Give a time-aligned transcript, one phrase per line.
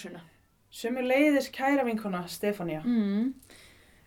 [0.00, 0.20] ársuna.
[0.70, 3.32] Sumur leiðis kæra vinkona Stefania Mm.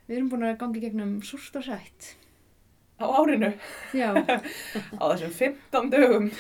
[0.08, 2.16] Við erum búin að gangi gegnum súrt og sætt.
[3.00, 3.54] á árinu
[3.94, 4.14] Já.
[5.02, 6.32] á þessum 15 dögum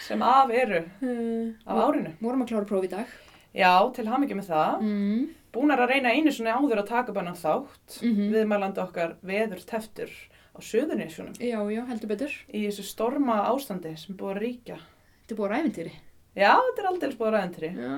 [0.00, 2.12] sem af eru Uh, á árinu.
[2.20, 3.06] Vorum að klára próf í dag.
[3.54, 4.80] Já, til hamingi með það.
[4.82, 5.28] Mm.
[5.52, 10.10] Búnar að reyna einu svona áður að taka bannan þátt Mm viðmælandi okkar veður teftur
[10.52, 12.32] á söðunisjónum Já, já, heldur betur.
[12.52, 14.76] í þessu storma ástandi sem búið að ríkja.
[15.24, 15.92] Þetta er búið að ræfintýri.
[16.36, 17.70] Já, þetta er aldrei búið að ræðintri.
[17.78, 17.96] Já.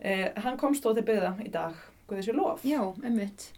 [0.00, 1.76] Eh, hann komst þó til byggða í dag,
[2.08, 2.62] guðið sér lof.
[2.64, 3.50] Já, emmitt.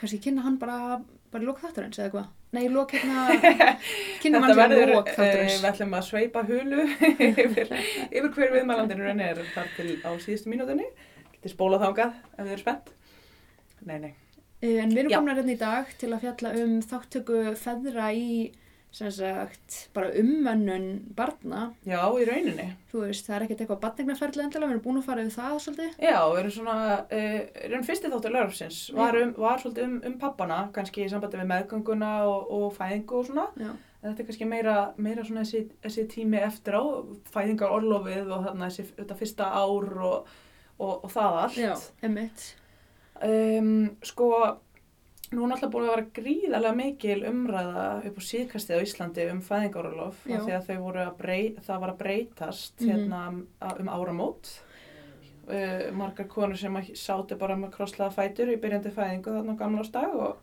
[0.00, 2.30] Kannski kynna hann bara, bara lók þátturins eða hvað?
[2.56, 3.26] Nei, lók hérna,
[4.22, 6.86] kynna hann Þetta sér verður, lók eh, við ætlum að sveipa hulu
[7.44, 7.70] yfir,
[8.10, 10.88] yfir hver viðmælandinu renni er þar til á síðustu mínútinni.
[11.36, 12.90] Getið spólað þangað ef þið eru spennt.
[13.86, 14.10] Nei, nei.
[14.60, 18.50] Eh, En við erum komin hérna í dag til að fjalla um þáttöku feðra í,
[18.90, 21.68] sem sagt, bara ummönnun barna.
[21.86, 22.66] Já, í rauninni.
[22.90, 25.60] Þú veist, það er ekkert eitthvað batningnaferðlega endilega, við erum búin að fara yfir það
[25.64, 25.92] svolítið.
[26.02, 27.36] Já, við erum svona, uh,
[27.68, 31.50] erum fyrsti þáttur laurafsins, var, um, var svolítið um, um pappana, kannski í sambandi við
[31.52, 33.46] meðgönguna og, og fæðingu og svona.
[33.62, 33.70] Já.
[34.00, 36.84] Þetta er kannski meira, meira svona þessi, þessi tími eftir á,
[37.34, 40.32] fæðingar orlofið og þarna þessi þetta fyrsta ár og,
[40.80, 41.60] og, og það allt.
[41.60, 41.74] Já,
[42.08, 42.46] emmitt.
[43.20, 44.30] Um, sko,
[45.30, 49.40] nú er náttúrulega búin að vera gríðarlega mikil umræða upp á síðkastið á Íslandi um
[49.46, 50.36] fæðingarorlof Já.
[50.40, 52.90] af því að þau voru að brey, það var að breytast Mhm.
[52.90, 54.50] hérna um áramót.
[55.50, 59.60] Uh, margar konur sem að sátu bara með krosslaða fætur í byrjandi fæðingu þarna á
[59.62, 60.36] gamlástag og,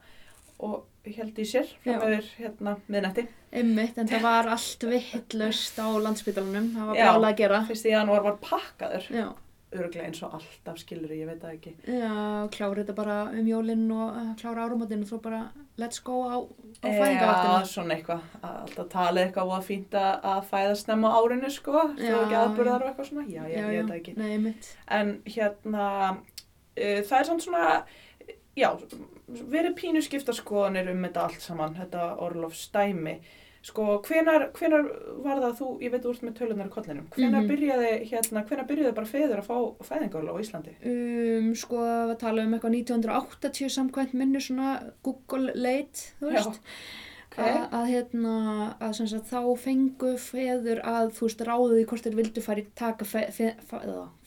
[0.60, 2.00] og held í sér frá Já.
[2.02, 3.28] meður hérna miðnætti.
[3.54, 7.06] Emmitt, en það var allt vittlust á landsbytalunum, það var Já.
[7.08, 7.62] brála að gera.
[7.70, 9.30] Fyrsti janúar var pakkaður, Já,
[9.76, 11.72] örglega eins og alltaf skilur ég veit það ekki.
[11.92, 12.12] já,
[12.56, 15.42] klára þetta bara um jólinn og uh, klára áramótinn og svo bara
[15.78, 17.66] let's go á, á Já, fæðingavattina.
[17.68, 21.52] svona eitthvað, að alltaf talið eitthvað og að fínt að að fæða snemma á árinu
[21.52, 24.16] sko, þú Já, ekki aðburðar og eitthvað svona, já, já, ég veit það ekki.
[24.18, 24.70] Nei, emmitt.
[25.00, 27.66] En hérna, uh, það er svona
[28.58, 28.70] já,
[29.28, 33.18] verið pínu skipta skoðanir um þetta allt saman, þetta orlofsdæmi.
[33.66, 34.86] Sko, hvenar, hvenar
[35.26, 37.50] var það þú, ég veit úr með tölunar í kollinum, hvenar Mhm.
[37.50, 39.58] byrjaði, hérna, hvenar byrjaði bara feður að fá
[39.90, 40.76] fæðingarorlof á Íslandi?
[40.86, 41.76] Um, sko,
[42.12, 46.48] við tala um eitthvað 1980 samkvæmt minni svona Google leit, þú veist.
[46.48, 46.58] ok.
[47.38, 52.16] Að, hérna, að sem sagt þá fengu feður að, þú veist, ráðið í hvort þeir
[52.16, 53.78] vildu fara í taka fe, fe, fe,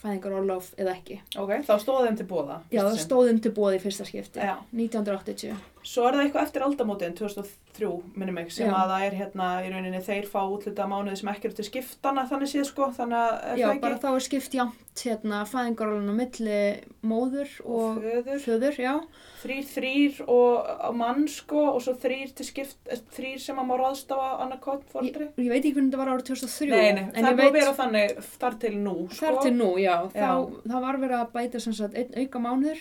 [0.01, 1.21] eða, fæðingarorlof eða ekki.
[1.39, 2.61] Ok, þá stóð þeim til bóða.
[2.73, 4.57] Já, það stóðum til bóði í fyrsta skipti, Já.
[4.73, 5.57] 1980.
[5.81, 7.91] Svo er það eitthvað eftir aldamótin 2003,
[8.21, 8.75] minnum mig, sem Já.
[8.77, 12.27] að það er hérna í rauninni þeir fá útluta mánuði sem ekki eru til skiptana
[12.29, 15.39] þannig séð sko, þannig að er Já, það ekki bara þá er skipt jæmt hérna
[15.49, 16.59] fæðingarorlun á milli
[17.07, 18.93] móður og og föður, já.
[19.41, 23.75] þrýr þrýr og mann sko og svo þrýr til skipt, eh, þrýr sem að má
[23.81, 25.31] ráðstafa annarkot Ég, fóldri.
[25.41, 26.69] ég veit ekki hvernig þetta var árið 2003.
[26.69, 29.25] Nei, nei, það ég búið að vera þannig þar til nú sko.
[29.25, 29.90] Þar til nú, já.
[30.15, 30.31] Þá, Já.
[30.73, 32.81] það var verið að bæta sagt einn auka mánuður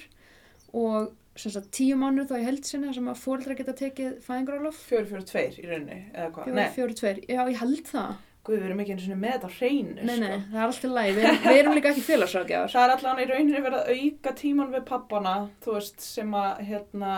[0.80, 4.80] og sagt tíu mánuður þá í heldsinni sem að fóreldra geta tekið fæðingarálof.
[4.90, 6.50] Fjóri, fjóri, tveir í rauninni, eða hvað?
[6.50, 7.22] Fjóri, fjóri, tveir.
[7.32, 8.18] Já, ég held það.
[8.50, 10.20] guð, við erum ekki einu sinni með þetta hreinu Nei, sko.
[10.24, 11.10] nei, það er alltaf læg.
[11.16, 12.72] Við, erum- við erum líka ekki félagsrákjafar.
[12.76, 15.34] Það er allan í rauninni verið að auka tíman við pappana,
[15.66, 17.12] þú veist, sem að, hérna,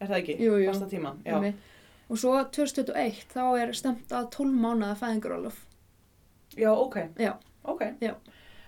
[0.00, 0.36] er það ekki?
[0.46, 0.68] Jú, jú.
[0.70, 1.34] Fasta tíman, já.
[1.36, 1.66] Einmitt.
[2.08, 5.58] Og svo 2021 þá er stemt að 12 mánuða fæðingarálof.
[6.56, 6.96] Já, ok.
[7.20, 7.32] Já.
[7.66, 7.82] Ok.
[8.00, 8.14] Já.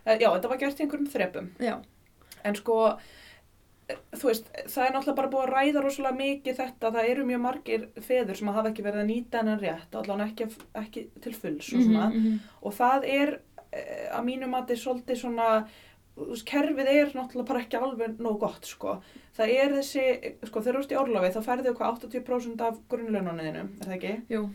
[0.08, 1.48] Eh, Já, þetta var gert í einhverjum þrepum.
[1.62, 1.76] Já,
[2.46, 2.76] En sko,
[3.88, 6.92] eh, þú veist, það er náttúrulega bara búið að ræða rosalega mikið þetta.
[6.94, 10.46] Það eru mjög margir feður sem hafa ekki verið að nýta hennan rétt, allan ekki,
[10.78, 12.06] ekki til fulls og svona.
[12.08, 12.38] Mhm, mhm.
[12.62, 13.40] Og það er,
[13.72, 15.48] eh, að mínu mati, svolítið svona,
[16.16, 19.00] þú veist, kerfið er náttúrulega bara ekki alveg nóg gott, sko.
[19.36, 20.06] Það er þessi,
[20.46, 24.22] sko, þegar þú ert í orlofi, þá færðu hvað 80% af grunnlaunaniðinu, er það ekki?
[24.30, 24.50] Jú,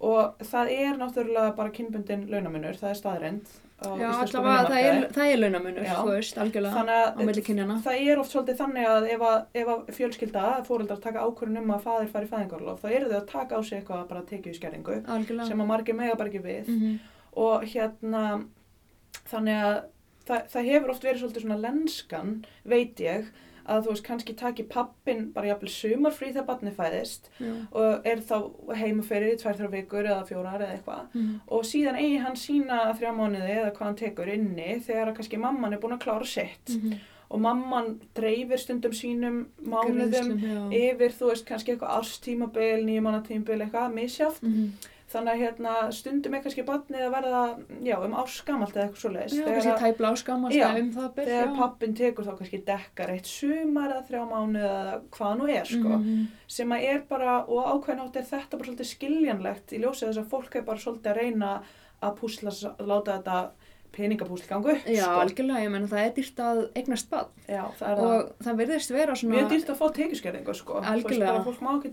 [0.00, 3.46] Og það er náttúrulega bara kynbundin launamunur, það er staðrend.
[3.78, 7.76] Já, allavega það er, það er launamunur, þú veist, algjörlega Þannig á að milli kynjana.
[7.84, 11.70] það er oft svolítið þannig að ef að, ef að fjölskylda, fóreldrar taka ákvörðun um
[11.76, 14.22] að faðir fari í fæðingarlof, þá eru þau að taka á sig eitthvað að bara
[14.32, 15.46] tekið í skerringu Algjörlega.
[15.52, 16.98] sem að margir mega bara ekki við Mhm.
[17.38, 18.24] og hérna
[19.30, 19.76] þannig að
[20.28, 22.32] það, það hefur oft verið svolítið svona lenskan,
[22.66, 23.30] veit ég
[23.68, 27.52] að þú veist kannski taki pappin bara jafnvel sumarfrí þegar barni fæðist Já.
[27.72, 31.40] og er þá heima fyrir í tvær, þrjá vikur eða fjórar eða eitthvað Mhm.
[31.48, 35.72] og síðan eigi hann sína þrjá mánuði eða hvað hann tekur inni þegar kannski mamman
[35.72, 36.98] er búin að klára sitt Mhm.
[37.30, 40.94] og mamman dreifir stundum sínum mánuðum Greiðslum, já.
[40.94, 44.70] yfir, þú veist, kannski eitthvað árstímabil, nýjumannatímabil, eitthvað, misjáft Mhm.
[45.08, 47.42] Þannig að hérna, stundum er kannski barnið að verða,
[47.86, 51.24] já, um árskamalt eða eitthvað svoleiðis Já, þegar, kannski tæpla áskamast Já, um það ber.
[51.30, 55.64] þegar pappin tekur þá kannski dekkar eitt sumar eða þrjá mánuði eða hvað nú er,
[55.72, 56.26] sko Mhm.
[56.46, 60.22] sem að er bara, og ákveðin átt er þetta bara svolítið skiljanlegt í ljósið þess
[60.24, 61.62] að fólk er bara svolítið að reyna
[62.02, 63.50] að púsla, láta þetta
[63.96, 65.20] peningapúsl gangu upp, Já, sko.
[65.22, 67.30] algjörlega, ég menna það er dýrt að eignast bann
[67.78, 68.02] það er það.
[68.08, 70.74] og það virðist vera svona Mjög dýrt að fá tekjuskerðingu, sko.
[70.78, 71.32] Veist, Algjörlega.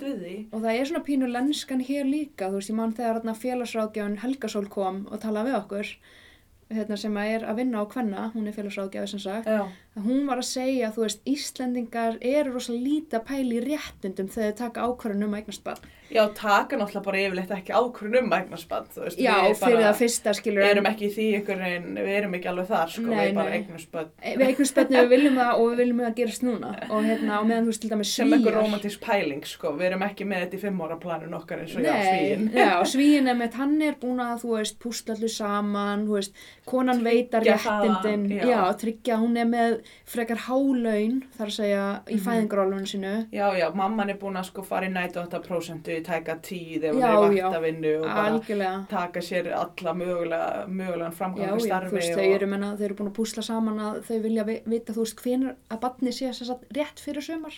[0.05, 0.35] við því.
[0.51, 4.67] og það er svona pínu lenskan hér líka þú veist, ég man þegar félagsráðgjafun Helgasól
[4.69, 5.95] kom og talaði við okkur
[6.75, 9.69] hérna, sem að er að vinna á kvenna hún er félagsráðgjafi sem sagt Já, að
[9.95, 14.51] hún var að segja, þú veist, Íslendingar eru rosa lítið að pæla í réttundum þegar
[14.51, 18.27] þau taka ákvörðun um að barn já, taka náttúrulega bara yfirleitt ekki ákvörðun um
[19.07, 19.19] veist.
[19.23, 22.49] Já, við fyrir það fyrsta skilur erum ekki í því ykkur en við erum ekki
[22.51, 23.57] alveg þar, sko, Nei, við bara nei.
[23.61, 24.11] eignarspand.
[24.21, 27.47] við börnum við viljum það og við viljum að það gerist núna og hérna, og
[27.49, 30.43] meðan þú veist til dæmis Sem einhver Svíar- romantísk pæling, sko, við erum ekki með
[30.45, 32.45] þetta í fimm ára planun okkar eins og já, Nei, svíin.
[32.53, 33.31] já, svíin
[36.65, 38.45] konan veitar réttindin, já.
[38.49, 38.73] já.
[38.73, 39.75] tryggja, hún er með
[40.09, 42.23] frekar hálaun, þar að segja, í Mhm.
[42.25, 43.27] fæðingarálunum sínu.
[43.31, 46.89] Já, já, mamman er búin að sko fara í nætu 8% í tæka tíð Já,
[46.89, 47.49] er í já.
[47.51, 52.15] vaktavinnu og bara Algjörlega, taka sér alla mögulega, mögulegan já, framgang já, í þú veist,
[52.15, 55.01] þau eru, menna, þau eru búin að púsla saman að þau vilja vi- vita, þú
[55.05, 57.53] veist, hvenær að badni sé að rétt fyrir sumar,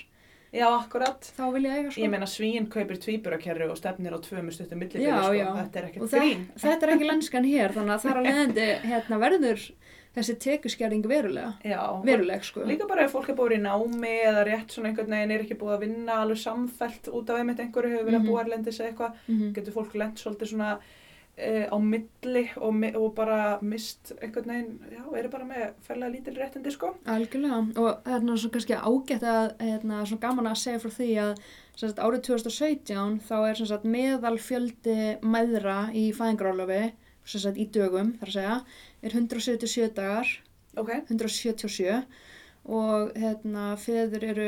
[0.53, 1.19] Já, akkurat.
[1.37, 2.01] þá vilja eiga sko.
[2.01, 5.33] Ég meina svín kaupir tvíburakerru og stefnir á tvö með stuttum Já, millibili, sko.
[5.35, 5.47] já.
[5.57, 6.45] Þetta er ekkert það, grín.
[6.63, 9.65] þetta er ekki lenskan hér, þannig að þar að leiðandi, hérna, verður
[10.17, 12.63] þessi tekuskerring verulega, Já, veruleg, sko.
[12.65, 15.57] Líka bara ef fólk er búið í námi eða rétt svona einhvern veginn er ekki
[15.59, 18.25] búið að vinna alveg samfellt út af einmitt einhverju hefur verið Mhm.
[18.25, 19.51] að búa erlendis eða eitthvað, Mhm.
[19.53, 20.71] getur fólk lent svolítið svona
[21.37, 26.11] e, á milli og, mi- og bara mist einhvern veginn, já, eru bara með færlega
[26.15, 26.93] lítil réttindi, sko.
[27.05, 27.59] Algjörlega.
[27.77, 31.09] Og það er náttúrulega svo kannski ágætt að hérna, svona gaman að segja frá því
[31.25, 31.33] að
[31.77, 36.81] sagt, árið 2017 þá er sagt, meðal fjöldi mæðra í fæðingarálofi
[37.27, 38.57] í dögum þar að segja
[39.03, 40.27] er 177 dagar.
[40.77, 42.05] Ok, 177
[42.67, 44.47] og hérna, feður eru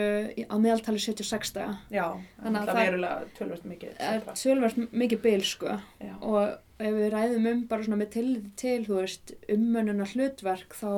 [0.52, 2.04] á meðaltali 76 daga já,
[2.42, 3.94] Þannig að það er verulega tölvöld mikið.
[4.00, 6.14] er tölvert mikið bil sko Já.
[6.20, 10.92] og ef við ræðum um bara svona með tilliti til, þú veist, ummönuna hlutverk þá,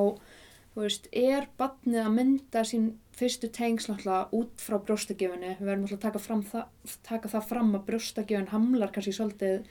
[0.73, 5.85] þú veist, er batnið að mynda sín fyrstu tengsl náttúrulega út frá brjóstakjöfunni, við verðum
[5.85, 9.65] náttúrulega að taka, fram það, taka það fram að brjóstakjöfun hamlar kannski svolítið,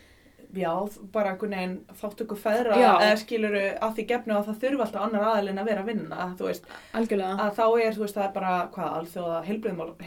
[0.55, 0.73] Já,
[1.12, 2.91] bara einhvern veginn þáttöku feðra Já.
[3.06, 6.29] eða skiluru að því gefnu að það þurfa alltaf annar aðalinn að vera að vinna,
[6.38, 6.64] þú veist,
[6.99, 9.41] algjörlega, að þá er, þú veist, það er bara, hvað, alþjóða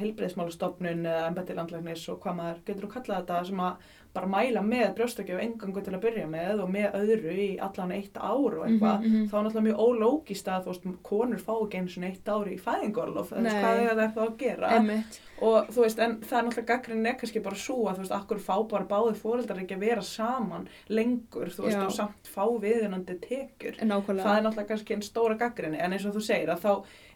[0.03, 4.61] heilbriðismálastofnun eða embætti landlæknis og hvað maður getur að kalla þetta sem að bara mæla
[4.61, 8.67] með brjóstakjöf engangu til að byrja með og með öðru í allan eitt ár og
[8.67, 9.29] eitthvað, Mhm, mhm.
[9.31, 12.45] þá er náttúrulega mjög ólógist að, þú veist, konur fá ekki eins og eitt ár
[12.53, 13.63] í fæðingorlof, veist, Nei.
[13.63, 14.69] hvað er það að gera?
[14.77, 18.03] emmitt, Og þú veist, en það er náttúrulega gaggrinn er kannski bara svo að þú
[18.05, 21.83] veist, akkur fá bara báði fóreldrar ekki að vera saman lengur, þú veist, Já.
[21.85, 23.75] og samt fá viðunandi tekjur.
[23.83, 26.73] nákvæmlega, Það er náttúrulega kannski einn stóra gaggrinni, en eins og þú segir að þá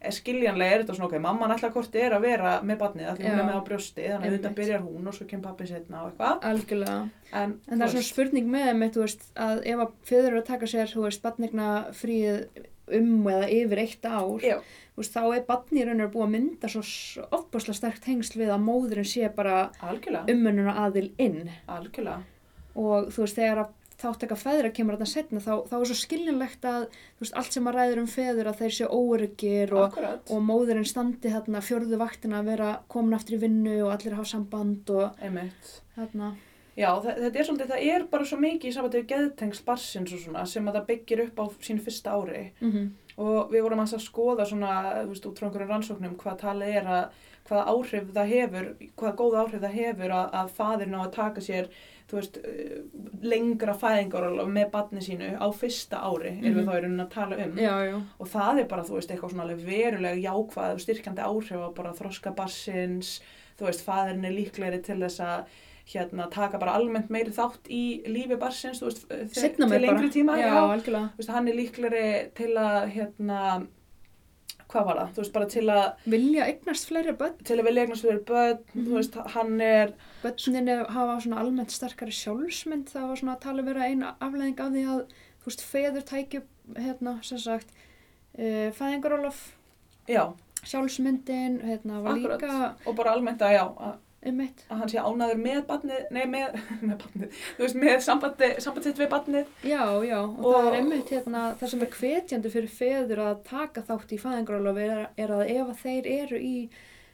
[0.08, 3.28] er skiljanlega er þetta svona, ok, mamman alltaf hvort er að vera með barnið, allir
[3.32, 6.04] hún er með á brjósti, þannig að þetta byrjar hún og svo kemur pappi setna
[6.04, 6.36] og eitthvað.
[6.52, 7.10] algjörlega.
[7.34, 9.92] En, En það er svona spurning með þeim, þú veist, að ef að
[12.88, 14.46] að um eða yfir eitt ár,
[14.98, 15.46] veist, þá er
[16.02, 16.84] veru búið að mynda svo
[17.38, 19.68] ofbúslega sterkt tengsl við að móðurinn sé bara
[20.28, 21.50] umönnuna aðil inn.
[21.68, 22.24] Algjörlega,
[22.76, 26.66] og þú veist, þegar að þáttaka feðra kemur þarna setna, þá, þá er svo skiljanlegt
[26.70, 26.84] að,
[27.22, 29.98] veist, allt sem að ræður um feður að þeir sé óryggir og,
[30.30, 34.30] og móðurinn standi þarna fjörðu vaktina að vera komin aftur í vinnu og allir hafa
[34.36, 35.72] samband og einmitt.
[35.98, 36.36] þarna,
[36.78, 40.46] Já, þetta er svolítið, það er bara svo mikið í við geðtengsl barsins og svona
[40.46, 42.52] sem að það byggir upp á sínu fyrsta ári.
[42.62, 46.76] mm og við vorum að skoða svona, þú veist, út frá einhverjum rannsóknum hvað talið
[46.78, 47.16] er að,
[47.50, 51.42] hvaða áhrif það hefur, hvaða góð áhrif það hefur að, að fadir ná að taka
[51.42, 51.70] sér,
[52.12, 52.76] þú veist, uh,
[53.26, 56.70] lengra fæðingarólof með barni sínu á fyrsta ári, erum við Mhm.
[56.70, 57.58] þá í rauninni að tala um.
[57.58, 61.26] já, já, Og það er bara, þú veist, eitthvað svona alveg verulega jákvæð og styrkjandi
[61.26, 63.22] áhrif á bara þroska barsins,
[63.58, 65.46] þú veist, fadirinn er líklegri til þess að
[65.88, 70.36] hérna, taka bara almennt meiri þátt í lífi barsins, þú veist, setna til lengri tíma,
[70.40, 73.42] já, algjörlega, þú veist, hann er líklegri til að, hérna,
[74.68, 77.38] hvað var það, þú veist, bara til að, vilja eignast fleiri börn.
[77.48, 78.86] Til að vilja eignast fyrir börn, Mhm.
[78.88, 83.62] þú veist, hann er, börnin hafa svona almennt sterkari sjálfsmynd það var svona að tala
[83.64, 85.06] vera eina afleðing af því að
[85.40, 86.42] þú veist, feður tækju
[86.76, 87.68] hérna, sem sagt
[88.38, 89.40] uh, fæðingarólof,
[90.10, 90.34] já,
[90.68, 92.42] sjálfsmyndin hérna, var Akkurat.
[92.42, 96.06] líka og bara almennt að, já, að, um mitt að hann sé ánaður með barnið,
[96.12, 96.56] nei, með,
[96.88, 100.78] með barnið, þú veist, með sambandi, sambandsitt við barnið, já, já, og, Og- það er
[100.82, 105.36] einmitt hérna, það sem er hvetjandi fyrir feður að taka þátt í fæðingarólof er, er
[105.38, 106.56] að ef að þeir eru í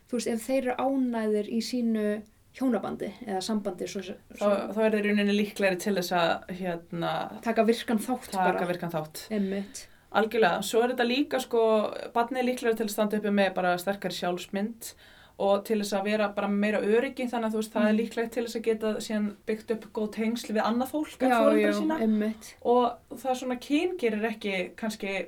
[0.10, 2.08] þú veist, ef þeir eru ánæðir í sínu
[2.54, 6.34] hjónabandi eða sambandi svo, þá, svo, þá er þeir í rauninni líklegri til þess að,
[6.60, 8.68] hérna, taka virkan þátt taka bara.
[8.70, 9.24] virkan þátt.
[9.34, 11.62] einmitt, Algjörlega, svo er þetta líka sko,
[12.14, 14.92] barnið líklega til að standa uppi með bara sterkari sjálfsmynd
[15.40, 18.00] og til þess að vera bara meira öryggi þannig að þú veist það er Mm.
[18.00, 21.72] líklegt til þess að geta síðan byggt upp góð tengsl við annað fólk já, já,
[21.74, 22.34] sína.
[22.62, 25.26] og það svona kyn gerir ekki kannski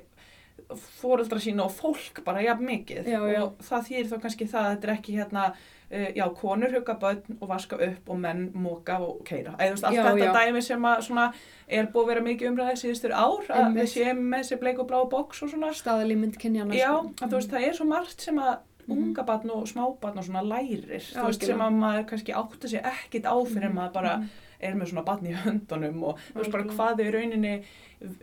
[1.00, 3.06] fóreldra sína og fólk bara jafn mikið.
[3.06, 6.72] Já, og það þýr þá kannski það að þetta er ekki hérna uh, já, konur
[6.74, 10.46] hugga börn og vaska upp og menn móka og keira eða þú veist, allt þetta
[10.46, 11.26] dæmi sem að svona
[11.68, 14.88] er búið að vera mikið umræðið síðustur ár að við séum með þessi bleik og
[14.90, 15.70] blá boks og svona.
[15.76, 17.12] Staðalímynd kynjana já, sko.
[17.20, 18.56] að þú veist, það er svo margt sem að.
[18.88, 22.82] Unga barn og smábarn og svona lærir þú veist, sem að maður kannski átta sig
[22.82, 24.28] ekkit á fyrir Mhm, maður bara mhm.
[24.60, 27.54] er með svona barn í höndunum og þú veist bara hvað þau í rauninni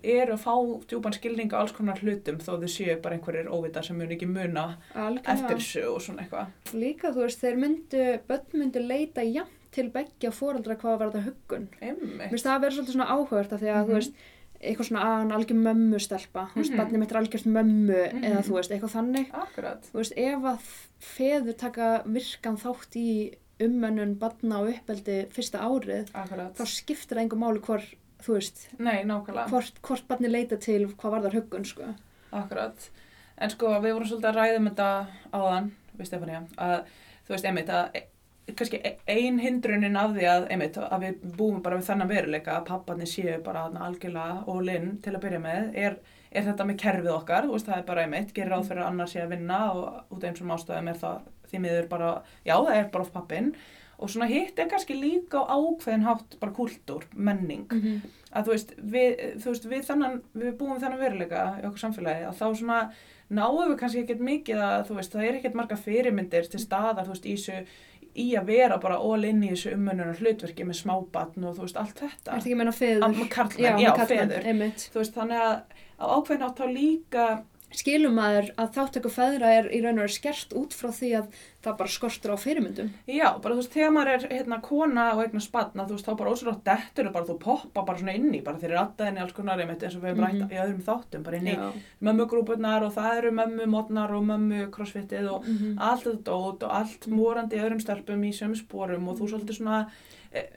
[0.04, 0.54] eru að fá
[0.88, 4.28] djúpan skilning á alls konar hlutum þó þau séu bara einhverjir óvita sem mun ekki
[4.30, 5.34] muna Algjörlega.
[5.34, 6.48] eftir þessu og svona eitthvað.
[6.74, 11.24] líka þú veist, þeir myndu börn myndu leita jafn til beggja fóreldra hvað var þetta
[11.26, 13.90] huggun Mér finnst það að vera svolítið svona áhugavert af því að Mhm.
[13.90, 14.14] þú veist,
[14.64, 16.80] eitthvað svona að hann algjör mömmu stelpa, þú veist, Mhm.
[16.80, 18.24] barnið mitt er algjört mömmu Mhm.
[18.24, 19.82] eða þú veist, eitthvað þannig Akkurat.
[19.92, 20.60] þú veist, ef að
[21.00, 26.56] feður taka virkan þátt í ummönnun barna og uppeldi fyrsta árið, Akkurat.
[26.56, 27.82] þá skiptir það einhver máli hvor,
[28.24, 31.96] þú veist, Nei, hvort, hvort barnið leita til hvað var þar huggun, sko.
[32.32, 32.90] Akkurat.
[33.38, 36.84] En sko, við vorum svolítið að ræða um þetta áðan, við Stefania, að
[37.28, 38.04] þú veist, einmitt, að
[38.52, 42.58] kannski e- ein hindrunin af því að, einmitt, að við búum bara við þennan veruleika
[42.58, 46.00] að papparnir séu bara algjörlega og linn til að byrja með, er,
[46.32, 49.14] er þetta með kerfið okkar, veist, það er bara einmitt, gerir ráð fyrir að annar
[49.14, 52.12] sé að vinna og út af eins og ástæðum er það því miður bara,
[52.44, 53.54] já, það er bara of pappin
[54.04, 57.70] og svona hitt er kannski líka á ákveðin hátt bara kúltúr, menning.
[57.72, 61.66] Mm að þú veist, við, þú veist, við þannan, við búum við þannan veruleika í
[61.68, 62.80] okkur samfélagi að þá svona
[63.34, 67.08] náum við kannski ekkert mikið að, þú veist, það er ekkert marga fyrirmyndir til staðar,
[67.08, 67.78] þú veist, í þessu,
[68.20, 71.80] í að vera bara all inn í þessu umönnunar hlutverki með smábatn og þú veist,
[71.82, 72.12] allt þetta.
[72.12, 73.24] Er þetta ekki meina feður?
[73.34, 74.48] Karlmenn, já, karlmenn, feður.
[74.52, 74.86] Einmitt.
[74.94, 75.56] Þú veist, þannig að
[75.98, 77.26] á ákveðin átt þá líka,
[77.74, 81.28] Skilum maður að þáttöku feðra er í raun og veru skert út frá því að
[81.64, 82.90] það bara skortur á fyrirmyndum.
[83.08, 86.18] já, bara þú veist, þegar maður er hérna kona og eignar spanna, þú veist, þá
[86.20, 89.22] bara ósverðátt dettur og bara þú poppa bara svona inn í, bara þeir eru aðdæðinni
[89.24, 90.42] alls konar eins og við hefum Mhm.
[90.42, 91.56] rætt í öðrum þáttum, bara inn í
[92.04, 95.78] mömmugrúpunar og það eru mömmumotnar og mömmu-crossfitið og Mhm.
[95.80, 99.58] allt þetta dót og allt morandi í öðrum stelpum í sömu sporum og þú svolítið
[99.62, 99.88] svona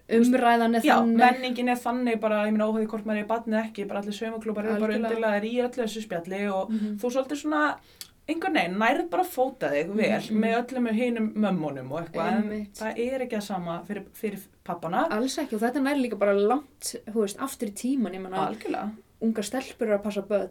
[0.08, 1.16] Umræðan er já, þannig.
[1.20, 4.64] menningin er þannig bara, ég minna óhauði hvort maður er badnið ekki, bara allir sömuklúpar
[4.70, 6.98] eru bara undirlegaðir í öllu þessu spjalli og Mhm.
[7.02, 7.76] þú svolítið svona
[8.28, 10.40] einhvern veginn, nærið bara fóta þig vel Mhm.
[10.40, 15.06] með öllum hinum mömmunum og eitthvað, en það er ekki að sama fyrir, fyrir pappana,
[15.10, 18.92] Alls ekki og þetta nær líka bara langt, þú veist, aftur í tíman, ég menna,
[19.22, 20.48] ungar stelpur eru að passa börn,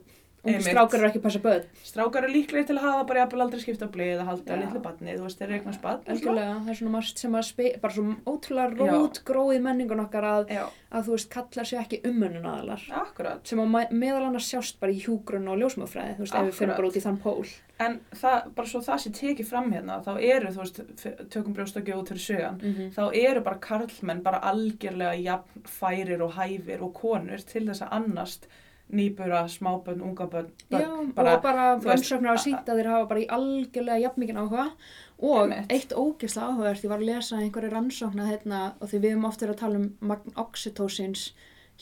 [0.53, 0.67] Einmitt.
[0.69, 1.65] strákar eru ekki að passa börn.
[1.83, 4.59] strákar eru líklegir til að hafa bara jafnvel aldrei skipta blið að halda Já.
[4.61, 7.45] litlu badni, þú veist, þeir eru eignast badn Algjörlega, það er svona margt sem að
[7.49, 8.91] spe, bara svo ótrúlega Já.
[8.93, 10.53] rót gróið menningun okkar að,
[10.91, 12.81] að þú veist, kallar sér ekki umönnun aðalar.
[13.01, 16.53] akkurat Sem að meðal annars sjást bara í hjúgrun og ljósmöfræði, þú veist, ef við
[16.53, 16.75] Akkurat.
[16.77, 17.45] bara út í þann pól.
[17.77, 20.77] En það, bara svo það sé tekið fram hérna, þá eru, þú veist,
[21.33, 26.31] tökum brjóstakju út fyrir sögan, Mm þá eru bara karlmenn bara algjörlega jafn færir og
[26.37, 28.47] hæfir og konur til þess að annast
[28.93, 34.67] nýbura, smábönn, ungabönn, og bara sínt að þeir hafa bara í algjörlega jafnmikinn áhuga
[35.17, 35.73] og Einmitt.
[35.73, 39.41] eitt ógeðslega áhugavert, ég var að lesa einhverju rannsóknar hérna og því við höfum oft
[39.41, 41.25] verið að tala um magn oxytocins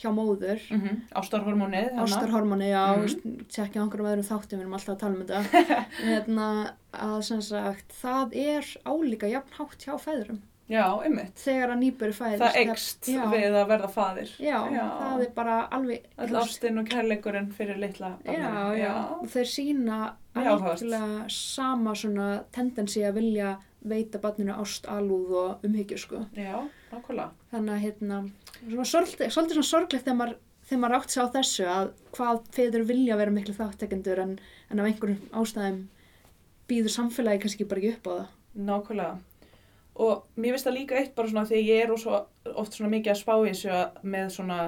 [0.00, 2.02] hjá móður mm -hmm, ástarhormónið, hérna.
[2.02, 3.44] ástarhormóni, já, mm.
[3.48, 6.48] tjekkja einhverjum öðrum þáttum, við erum alltaf að tala um þetta hérna,
[6.92, 11.34] að sem sagt það er álíka jafn hátt hjá feðrum Já, einmitt.
[11.36, 14.30] þegar að nýburi fæðist Það eikst já, við að verða faðir.
[14.40, 18.78] já, það er bara alveg All þú veist, ástin og kærleikurinn fyrir litla já, barnið.
[18.80, 19.98] já, og þeir sína
[20.34, 23.50] algjörlega sama svona tendensi að vilja
[23.84, 26.22] veita barninu ást, alúð og umhyggju sko.
[26.32, 26.56] Já,
[26.90, 27.28] nákvæmlega.
[27.52, 28.22] þannig að hérna,
[28.64, 32.86] svona svolítið, svona sorglegt þegar maður, þegar maður átt sig á þessu að hvað feður
[32.88, 34.32] vilja vera miklu þáttekendur en,
[34.72, 35.82] en af einhverjum ástæðum
[36.72, 39.14] býður samfélagi kannski bara ekki upp á það Nákvæmlega.
[39.94, 43.20] Og mér finnst það líka eitt bara svona því ég er oft svona mikið að
[43.20, 43.82] spá í þessu
[44.14, 44.58] með svona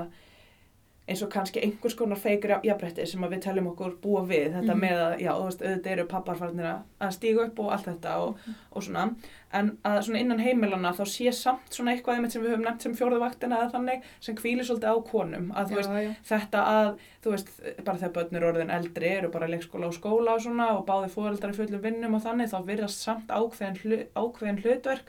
[1.08, 4.80] eins og kannski einhvers konar feikri jafnbretti sem við teljum okkur búa við þetta Mhm.
[4.82, 6.66] með að, já, þú veist, auðvitað eru papparfarnir
[7.00, 8.54] að- stíga upp og allt þetta og, Mhm.
[8.72, 9.14] og svona,
[9.52, 12.82] en að svona innan heimilana þá sé samt svona eitthvað einmitt sem við höfum nefnt
[12.82, 16.96] sem fjórðavaktina eða þannig sem hvílir svolítið á konum, að þú veist, já, þetta að,
[17.22, 20.70] þú veist, bara þegar börn eru orðin eldri, eru bara leikskóla og skóla og svona
[20.76, 25.02] og báði fóreldrar í fullum vinnum og þannig, þá virðast samt ákveðin, hlu, ákveðin hlutverk,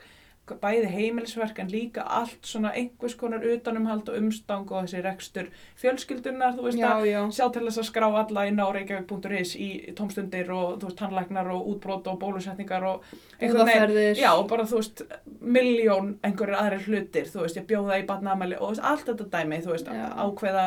[0.62, 5.50] bæði heimilisverk en líka allt svona einhvers konar utanumhald og umstang og þessi rekstur
[5.80, 7.18] fjölskyldunar, þú veist já, að já.
[7.36, 11.50] sjá til þess að skrá alla inn á reykjavík.is í tómstundir og þú veist tannlæknar
[11.54, 13.04] og útbrot og bólusetningar og
[13.38, 14.22] einhvern veginn.
[14.22, 15.04] Já, og bara þú veist,
[15.42, 19.60] miljón einhverjir aðrir hlutir, þú veist, ég bjóða í barnaðamæli og veist, allt þetta dæmi,
[19.64, 20.08] þú veist, Já.
[20.24, 20.66] ákveða,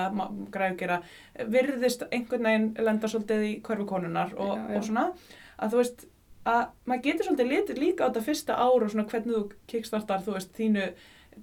[0.53, 1.01] græðgera,
[1.51, 5.09] virðist einhvern veginn lenda svolítið í hverfi konunar og, og svona,
[5.61, 6.07] að þú veist,
[6.45, 10.23] að maður getur svolítið litið líka á þetta fyrsta ár og svona hvernig þú kickstartar,
[10.25, 10.85] þú veist, þínu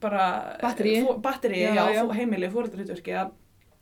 [0.00, 0.24] bara
[0.62, 1.02] Batteríi.
[1.06, 2.12] fó- batteríi, Já, já, já.
[2.14, 3.30] heimili, fóröldarhutverki að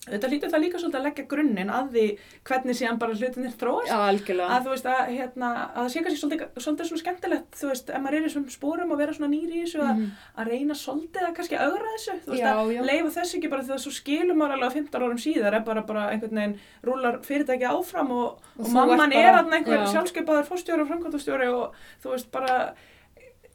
[0.07, 2.05] þetta lítur það líka svolítið að leggja grunninn að því
[2.47, 4.49] hvernig síðan bara hlutinir þróast Já, algjörlega.
[4.57, 7.91] að þú veist að, hérna, að það sé kannski svolítið, svolítið svona skemmtilegt þú veist,
[7.91, 10.11] ef maður er í þessum spórum að vera svona nýri í þessu að, Mhm.
[10.39, 12.83] að reyna svolítið að kannski augra þessu þú veist Já, að já.
[12.87, 15.61] leifa þessu ekki bara því að svo skilum maður alveg á 15 árum síðar er
[15.67, 19.91] bara, bara einhvern veginn rúlar fyrirtæki áfram og, Og og, mamman er hann einhver já.
[19.93, 22.75] sjálfskeipaður fórstjóri og framkvæmtastjóri og þú veist bara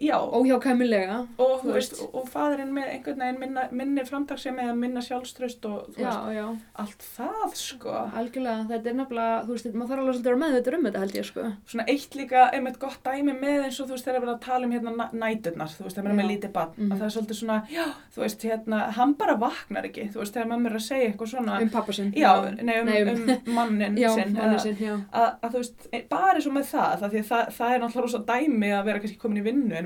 [0.01, 1.17] já Óhjákæmilega.
[1.37, 2.09] og, þú veist, veist.
[2.13, 6.35] og, faðurinn með einhvern veginn minna, minni framtagsemi eða minna sjálfströst og þú Já, veist,
[6.35, 6.45] já.
[6.83, 10.41] allt það sko Algjörlega, þetta er nefnilega, þú veist, maður þarf alveg svolítið að vera
[10.43, 11.43] meðvitað um þetta held ég, sko.
[11.71, 14.41] svona eitt líka, einmitt gott dæmi með eins og þú veist þegar við erum að
[14.47, 16.31] tala um hérna næ- næturnar þú veist þegar maður er með Já.
[16.35, 16.91] lítið barn Mhm.
[16.91, 20.33] að það er svolítið svona, já, þú veist hérna hann bara vaknar ekki, þú veist
[20.33, 22.11] þegar maður er að segja eitthvað svona, Um pappa sinn.
[22.13, 22.31] já,
[22.61, 24.95] nei, um, Nei, um- um mannin Já, sinn manni að, sinn, já.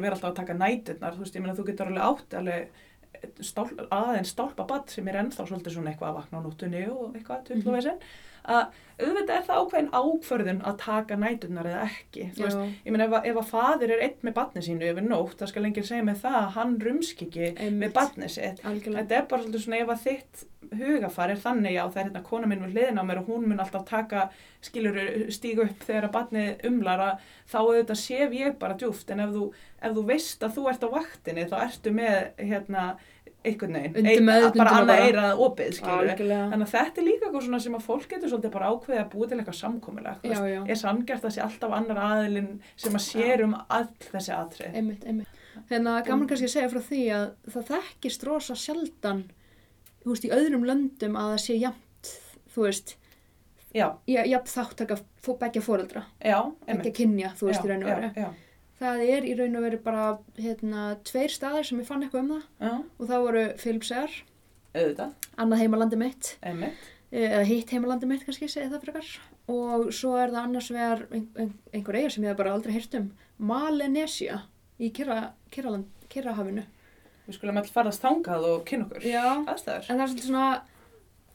[0.05, 2.38] Að, og vera alltaf að taka næturnar þú veist, ég meina þú getur alveg átt
[2.39, 2.67] alveg
[3.41, 7.15] stál, aðeins stálpa badd sem er ennþá svolítið svona eitthvað að vakna á nóttunni og
[7.15, 7.45] eitthvað, Mhm.
[7.47, 8.00] tullu mm
[8.46, 13.16] að auðvitað er það ákveðin ákvörðun að taka næturnar eða ekki veist, Ég meina ef,
[13.28, 16.22] ef að fadir er einn með batni sínu yfir nótt, það skal lengir segja með
[16.24, 17.80] það að hann rumski ekki Einmitt.
[17.82, 18.62] með batni sitt.
[18.64, 20.46] Þetta er bara svolítið svona ef að þitt
[20.80, 23.48] hugafar er þannig já það er hérna kona minn við hliðin á mér og hún
[23.50, 24.24] mun alltaf taka
[24.66, 24.98] skilur
[25.34, 29.36] stígu upp þegar að batni umlar að þá auðvitað sef ég bara djúft en ef
[29.36, 29.44] þú,
[29.82, 32.88] ef þú veist að þú ert á vaktinni þá ertu með hérna
[33.46, 34.18] einhvern veginn, ein-
[34.60, 36.50] bara annað eirað opið skilur Algjörlega.
[36.52, 39.10] Þannig að þetta er líka eitthvað svona sem að fólk getur svolítið bara ákveðið að
[39.14, 39.60] búa til eitthvað
[40.50, 40.60] já.
[40.70, 44.75] Er sanngert að sé alltaf annar aðilinn sem að sér um all þessi atrið.
[44.75, 45.28] Einmitt, einmitt.
[45.70, 49.24] Hérna, gaman kannski að segja frá því að það þekkist rosa sjaldan,
[50.04, 52.10] þú veist, í öðrum löndum að það sé jafnt,
[52.55, 52.96] þú veist,
[54.29, 58.12] jafn þáttaka fó- beggja foreldra, já, beggja kynja, þú veist, í raun og veru.
[58.79, 62.33] Það er í raun og veru bara, hérna, tveir staðir sem ég fann eitthvað um
[62.33, 63.44] það já, og það voru
[64.75, 66.90] auðvitað, annað heimalandi mitt, einmitt.
[67.11, 69.11] eh, eða hitt heimalandi mitt kannski, það frekar.
[69.48, 72.74] Og svo er það annars vegar ein, ein, einhver eiga sem ég hef bara aldrei
[72.75, 74.42] heyrt um, Malenesia
[74.81, 76.66] í Kyrraland, Kyrrahafinu.
[77.25, 79.05] Við skulum alltaf farast þangað og kynna okkur.
[79.07, 79.24] Já.
[79.50, 79.88] Aðstæður.
[79.88, 80.50] En það er svolítið svona,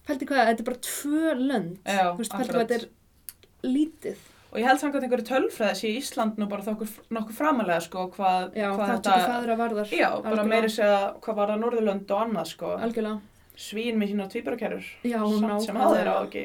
[0.07, 1.81] pældi hvað, þetta er bara tvö lönd.
[1.87, 2.61] Já, veist, akkurat.
[2.61, 4.29] þetta er lítið.
[4.50, 8.54] Og ég held samkvæmt einhverju tölfræði sé Ísland nú bara þokkur nokkuð framalega sko hvað,
[8.58, 9.92] Já, hvað að varðar.
[9.94, 10.48] Já, bara Algjörlega.
[10.50, 12.72] meiri segja hvað var það Norðurlönd og annað sko.
[12.86, 13.20] Algjörlega.
[13.60, 14.88] Svín með sína tvíbarakerur.
[15.04, 15.86] Samt sem nákvæmlega.
[15.86, 16.44] aðeir á ekki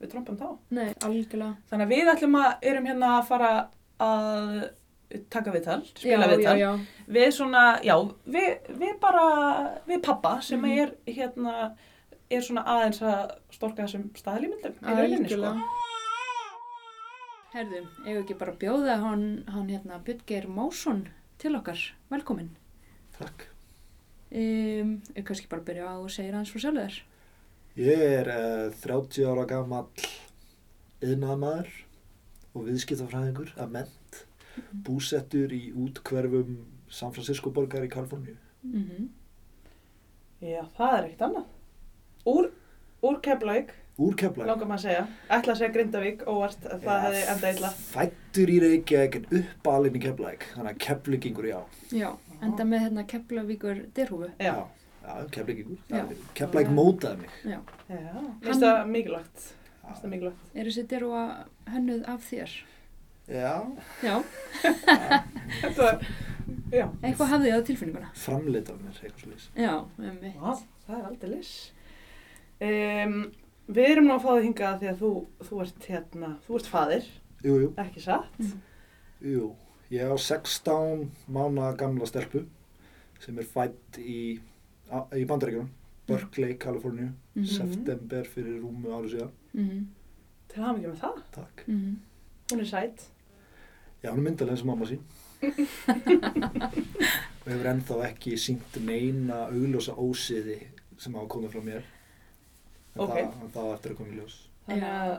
[0.00, 0.48] við trompum þá.
[0.70, 0.88] Nei.
[1.70, 3.52] Þannig að við ætlum að, erum hérna að fara
[4.00, 4.70] að
[5.30, 6.58] taka viðtal, spila viðtal.
[7.14, 7.94] Við svona, já,
[8.26, 9.24] við, við bara,
[9.86, 10.78] við pappa sem Mhm.
[10.82, 11.76] er hérna,
[12.30, 15.54] er svona aðeins að storka þessum staðlýmyndum í rauninni sko.
[17.54, 17.86] Algjörlega.
[17.86, 21.04] Herðu, eigum ekki bara að bjóða hann, hann hérna, Björngeir Másson
[21.38, 21.78] til okkar.
[22.10, 22.50] Velkomin.
[23.14, 23.46] Takk.
[24.34, 26.96] Um, ég kannski bara byrja á að segja aðeins frá sjálfur.
[27.78, 29.86] Ég er uh, 30 ára gamall
[31.04, 31.70] yðnaðamaður
[32.54, 34.18] og viðskiptafræðingur að ment,
[34.86, 36.56] búsettur í útkverfum
[36.90, 38.36] San Francisco borgar í Kaliforníu.
[38.64, 39.12] Mm
[40.44, 41.44] Já, það er ekkert annað.
[42.28, 42.46] Úr,
[43.00, 44.46] úr Keflavík, Úr Keflæk.
[44.48, 45.02] langar maður að segja.
[45.30, 47.68] Ætla að segja Grindavík, óvart, að það hefði enda illa.
[47.92, 51.60] Fættur í Reykjavík en uppalinn í Keflæk, þannig að Keflingingur já.
[51.94, 52.08] Já,
[52.42, 54.30] enda með hérna Keflavíkur derhúfu.
[54.42, 54.56] Já,
[55.04, 55.78] Já, Keflingingur.
[55.92, 56.02] Já.
[56.34, 57.30] Keflæk mótaði mig.
[57.44, 57.60] Já.
[57.86, 58.00] já,
[58.42, 59.46] finnst það mikilvægt.
[59.84, 60.50] Finnst það mikilvægt.
[60.54, 61.22] Er þessi derúa
[61.70, 62.56] hönnuð af þér?
[63.30, 63.54] Já,
[64.02, 64.16] Já.
[65.62, 66.02] Þetta var,
[66.72, 66.88] já.
[66.98, 68.10] Eitthvað hafði ég á tilfinninguna.
[68.18, 69.74] framleitt af mér, eitthvað svo Já,
[72.64, 73.30] um
[73.68, 75.10] við erum nú að fá þig hingað því að þú,
[75.48, 77.06] þú ert hérna, þú ert faðir,
[77.44, 78.40] Jú, jú, ekki satt?
[79.24, 79.54] jú.
[79.92, 82.46] Ég á 16 mána gamla stelpu
[83.20, 84.40] sem er fætt í,
[85.14, 85.68] í Bandaríkjunum,
[86.08, 87.44] Berkeley, Kaliforníu, Mhm.
[87.46, 89.30] september fyrir rúmu áru síðan.
[89.54, 89.86] Mhm,
[90.48, 91.22] Til hafa mikið með það.
[91.32, 91.64] Takk.
[91.68, 91.96] mhm.
[92.50, 93.06] Hún er sætt.
[94.02, 95.00] Já, hún er myndalega eins og mamma sín.
[97.44, 100.58] og hefur ennþá ekki sínt neina augljósa ósiði
[100.98, 101.82] sem hafa komið frá mér.
[102.94, 103.14] En Ok.
[103.54, 104.36] það, á eftir að koma í ljós.
[104.68, 105.14] Þannig að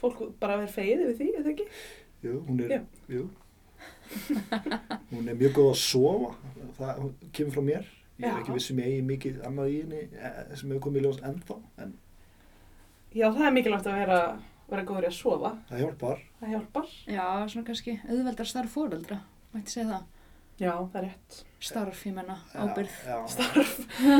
[0.00, 1.66] fólk bara verður feið yfir því, eða ekki?
[2.26, 3.28] Jú, hún er, jú.
[5.12, 6.32] hún er mjög góð að sofa.
[6.78, 7.04] Það
[7.36, 7.86] kemur frá mér.
[8.16, 11.02] Ég er ekki viss um ég eigi mikið annað í henni eh, sem hefur komið
[11.02, 11.56] í ljós ennþá.
[11.84, 11.94] En
[13.16, 14.18] Já, það er mikilvægt að vera,
[14.72, 15.50] vera góður í að sofa.
[15.70, 16.22] það hjálpar.
[16.40, 16.88] Það hjálpar.
[17.12, 19.18] Já, svona kannski auðveldar starf fóreldra,
[19.54, 20.06] mætti segja það.
[20.56, 21.38] Já, það er rétt.
[21.66, 22.96] Starf, ég menna, Já, ábyrð.
[23.08, 23.76] Já, Starf.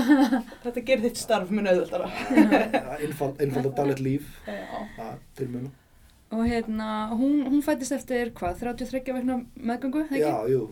[0.64, 2.10] Þetta gerir þitt starf mun auðvöldara.
[2.98, 4.30] einfald að dalit líf.
[4.48, 4.80] Já.
[4.96, 5.72] Það, til munu.
[6.36, 10.24] og hérna, hún, hún fættist eftir hvað, 33 vegna meðgöngu, ekki?
[10.24, 10.64] Já, jú,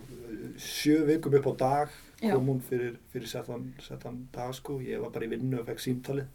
[0.61, 2.33] sjö vikum upp á dag Já.
[2.35, 5.83] kom hún fyrir, fyrir settan, settan dag sko, ég var bara í vinnu og fekk
[5.85, 6.27] símtalið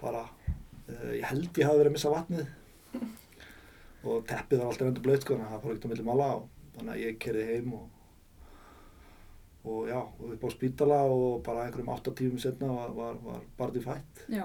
[0.00, 0.24] bara,
[0.88, 2.46] uh, ég held ég hafi verið að missa vatnið
[4.04, 6.30] og teppið var alltaf endur blöð sko, þannig að það fór ekkert á milli mála
[6.36, 7.84] og þannig að ég kerði heim og
[9.64, 13.40] og já, og upp á spítala og bara einhverjum 8 tímum setna var, var, var
[13.58, 14.44] barðið fætt Já.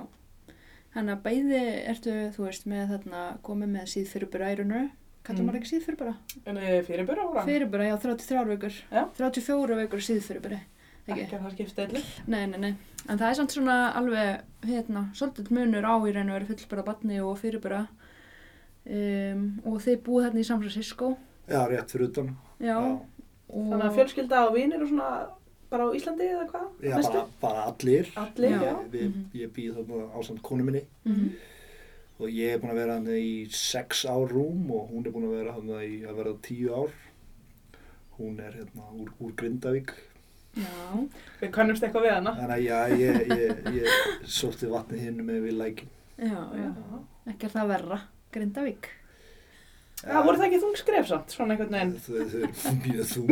[0.94, 1.60] Þannig að bæði
[1.92, 4.90] ertu, þú veist, með þarna komið með síðfyrirbura rauninu.
[5.24, 5.48] Kallar Mm.
[5.50, 6.14] maður ekki síðfyrirbura?
[6.50, 7.44] En þið fyrirbura ára?
[7.46, 8.78] Fyrirbura, já, 33 vikur.
[8.90, 9.04] Já.
[9.20, 10.60] 34 vikur síðfyrirburi.
[11.10, 11.22] Ekki?
[11.28, 12.08] Ekki að það skipta allir.
[12.28, 12.72] Nei, nei, nei.
[13.10, 16.84] En það er samt svona alveg, hérna, svolítið munur á í raun og veru fullbara
[16.90, 17.84] batni og fyrirbura.
[18.90, 21.12] Um, og þið búið þarna í San Francisco.
[21.50, 22.30] Já, rétt fyrir utan
[22.62, 22.76] Já.
[22.80, 23.06] Og...
[23.50, 25.10] Þannig að fjölskylda og vinir og svona
[25.70, 26.68] bara á Íslandi eða hvað?
[26.82, 28.62] Já, bara, bara allir Allir, Já.
[28.62, 28.74] já.
[28.92, 29.24] Við, Mhm.
[29.34, 31.30] Ég býð þarna ásand konu minni Mhm.
[32.20, 35.26] og ég er búin að vera hann í sex ár rúm og hún er búin
[35.30, 36.90] að vera hann í að vera tíu ár
[38.20, 39.90] hún er hérna úr, úr Grindavík
[40.58, 41.08] Já.
[41.42, 42.32] Við kannumst eitthvað við hana.
[42.36, 45.88] þannig að já, ég, ég, ég sótti vatnið hinn með við lækin
[46.20, 46.74] Já, já.
[47.30, 48.02] Ekki er það verra.
[48.34, 48.88] Grindavík.
[50.00, 51.96] Já, voru það ekki þung skref samt, svona einhvern veginn?
[52.00, 53.32] þau, þau eru mjög þung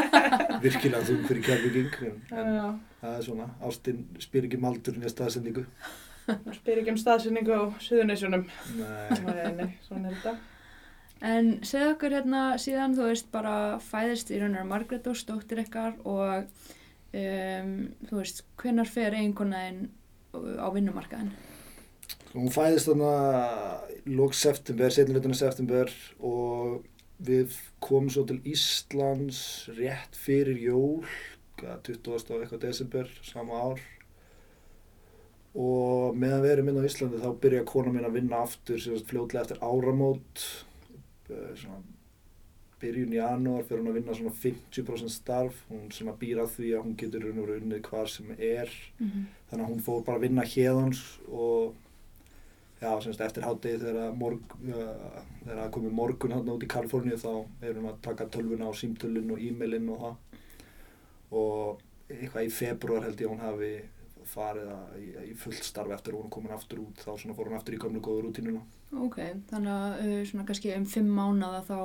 [0.64, 2.66] virkilega þung fyrir kjærvíking en, en Já,
[3.00, 5.64] það er svona ástin spyr ekki maldurinn í staðsendingu
[6.26, 8.44] það spyr ekki um staðsynningu á Suðunisjunum.
[8.78, 10.34] Nei, Nei, nei, svona er þetta.
[11.24, 15.96] En segð okkur hérna síðan, þú veist, bara fæðist í raunar Margrét og stóttir ykkar
[16.04, 16.48] og
[17.16, 17.74] um,
[18.08, 19.86] þú veist, hvenar fer eiginkonaðin
[20.34, 21.32] á vinnumarkaðin?
[22.34, 23.10] Hún fæðist þarna
[24.10, 26.82] lók september, setnilegtunni september og
[27.22, 31.04] við komum svo til Íslands rétt fyrir jól,
[31.60, 32.34] hvað, 20.
[32.34, 33.84] og eitthvað desember sama ár
[35.54, 39.44] og meðan við erum inn á Íslandi þá byrja kona mín að vinna aftur fljótlega
[39.44, 40.42] eftir áramót
[41.30, 41.78] eh, svona
[42.82, 46.74] byrjun í janúar fyrir hún að vinna svona 50% starf, hún svona býr að því
[46.74, 49.24] að hún getur veru unnið hvar sem er Mm -hmm.
[49.48, 51.74] þannig að hún fór bara að vinna hérðans og
[52.84, 55.16] já, semst eftir hátegi þegar morg, uh,
[55.46, 57.30] þegar komið morgun hann út í Kaliforníu þá
[57.64, 60.42] erum við að taka tölvuna á símtölun og e-mailin og það.
[61.34, 63.72] Og eitthvað í februar held ég hún hafi
[64.28, 67.50] farið að, í, í fullt starf eftir að hún komin aftur út þá svona fór
[67.50, 68.62] hún aftur í gamlu góðu rútínuna.
[69.04, 69.18] Ok,
[69.50, 71.80] þannig að uh, svona kannski um fimm mánuða þá,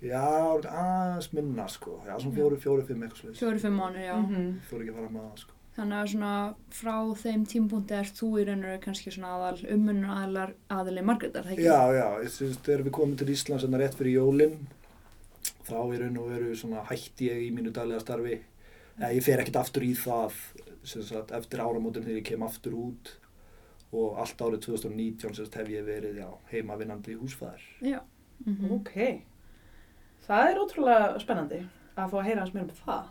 [0.00, 0.24] Já,
[0.64, 4.14] aðeins minna sko, já, svona fjóru, fjóru, fimm eitthvað slags fjóri, fimm mánuði, já.
[4.16, 4.46] Mhm.
[4.70, 6.32] Fór ekki að fara með það sko Þannig að svona
[6.74, 11.04] frá þeim tímpunkti er þú í raun og veru kannski svona aðal ummunur aðalar aðali
[11.06, 11.66] Margrétar, það ekki?
[11.68, 14.56] Já, já, ég syns, þegar við komum til Íslands en rétt fyrir jólinn
[15.68, 18.40] þá í raun og veru svona hætti ég í mínu daglega starfi
[18.98, 20.34] eða ég fer ekkert aftur í það
[20.90, 23.14] sem sagt, eftir áramótum þegar ég kem aftur út
[23.94, 28.00] og allt árið 2019 sem sagt, hef ég verið já, heimavinnandi húsfæðar Já.
[28.46, 28.70] Mhm.
[28.80, 28.94] Ok.
[30.26, 31.58] Það er ótrúlega spennandi
[31.96, 33.08] að fá að heyra hans mér um það.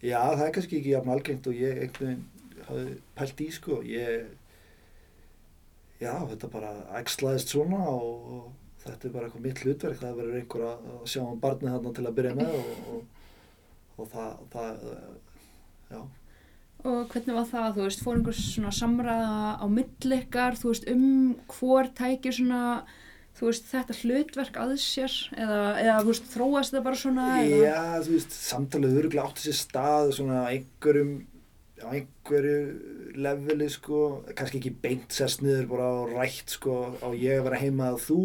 [0.00, 3.80] Já, það er kannski ekki jafn algengt og ég einhvern veginn hafði pælt í sko.
[3.84, 4.30] Ég
[6.00, 10.00] já, þetta bara ægslaðist svona og, og þetta er bara eitthvað mitt hlutverk.
[10.00, 13.28] Það verður einhver að, sjá um barnið þarna til að byrja með og, og,
[14.00, 14.88] og það, það
[15.90, 16.00] já,
[16.80, 20.86] Og hvernig var það, þú veist, fór einhvers svona samræða á milli ykkar, þú veist,
[20.88, 22.60] um hvor tækir svona,
[23.38, 27.60] þú veist, þetta hlutverk að sér eða, eða þú veist, þróast það bara svona eða?
[27.64, 31.14] já, þú veist samtalið öruglega átti sér stað svona einhverjum
[31.80, 37.40] á einhverju leveli sko, kannski ekki beint sest niður bara á rætt sko á ég
[37.40, 38.20] að vera heima að þú.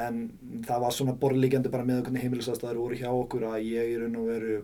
[0.00, 0.20] En
[0.66, 4.20] það var svona borðlíkjandi bara með hvernig heimilisastæður voru hjá okkur að ég í raun
[4.20, 4.58] og veru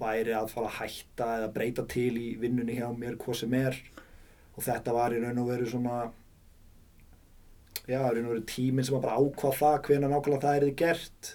[0.00, 3.78] væri að fara að hætta eða breyta til í vinnunni hjá mér hvað sem er.
[4.54, 6.02] Og þetta var í raun og veru svona
[7.88, 10.76] já, raun og veru tíminn sem að bara ákvað það hvenær nákvæmlega það er þið
[10.82, 11.32] gert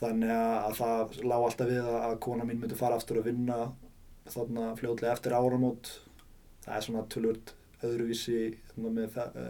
[0.00, 3.60] þannig að það lág alltaf við að kona mín myndi fara aftur að vinna
[4.28, 5.92] þarna fljótlega eftir áramót
[6.66, 7.54] það er svona tölvöld
[7.86, 8.40] öðruvísi
[8.76, 9.40] með það,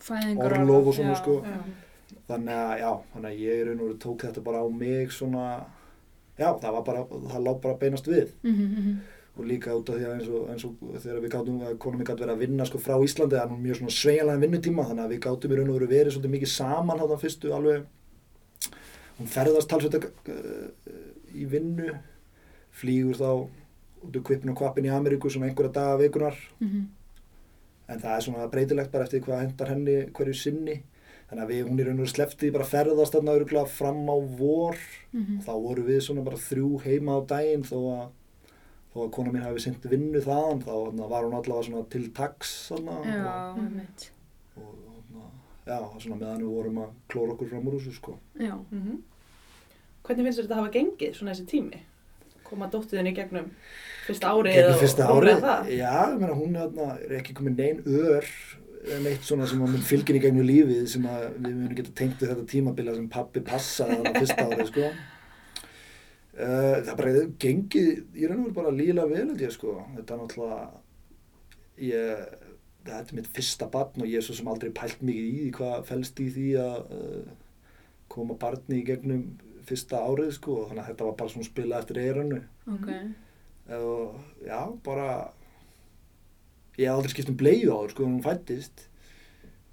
[0.00, 1.20] Fæðingar orlof og svona já.
[1.20, 1.58] sko Já.
[2.30, 5.46] þannig að já, þannig að ég og veru tók þetta bara á mig svona
[6.40, 9.00] já, það var bara, það lág bara beinast við Mhm, mhm.
[9.38, 12.00] Og líka út af því að eins og, eins og þegar við gátum að konum
[12.02, 14.86] við gátum verið að vinna sko frá Íslandi það er nú mjög svona sveigjanlega vinnutíma
[14.88, 17.86] þannig að við gátum í raun og veru verið svolítið mikið saman þarna fyrstu alveg
[19.20, 20.68] hún ferðast talsveit uh,
[21.36, 21.94] í vinnu
[22.80, 23.28] flýgur þá
[24.00, 26.86] út úr kvipin og kvapin í Ameríku svona einhverja daga vikunar Mhm.
[27.90, 30.82] en það er svona breytilegt bara eftir hvað hendar henni hverju sinni
[31.30, 34.16] þannig að við, hún í raun og veru sleppti bara ferðast þarna örgulega fram á
[34.38, 34.76] vor
[35.12, 35.38] Mhm.
[35.38, 38.08] og þá voru við svona bara þrjú heima á daginn þó að
[38.94, 42.08] þó að kona mín hafi sint vinnu þaðan þá þarna, var hún allavega svona til
[42.16, 44.08] taks þarna, Já, einmitt.
[44.56, 44.72] og,
[45.14, 48.16] og já, svona meðan við vorum að klóra okkur fram úr þessu sko.
[48.40, 48.56] Já.
[48.72, 48.98] Mm
[50.00, 51.78] Hvernig finnst þetta að hafa gengið svona þessi tími?
[52.48, 53.50] Koma dóttiðin í gegnum
[54.08, 55.68] fyrsta árið Gegnum og fyrsta rúmlega árið, það?
[55.76, 58.24] já, ég meina, hún þarna- er ekki komin nein ör
[58.96, 61.92] en eitt svona sem að mun fylgir í gegnum lífið sem að við munum geta
[62.00, 64.88] tengt við þetta tímabila sem pappi passaði þarna fyrsta árið sko.
[66.40, 69.74] Uh, það bara gengið í raun og veru bara líla vel ég sko.
[69.96, 70.60] Þetta er náttúrulega
[71.84, 72.22] ég,
[72.86, 75.50] þetta er mitt fyrsta barn og ég er svo sem aldrei pælt mikið í því
[75.58, 77.34] hvað felst í því að uh,
[78.10, 79.26] koma barni í gegnum
[79.68, 80.62] fyrsta árið sko.
[80.70, 82.88] Þannig að þetta var bara svona spila eftir eiranu Ok.
[83.76, 85.08] og já, bara
[86.80, 88.86] ég hef aldrei skipt um bleiðu áður sko, hún fættist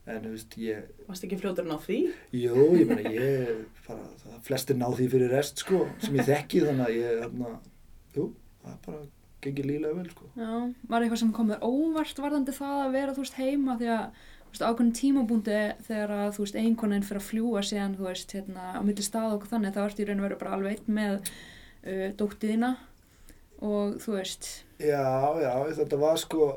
[0.08, 2.00] en þú veist, ég Varst ekki fljóturinn á því?
[2.36, 6.64] jú, ég meina, ég bara, það, flestir ná því fyrir rest sko, sem ég þekki
[6.66, 7.54] þannig að ég, hérna
[8.16, 8.30] jú,
[8.64, 9.04] það er bara
[9.44, 10.32] gengið lílega vel sko.
[10.40, 10.52] Já,
[10.90, 13.76] var eitthvað sem kom þér óvart varðandi það að vera, þú veist, heima?
[13.78, 17.98] Því að, þú veist, ákveðin tímabúndi þegar að, þú veist, einkonin fyrir að fljúa síðan,
[18.00, 20.56] þú veist, hérna, á milli stað og þannig, þá ertu í raun og veru bara
[20.58, 22.72] alveg einn með uh, dóttiðina
[23.62, 24.50] og, þú veist,
[24.82, 25.04] já,
[25.44, 26.50] já, þetta var sko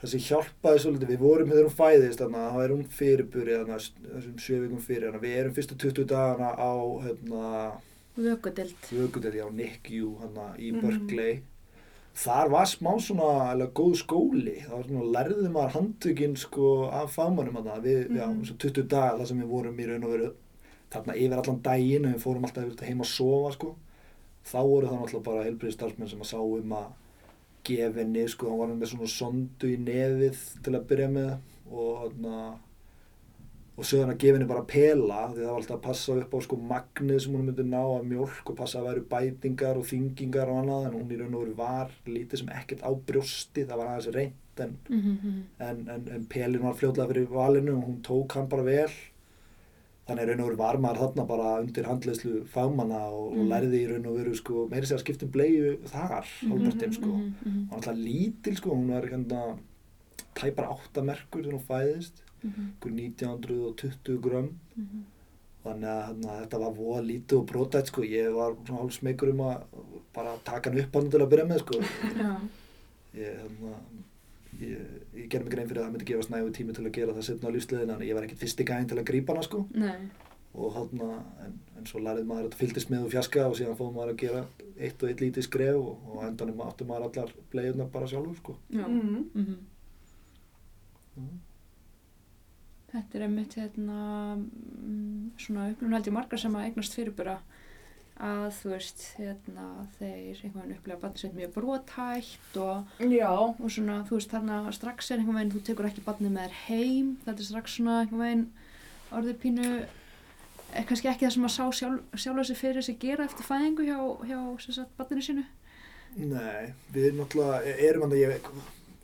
[0.00, 3.56] það sem hjálpaði svolítið, við vorum þegar hún fæðist þannig að það er hún fyrirburi
[3.58, 6.72] þannig að þessum sjö vikum fyrir, þannig að við erum fyrstu 20 dagana á,
[7.04, 7.44] hérna
[8.16, 8.76] vökudild.
[8.90, 10.80] vökudeli á NICU hana, í Mhm.
[10.80, 11.42] Berkeley
[12.14, 17.14] þar var smá svona alveg góð skóli það var svona, lærði maður handtökin sko af
[17.16, 18.44] fagmannum hana við, já, Mhm.
[18.44, 20.32] svo 20 dagar þar sem við vorum í raun og veru
[20.90, 23.76] þarna yfir allan daginn en við fórum alltaf heim að sofa sko
[24.44, 26.86] þá voru það náttúrulega bara heilbriði starfsmenn sem að sá um að
[27.64, 31.32] gefa henni sko, hann var með svona sondu í nefið til að byrja með
[31.70, 32.18] og
[33.80, 36.38] og sögðan að gefa henni bara pela því það var alltaf að passa upp á
[36.44, 40.52] sko magnið sem hún myndi ná af mjólk og passa að væru bætingar og þyngingar
[40.52, 43.80] og annað en hún í raun og veru var lítið sem ekkert á brjósti það
[43.80, 45.36] var aðeins reynd en, Mm -hmm.
[45.64, 48.90] en, en, en pelin var fljótlega fyrir valinu og hún tók hann bara vel
[50.10, 53.48] þannig í raun og veru var maður þarna bara undir handleyslu fagmanna og, og Mm.
[53.52, 56.10] lærði í raun og veru sko meiri sér að skipta um bleiðu þar
[56.50, 57.52] hálfpartinn sko Mm -hmm.
[57.52, 59.58] hún var alltaf lítil sko, hún var hérna
[60.34, 62.66] tæpar átta merkur þegar hún fæðist Mhm.
[62.82, 65.04] einhver 1920 grömm Mhm.
[65.64, 69.28] þannig að hérna, þetta var voða lítið og brotætt sko, ég var svona hálf smegur
[69.30, 69.62] um að
[70.14, 71.74] bara taka hann upp hann til að byrja með sko
[73.14, 73.74] ég, hérna,
[74.60, 74.80] ég,
[75.16, 77.26] ég gerði mig grein fyrir að það myndi gefast nægu tími til að gera það
[77.28, 80.00] setna á lífsliðina en ég var ekkert fyrsti gæðin til að grípa hana sko Nei.
[80.54, 81.08] og hérna,
[81.46, 84.22] en, en svo lærið maður að fylgdist með og fjaska og síðan fóðum maður að
[84.24, 84.44] gera
[84.80, 88.56] eitt og eitt lítið skref og, og endanum áttu maður allar bleiðunar bara sjálfur sko
[88.74, 88.86] Já.
[88.86, 89.56] Mm Mhm.
[91.16, 91.38] mm.
[92.90, 93.96] Þetta er einmitt hérna,
[94.34, 97.36] mm, svona upplifun held ég margar sem að eignast fyrirbura
[98.20, 99.66] að þú veist, hérna,
[99.98, 105.10] þeir einhvern veginn upplega barnið sitt mjög brotætt og, og svona, þú veist, þarna strax
[105.10, 108.24] er einhvern veginn, þú tekur ekki barnið með þér heim, þetta er strax svona einhvern
[108.24, 108.44] veginn
[109.20, 109.70] orðið pínu,
[110.70, 113.88] er kannski ekki það sem að sá sjálf, sjálfa sig fyrir sig gera eftir fæðingu
[113.88, 115.46] hjá, hjá sem sagt, barninu sínu.
[116.20, 118.52] Nei, við náttúrulega erum hann að ég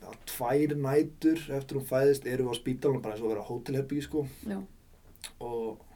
[0.07, 3.47] já, tvær nætur eftir hún fæðist erum við á spítalunum bara eins og að vera
[3.47, 4.59] hótelherbyggi sko Já.
[5.43, 5.86] og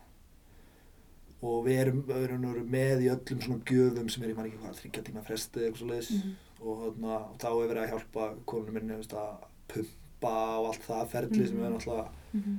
[1.41, 4.35] og við erum, við erum, við erum með í öllum svona gjöfum sem er í
[4.37, 6.35] ekki hvað, þryggja tíma fresti eitthvað svo leiðis Mhm.
[6.61, 10.85] og, þarna, og þá er verið að hjálpa konunum minni veist, að pumpa og allt
[10.87, 11.65] það ferli sem Mhm.
[11.65, 12.57] er náttúrulega Mhm.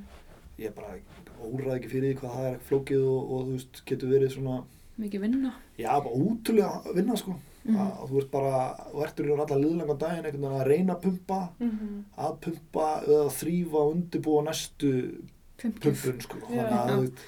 [0.58, 0.98] ég bara
[1.42, 4.64] óræð ekki fyrir því hvað það er flókið og, og þú veist, getur verið svona
[4.98, 5.52] Mikið vinna.
[5.78, 7.76] já, bara ótrúlega að vinna sko Mhm.
[7.76, 11.02] að þú ert bara, þú ertur í allar liðlangan daginn einhvern veginn að reyna að
[11.02, 15.22] pumpa Mm að pumpa eða þrýfa og undirbúa næstu
[15.58, 16.36] pumpun sko.
[16.50, 17.18] Þannig að þú veit,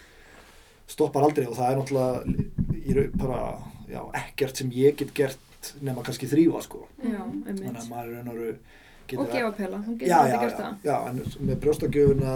[0.90, 3.40] stoppar aldrei og það er náttúrulega í raun bara
[3.88, 6.87] já, ekkert sem ég get gert nema kannski þrýfa sko.
[7.01, 8.73] Já, þannig að maður er raun og
[9.09, 10.77] gefa pela, hún getur alltaf gert það.
[10.85, 12.35] já, en með brjóstagjöfuna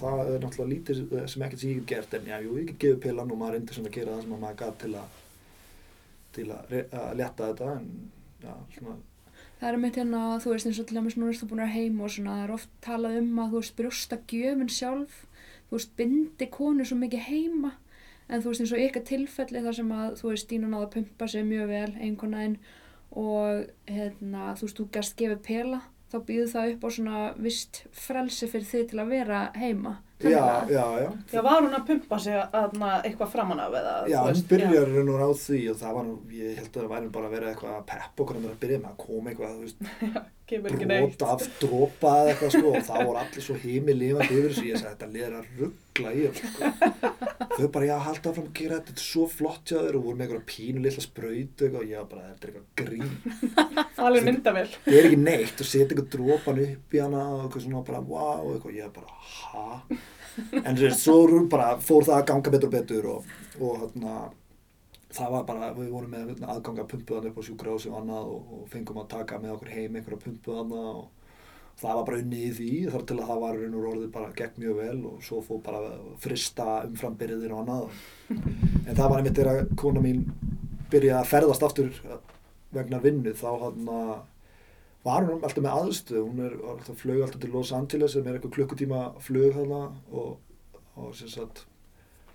[0.00, 2.80] það er náttúrulega lítið sem ekkert sem ég get gert, en já, jú, ég get
[2.84, 5.20] gefið pilan og maður reyndi svona að gera það sem að maður gat til að
[6.34, 7.86] til að, að leta þetta en
[8.42, 8.98] já, svona
[9.60, 11.66] Það er mitt hérna, þú veist, eins og til dæmis nú erst þú búin að
[11.66, 15.18] vera heim og svona, það er oft talað um að, þú veist, brjósta gjöfin sjálf,
[15.70, 17.72] þú veist, bindi konu svo mikið heima,
[18.28, 20.92] en þú veist, eins og ykkar tilfelli þar sem að, þú veist, Dína náða að
[20.96, 22.58] pumpa sig mjög vel, einhvern
[23.10, 25.80] og, hérna, þú veist, þú gæst gefið pela,
[26.10, 29.96] þá býður það upp á svona vist frelsi fyrir þig til að vera heima.
[30.20, 33.94] Já, já, já, Já, var hún að pumpa sig aðna eitthvað framan af eða?
[34.12, 36.90] Já, hún byrjar raun og ráð því og það var nú, ég held að það
[36.92, 39.54] væri bara að vera eitthvað að peppa okkur mér að byrja með að koma eitthvað,
[39.56, 39.78] þú veist,
[40.90, 44.66] brota af dropa eða eitthvað sko og það voru allir svo heimi lifandi yfir þessu,
[44.68, 46.70] ég sagði þetta liður að ruggla í þeim sko.
[47.60, 50.04] þau bara, já, halda áfram að gera þetta þetta er svo flott hjá þér og
[50.06, 53.12] voru með einhverja pínu sprautu eitthvað, og ég var bara, þetta er eitthvað grín
[54.06, 54.66] Alveg myndavel.
[54.86, 58.02] það er ekki neitt og setja eitthvað dropan upp í hana og eitthvað svona bara,
[58.10, 59.16] wow, og eitthvað, ég er bara,
[59.50, 59.66] ha?
[60.64, 64.18] En svo bara, fór það að ganga betur og betur og, og hérna,
[65.10, 68.68] það var bara, við vorum með aðganga pumpuðan upp á sjúkrahúsi og annað og, og
[68.70, 71.08] fengum að taka með okkur heim einhverja pumpuðana og
[71.80, 74.32] það var bara unnið í því þar til að það var raun og orðið bara
[74.36, 78.02] gegn mjög vel og svo fór bara að frista umframbyrðin og annað.
[78.86, 80.26] En það var einmitt þegar kona mín
[80.90, 81.90] byrjaði að ferðast aftur
[82.74, 83.88] vegna vinnu þá hann
[85.04, 88.36] var hún alltaf með aðstöð hún er alltaf flög alltaf til Los Angeles sem er
[88.36, 89.80] eitthvað klukkutíma flög þarna
[90.12, 90.34] og,
[91.00, 91.64] og sem sagt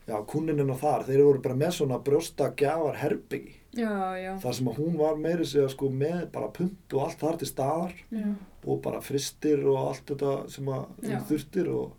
[0.07, 4.31] já, kunninina þar, þeir voru bara með svona brjósta gjafar herbyggi Já, já.
[4.39, 7.49] þar sem að hún var meiri segja sko með bara pump og allt þar til
[7.49, 8.29] staðar Já.
[8.65, 11.93] og bara fristir og allt þetta sem að hún þurftir og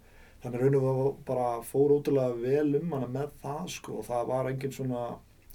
[0.44, 4.28] þannig raun og veru bara fór ótrúlega vel um hana með það sko og það
[4.32, 5.04] var engin svona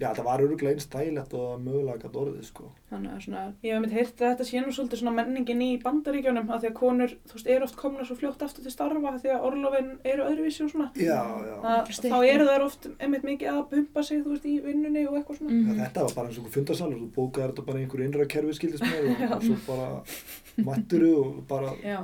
[0.01, 3.71] já það var öruglega eins dælegt og mögulega gætt orðið sko Þannig að svona, Ég
[3.71, 6.77] hef myndið heyrt að þetta sé nú svolítið svona menningin í bandaríkjónum að því að
[6.81, 9.91] konur, þú veist, eru oft komna svo fljótt aftur til starfa af því að orlofin
[10.11, 10.89] eru öðruvísi og svona.
[10.97, 12.11] já já, Að, Stytting.
[12.11, 15.39] þá eru þær oft einmitt mikið að pumpa sig, þú veist, í vinnunni og eitthvað
[15.39, 15.53] svona.
[15.55, 15.79] já mhm.
[15.85, 18.57] þetta var bara eins og einhver fundarsalur þú bókaði þetta bara í einhverju innra kerfi
[18.59, 22.01] skildist með og, og svo bara mætturu og bara Já.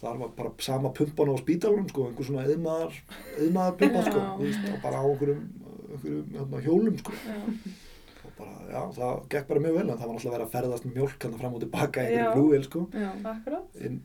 [0.00, 2.96] það var bara sama pumpan á spítalunum sko einhver svona yðnaðar
[3.44, 4.28] yðnaðar pumpa sko Já.
[4.38, 5.44] þú veist, og bara á einhverjum,
[5.90, 7.12] einhverjum hérna, hjólum sko.
[8.26, 10.86] Og bara, já, það gekk bara mjög vel en það var náttúrulega verið að ferðast
[10.88, 12.80] með mjólk hann fram og tilbaka í einhverjum flugvél sko.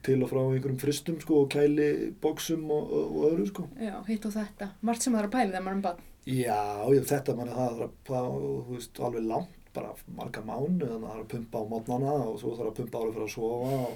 [0.06, 1.88] Til og frá einhverjum fristum sko og kæli
[2.22, 3.65] bóksum og, og, og öðru sko.
[3.82, 4.70] Já, hitt og þetta.
[4.86, 6.06] Margt sem það er að pæla þegar maður er um bann.
[6.30, 6.60] já,
[6.94, 7.82] ég, þetta manni það
[8.70, 12.34] veist, alveg langt bara marga mánu, þannig að það er að pumpa á mótnana og
[12.41, 13.94] svo þarf að pumpa árið fyrir að sofa og,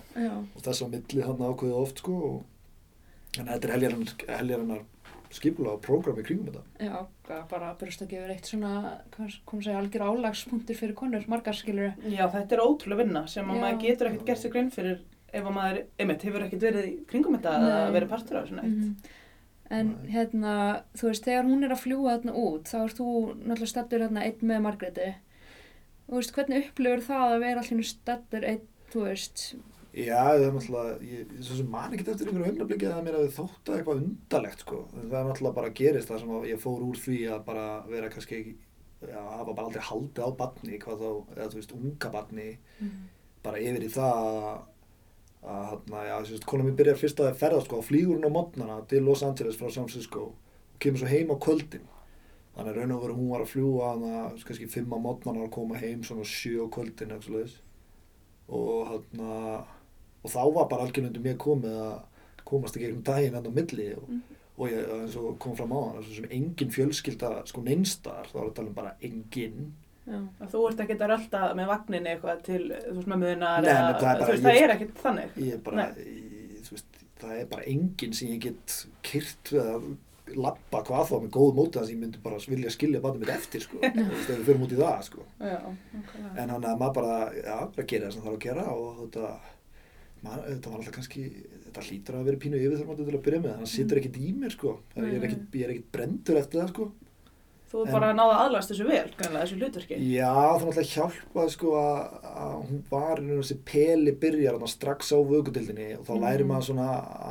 [0.55, 4.85] og þess að milli hann ákveðu oft sko og en þetta er heljarinnar,
[5.35, 8.45] heljarinnar skipula og prógram í kringum þetta Já, það er bara byrjast að gefa eitt
[8.49, 8.71] svona,
[9.15, 11.93] hvað að segja, algjör álagspunktur fyrir konur, margar skilur.
[12.07, 15.01] Já, þetta er ótrúlega vinna sem að maður getur ekkert gert sig grein fyrir
[15.35, 17.93] ef að maður, einmitt, hefur ekkert verið í kringum þetta Nei.
[17.95, 18.79] verið partur af þessu neitt.
[18.79, 19.21] Mhm.
[19.75, 20.11] En Nei.
[20.13, 20.55] hérna,
[20.95, 23.07] þú veist, þegar hún er að fljúa þarna út, þá ert þú
[23.41, 25.13] náttúrulega stattur þarna einn með Margréti.
[26.05, 29.55] Þú veist, hvernig upplifur það að vera allir stattur einn, þú veist,
[29.95, 33.29] Já, það er náttúrulega, ég, svo sem man ekki eftir einhverju augnablikið að mér hafi
[33.31, 34.79] þótt að eitthvað undalegt sko.
[34.91, 38.09] Það er náttúrulega bara gerist það sem að ég fór úr því að bara vera
[38.11, 38.39] kannski
[39.07, 42.47] já, hafa bara aldrei haldið á barni, hvað þá, eða þú veist, unga barni,
[43.45, 44.49] bara yfir í það að,
[45.71, 48.79] hérna, já, þú veist, konar mér byrjar fyrst að ferða sko, á flýgurinn á modnana
[48.91, 51.87] til Los Angeles frá San Francisco og kemur svo heim á kvöldin.
[52.55, 55.79] Þannig raun og veru hún var að fljúa hana, kannski fimm á modnana og koma
[55.79, 57.15] heim svona sjö á kvöldin.
[58.45, 59.65] Og hérna,
[60.25, 61.95] og þá var bara algjörnundur mér komið að
[62.45, 64.21] komast ekki einhvern daginn enn á milli og, Mhm.
[64.57, 68.45] og ég, eins og kom fram á hann sem engin fjölskylda sko neinstar þá er
[68.49, 69.73] að tala um bara engin
[70.07, 70.19] já,
[70.51, 74.43] þú ert ekkert að rölda með vagninni eitthvað til, þú veist, mömmuðunar það þú veist,
[74.45, 75.29] það er ekkert þannig.
[75.41, 79.71] ég er bara, ég, þú veist, það er bara engin sem ég get kyrt við
[79.73, 79.95] að
[80.35, 83.29] lappa hvað þá með góð móti þess að ég myndi bara vilja skilja barnið mitt
[83.35, 85.25] eftir sko, þú veist, ef við fyrir út í það sko.
[85.41, 85.59] Já,
[86.37, 89.03] en hann að maður bara, já, bara gera það sem það þarf að gera og
[89.03, 89.33] þetta
[90.25, 91.23] maður, þetta var alltaf kannski,
[91.69, 94.29] þetta hlýtur að vera pínu yfirþörmandi til að byrja með, þannig að situr ekkert í
[94.43, 95.25] mér sko, ég er Nei.
[95.29, 96.91] ekkert, ég er ekkert brendur eftir það sko
[97.75, 99.95] Þú er bara að náða aðlast þessu vel, greinlega, þessu hlutverki.
[100.13, 101.97] Já, það er alltaf hjálpað sko að,
[102.29, 106.21] að hún var í þessi peli byrjar þarna strax á vökudildinni og þá Mm.
[106.23, 106.85] lærir maður svona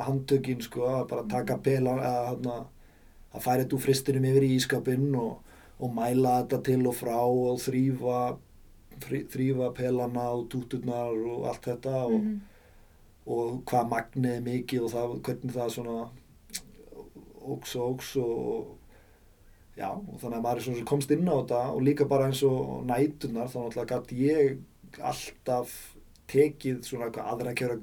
[0.05, 2.67] handtökin sko að bara taka pela að, að,
[3.31, 5.39] að færa þetta úr fristinum yfir í ískapinn og,
[5.79, 8.19] og mæla þetta til og frá og þrýfa
[9.07, 12.37] þrý- þrýfa pelana og túturnar og allt þetta og, mhm,
[13.25, 15.97] og hvað magnið er mikið og það, hvernig það svona
[17.55, 21.61] óks og óks og já, og þannig að maður er svona komst inn á þetta
[21.73, 25.73] og líka bara eins og nætunar þannig að gæti ég alltaf
[26.31, 27.79] tekið svona aðra hverja,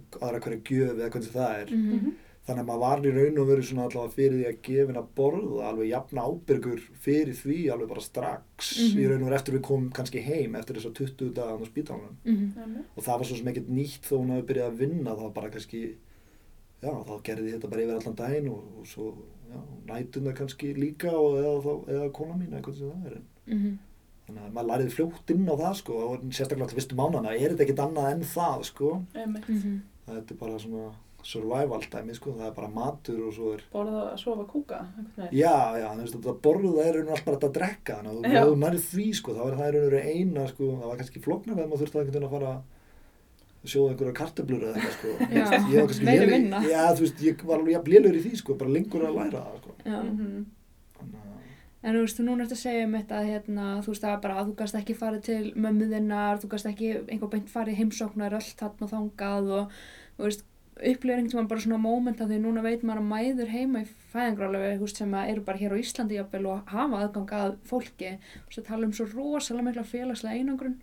[0.66, 1.74] gjöf eða hvernig það er.
[1.76, 4.96] Mhm, þannig að maður var í raun og veru svona allavega fyrir því að gefin
[4.98, 8.98] að borða alveg jafna ábyrgur fyrir því alveg bara strax Mhm.
[8.98, 11.66] í raun og veru eftir við komum kannski heim eftir þess að 20 dagan á
[11.71, 15.14] spítalunum mhm, og það var svo sem ekkert nýtt þó hún hafi byrjað að vinna
[15.21, 15.83] þá bara kannski
[16.83, 19.06] já, þá gerði ég þetta bara yfir allan daginn og, og svo,
[19.52, 19.60] já,
[19.92, 23.21] nætuna kannski líka og eða, þá, eða kona mín eitthvað sem það er.
[23.46, 23.79] En mhm,
[24.27, 27.54] þannig að maður lærið fljótt inn á það sko og sérstaklega til fyrstu mánana er
[27.54, 28.90] þetta ekkert annað en það sko?
[29.14, 29.79] Mhm,
[30.10, 30.90] þetta er bara svona
[31.23, 35.10] survival dæmi sko það er bara matur og svo er Borða að sofa kúka, einhvern
[35.16, 35.38] veginn.
[35.38, 38.48] já, já, þú veist þetta borða er raun og allt bara að drekka þannig að
[38.50, 41.23] þú nærið því sko þá er það raun og veru eina sko það var kannski
[41.27, 42.54] flóknar þegar maður þurfti að einhvern veginn að fara
[43.62, 45.10] sjóða einhverja kartöblur eða eitthvað sko.
[45.23, 46.62] Já, Ég var kannski meiri léleg- vinna.
[46.66, 49.42] Já, þú veist, ég var alveg jafn lélur í því sko, bara lengur að læra
[49.46, 49.75] það sko.
[49.87, 49.98] Já.
[50.02, 50.40] Mhm.
[51.02, 51.20] Að
[51.83, 54.20] En þú veist, þú núna ert að segja um þetta, hérna, þú veist, það er
[54.23, 57.73] bara að þú gast ekki farið til mömmu þinnar, þú gast ekki einhver beint farið
[57.75, 59.73] í heimsóknar öll þarna og þangað og,
[60.18, 60.44] þú veist,
[60.77, 63.88] upplifir einhvern tímann bara svona móment af því núna veit maður að mæður heima í
[64.12, 68.48] veist, sem að eru bara hér á Íslandi jafnvel og hafa aðgang að fólki, þú
[68.48, 70.81] veist, að tala um svo rosalega mikla félagslega einangrun.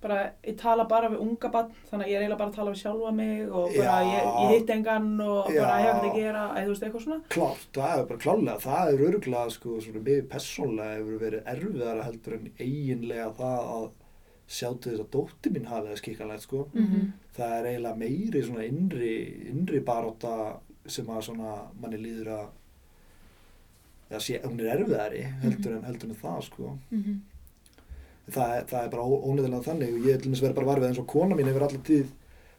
[0.00, 2.70] bara, ég tala bara við unga bann þannig að ég er eiginlega bara að tala
[2.72, 4.06] við sjálfa mig og bara Já.
[4.08, 5.60] ég, ég hitt engan og Já.
[5.60, 8.22] bara ég hef ekkert að gera eða þú veist eitthvað svona Klárt, það er bara
[8.24, 13.68] klálega, það er öruglega sko, svona mig persónlega hefur verið erfiðara heldur en eiginlega það
[13.74, 13.84] að
[14.50, 16.64] sjá til þess að dótti mín hafi það skikkalegt sko.
[16.74, 17.04] Mhm.
[17.36, 19.12] Það er eiginlega meiri svona innri,
[19.52, 20.32] innri baróta
[20.90, 22.48] sem að svona manni líður að
[24.10, 26.72] að sé, hún er erfiðari heldur en, heldur en það sko.
[26.90, 27.20] Mhm.
[28.30, 30.66] það, er- það er bara ó- óneiðilega þannig og ég er til að vera bara
[30.70, 32.06] varfið eins og kona mín hefur allir tíð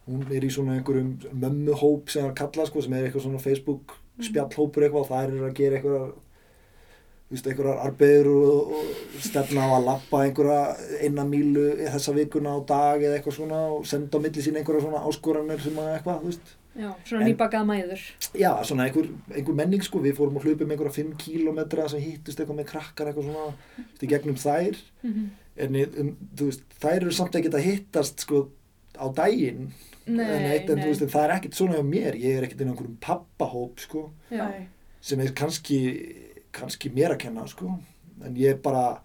[0.07, 1.11] hún er í svona einhverjum
[1.43, 5.45] mömmuhóp sem er kallað sko sem er eitthvað svona Facebook spjallhópur eitthvað og það er
[5.49, 6.13] að gera eitthvað
[7.31, 13.03] einhverjar arbeður og, og stefna á að lappa einhverja eina mílu þessa vikuna á dag
[13.07, 16.31] eða eitthvað svona og senda á milli sín einhverja svona áskoranir sem að eitthvað, þú
[16.33, 18.01] veist Já, svona En- nýbakað mæður.
[18.39, 21.99] Já, svona einhver, einhver menning sko, við fórum að hlaupa um einhverja 5 kílómetra sem
[21.99, 25.25] hittust eitthvað með krakkar eitthvað svona, þú veist, í gegnum þær Mhm.
[25.57, 28.47] en ég- um, þú veist, þær eru samt ekkert að hittast sko
[28.95, 29.73] á daginn
[30.07, 30.85] Nei, en, eitt, en nei.
[30.85, 32.97] þú veist, en það er ekkert svona hjá mér ég er ekkert inn á einhverjum
[33.03, 34.09] pappahóp sko,
[35.01, 35.79] sem er kannski
[36.51, 37.79] kannski mér að kenna sko
[38.25, 39.01] en ég er bara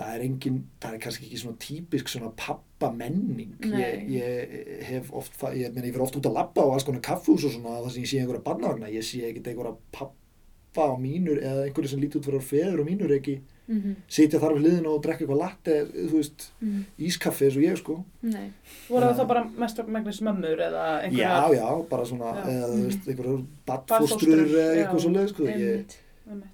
[0.00, 5.10] það er engin, það er kannski ekki svona típisk svona pappa menning ég, ég hef
[5.12, 7.52] oft fa- ég, meni, ég fer oft út að labba á alls konar kaffús og
[7.52, 11.66] svona það sem ég sé einhverja barnavagna, ég sé ekkert einhverja pappa á mínur eða
[11.66, 13.92] einhverju sem lítur út fyrir feður og mínur ekki Mhm.
[14.10, 16.80] sitja þar við hliðinu og drekka eitthvað latte þú veist, Mhm.
[17.06, 18.50] ískaffi eins og ég sko Nei.
[18.88, 19.18] voru það Já.
[19.20, 22.42] þá bara mest megnast mömmur eða já, einhverja já, bara svona Já.
[22.50, 24.86] eða þú veist, einhverjar Barnfóstrur, badfóstrur eða já.
[24.86, 25.84] eitthvað svoleið sko ég.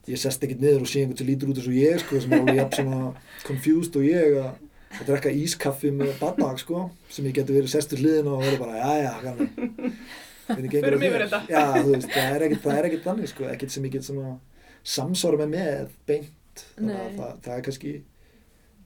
[0.09, 2.33] Ég sest ekkert niður og sé einhvern sem lítur út eins og ég sko, sem
[2.33, 3.01] er alveg jafn svona
[3.45, 4.63] confused og ég að,
[4.97, 8.81] að drekka ískaffi með barnavag sko, sem ég geti verið sestur hliðinu og verið bara,
[8.81, 10.67] já, já, það
[11.07, 11.25] yfir þér?
[11.27, 11.41] þetta.
[11.51, 14.07] já, þú veist, það er ekkert, það er ekkert þannig sko, ekkert sem ég get
[14.07, 14.37] svona
[14.87, 17.17] samsvara með með beint þannig að Nei.
[17.17, 17.95] það, það er kannski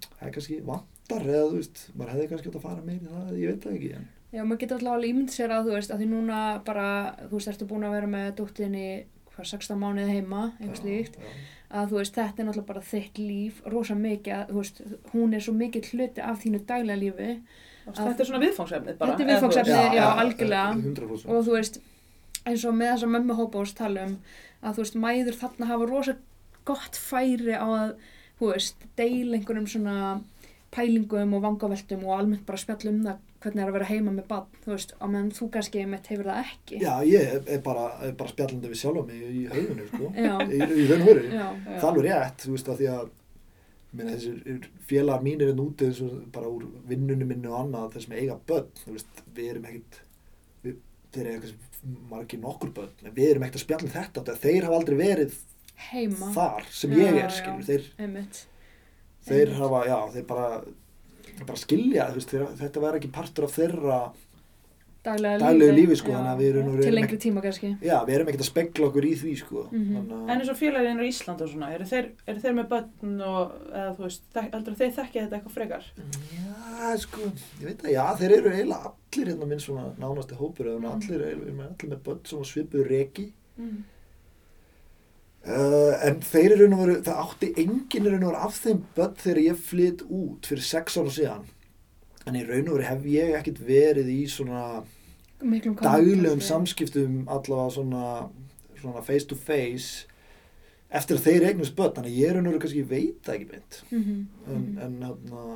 [0.07, 3.37] það er kannski vantar eða þú veist, maður hefði kannski átt að fara meira það,
[3.37, 5.91] ég veit það ekki en Já, maður getur alltaf alveg ímynd sér að þú veist,
[5.91, 6.89] að því núna bara,
[7.25, 8.85] þú veist, ertu búin að vera með dóttinni,
[9.41, 11.19] hvað, 16 mánuði heima, eitthvað slíkt,
[11.71, 14.81] að þú veist, þetta er náttúrulega bara þitt líf, rosa mikið, að, þú veist,
[15.15, 17.29] hún er svo mikið hluti af þínu daglega lífi
[17.91, 19.95] þetta er svona viðfangsefnið bara Þetta er viðfangsefnið.
[19.97, 20.75] já, algjörlega.
[20.77, 21.79] 100% og þú veist,
[22.47, 24.17] eins og með þessa mömmu hópa og tala um,
[24.63, 26.15] að þú veist, mæður þarna hafa rosa
[26.69, 27.95] gott færi á að,
[28.39, 29.97] þú veist, deila einhverjum svona
[30.75, 34.27] pælingum og vangaveltum og almennt bara spjalla um það hvernig er að vera heima með
[34.29, 36.81] bann, þú veist, á meðan þú kannski mitt hefur það ekki.
[36.83, 40.11] Já, ég er- bara, er bara spjallandi við sjálfa mig í höfðinu, sko.
[40.13, 41.25] Í, í raun og veru.
[41.31, 41.39] Já.
[41.41, 41.49] Já.
[41.71, 43.09] Það er alveg rétt, þú veist, að því að
[43.93, 48.11] minna, þessir félagar mínir er úti eins og bara úr vinnunum minni og annað þess
[48.13, 50.77] með eiga börn, þú veist, við erum við,
[51.11, 54.69] þeir eru eitthvað margir nokkur börn, en við erum ekkert að spjalla um þetta, þeir
[54.69, 55.35] hafa aldrei verið
[55.91, 56.29] Heima.
[56.37, 57.89] þar sem Já, ég er, skilur, þeir,
[59.27, 60.49] þeir hafa, já, þeir bara,
[61.47, 62.31] bara skilja, veist,
[62.61, 64.01] þetta var ekki partur af þeirra
[65.01, 66.35] Daglega daglegu lífi, sko, já.
[66.83, 67.71] Til lengri tíma kannski.
[67.81, 69.63] Já, við erum ekkert að spegla okkur í því, sko.
[69.73, 69.95] Mhm.
[69.97, 73.23] Þannig En eins og félaginn á Ísland og svona, eru þeir, eru þeir með börn
[73.25, 75.85] og, eða þú veist, heldur þeir þekkja þetta eitthvað frekar?
[76.37, 77.21] Já, sko,
[77.63, 80.93] ég veit að, já, þeir eru eiginlega allir hérna minn svona nánasti hópur eða Mm.
[80.93, 83.33] allir, eru eru með- allir með börn sem svipuð reki.
[83.59, 83.85] Mm.
[85.41, 89.17] Uh, en þeir eru nú veru, það átti enginn eru nú veru af þeim börn
[89.23, 91.47] þegar ég flytt út fyrir sex ára síðan.
[92.29, 94.83] En í raun og veru hef ég ekkert verið í svona
[95.41, 98.05] daglegum samskiptum allavega svona,
[98.83, 100.05] svona face to face
[100.93, 101.97] eftir að þeir eignast börn.
[101.97, 103.83] Þannig ég er nú veru kannski, ég veit það ekki beint.
[103.89, 104.79] Mhm, en, mhm.
[104.85, 105.47] en hérna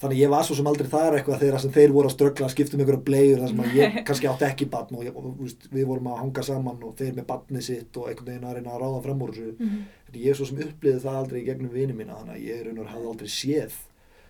[0.00, 2.52] þannig ég var svo sem aldrei þar eitthvað þegar sem þeir voru að ströggla að
[2.54, 5.38] skipta um einhverja bleiur þar sem að ég kannski átti ekki batn og, ég, og
[5.40, 8.58] veist, við vorum að hanga saman og þeir með batnið sitt og einhvern veginn að
[8.58, 9.82] reyna að ráða fram úr þessu Mhm.
[10.12, 12.78] en ég svo sem uppliði það aldrei í gegnum vini mína þannig að ég raun
[12.84, 13.78] og hafði aldrei séð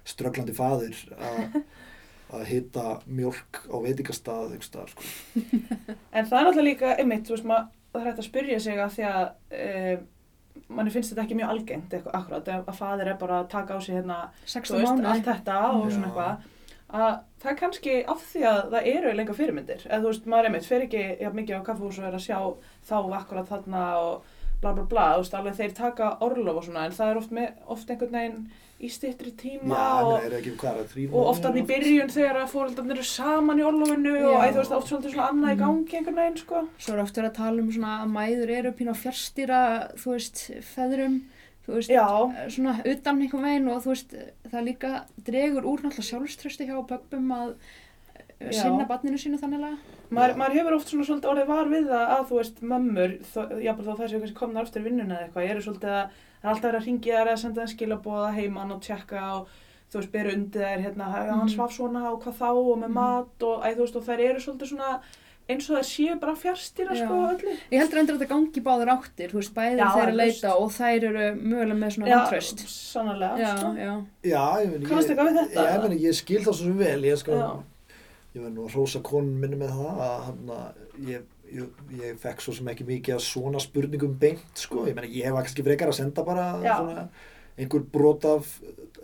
[0.06, 1.60] strögglandi faðir að
[2.36, 5.02] að hitta mjölk á veitingastað staðar sko.
[6.16, 8.80] En það er náttúrulega líka, einmitt, þú veist, maður, það er hægt að spyrja sig
[8.82, 9.98] að því að e,
[10.68, 13.80] manni finnst þetta ekki mjög algengt eitthvað akkurat, að faðir er bara að taka á
[13.80, 15.08] sig hérna, þú 16 veist, mánuði.
[15.12, 15.94] allt þetta og Já.
[15.94, 16.46] svona eitthvað,
[16.96, 20.50] að það er kannski af því að það eru lenga fyrirmyndir, eða þú veist, maður
[20.50, 22.38] einmitt fer ekki ja, mikið á kaffehús og er að sjá
[22.88, 26.86] þá akkurat þarna og bla bla bla, þú veist, alveg þeir taka orlof og svona,
[26.86, 28.46] en það er oft, með, oft einhvern veginn
[28.76, 32.40] í styttri Já, tíma ég og, er er þrýr og oft alveg í byrjun þegar
[32.42, 34.42] að fóreldarnir eru saman í orlofinu og Já.
[34.44, 35.62] æ, þú veist, oft svolítið svona annað í Mhm.
[35.62, 36.68] gangi einhvern veginn, sko.
[36.78, 39.60] Svo er oft verið að tala um svona að mæður eru pínu að fjárstýra,
[39.96, 40.36] þú veist,
[40.74, 41.16] feðrum,
[41.66, 42.06] þú veist, Já,
[42.52, 44.14] svona utan einhvern veginn og þú veist,
[44.52, 44.92] það líka
[45.24, 47.54] dregur úr náttúrulega sjálfströsti hjá pöppum að
[48.40, 48.62] eh, Já.
[48.62, 49.78] sinna barninu sínu þanniglega.
[50.10, 53.10] maður, maður hefur oft svona svolítið orðið var við það að, þú veist, mömmur,
[53.64, 56.10] jáfnvel þá þess að kannski komna eftir vinnuna eða eitthvað, eru svolítið að,
[56.42, 59.48] það er alltaf verið að ringja þær eða senda þeim skilabóða heimann og tjekka og
[59.92, 61.28] þú veist, bera undir þær, hérna, mm.
[61.30, 61.54] hann Mhm.
[61.56, 62.92] svaf svona og hvað þá og með Mhm.
[62.92, 65.00] mat og, æ, þú veist, og þær eru svolítið svona
[65.48, 67.04] eins og þær séu bara fjárstýra, Já.
[67.06, 67.52] sko, öllu.
[67.70, 70.56] Ég heldur endur að þetta gangi báður áttir, þú veist, bæði Já, þeir að leita
[70.58, 72.58] og þær eru mögulega með svona Já, vantraust.
[72.66, 73.68] sannarlega, Já, sko.
[73.78, 74.04] já.
[74.24, 77.62] Já, ég við þetta, Ég, ég, meina, ég skil það svo vel, ég sko, Já.
[78.34, 80.72] ég verð nú að hrósa konun minni með það að hann að
[81.06, 81.22] ég,
[81.52, 81.68] ég,
[82.02, 85.42] ég fekk svo sem ekki mikið að svona spurningum beint, sko, ég meina, ég var
[85.46, 87.08] kannski frekar að senda bara svona
[87.56, 88.48] einhver brot af,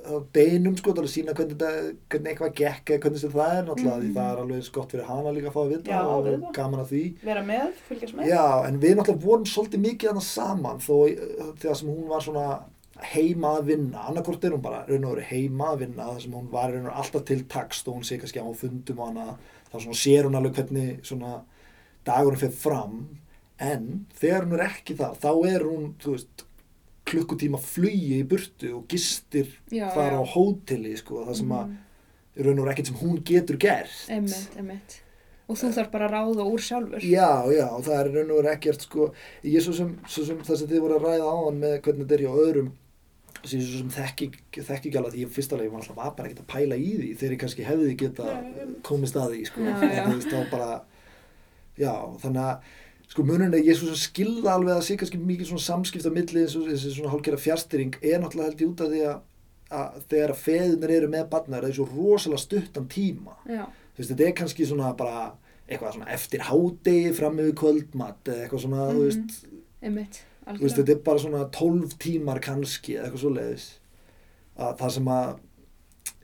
[0.05, 3.62] af beinum, sko, til að sína hvernig, þetta, hvernig eitthvað gekk eða hvernig það er,
[3.68, 4.16] náttúrulega, því Mhm.
[4.18, 6.53] það er alveg eins gott fyrir hana líka að fá að vita Já, og auðvitað.
[6.59, 7.03] gaman að því.
[7.24, 8.28] Vera með, fylgjast með.
[8.28, 12.20] Já, en við náttúrulega vorum svolítið mikið annað saman þó uh, þegar sem hún var
[12.20, 12.47] svona
[13.03, 16.32] heima að vinna, annarkort er hún bara raun og veru heima að vinna þar sem
[16.36, 19.09] hún var raun og veru alltaf til takst og hún sé kannski á fundum og
[19.09, 19.38] hana,
[19.72, 21.32] þá svona sér hún alveg hvernig svona
[22.09, 22.96] dagurinn fer fram
[23.62, 26.44] en þegar hún er ekki það þá er hún, veist
[27.07, 30.18] klukkutíma flugi í burtu og gistir Já, þar já.
[30.18, 31.78] á hóteli sko, það sem að Mhm.
[32.46, 35.00] raun og ekkert sem hún getur gert Einmitt, einmitt.
[35.48, 37.03] Og þú þarf bara að ráða úr sjálfur.
[37.03, 39.12] Já, já, það er í raun og ekkert sko,
[39.44, 42.07] ég er svo sem, svo sem það sem þið voru að ræða áðan með hvernig
[42.07, 42.70] þetta er hjá öðrum
[43.44, 44.30] sem ég svo sem þekki
[44.62, 47.11] ekki alveg því ég fyrst alveg, ég var alltaf bara ekkert að pæla í því
[47.18, 48.26] þegar ég kannski hefði geta
[48.86, 50.70] komist að því, sko, en þú veist þá bara
[51.80, 51.92] já,
[52.22, 52.72] þannig að
[53.12, 56.12] sko munurinn er, ég svo sem skilða alveg að sé kannski mikið svona samskipt á
[56.14, 59.20] milli eins og þessi svona hálfgerða fjárstyring er náttúrulega held ég út af því að,
[59.82, 64.00] að þegar að feðunar eru með barnar það er svo rosalega stuttan tíma Já, þú
[64.02, 65.26] veist, þetta er kannski svona bara
[65.68, 69.38] eitthvað svona eftir hádegi fram yfir kvöldmatt eða eitthvað svona, veist,
[69.84, 70.18] einmitt.
[70.22, 70.76] þú veist, Algjörlega.
[70.80, 73.68] þetta er bara svona 12 tímar kannski eða eitthvað svo leiðis
[74.62, 75.30] að það sem að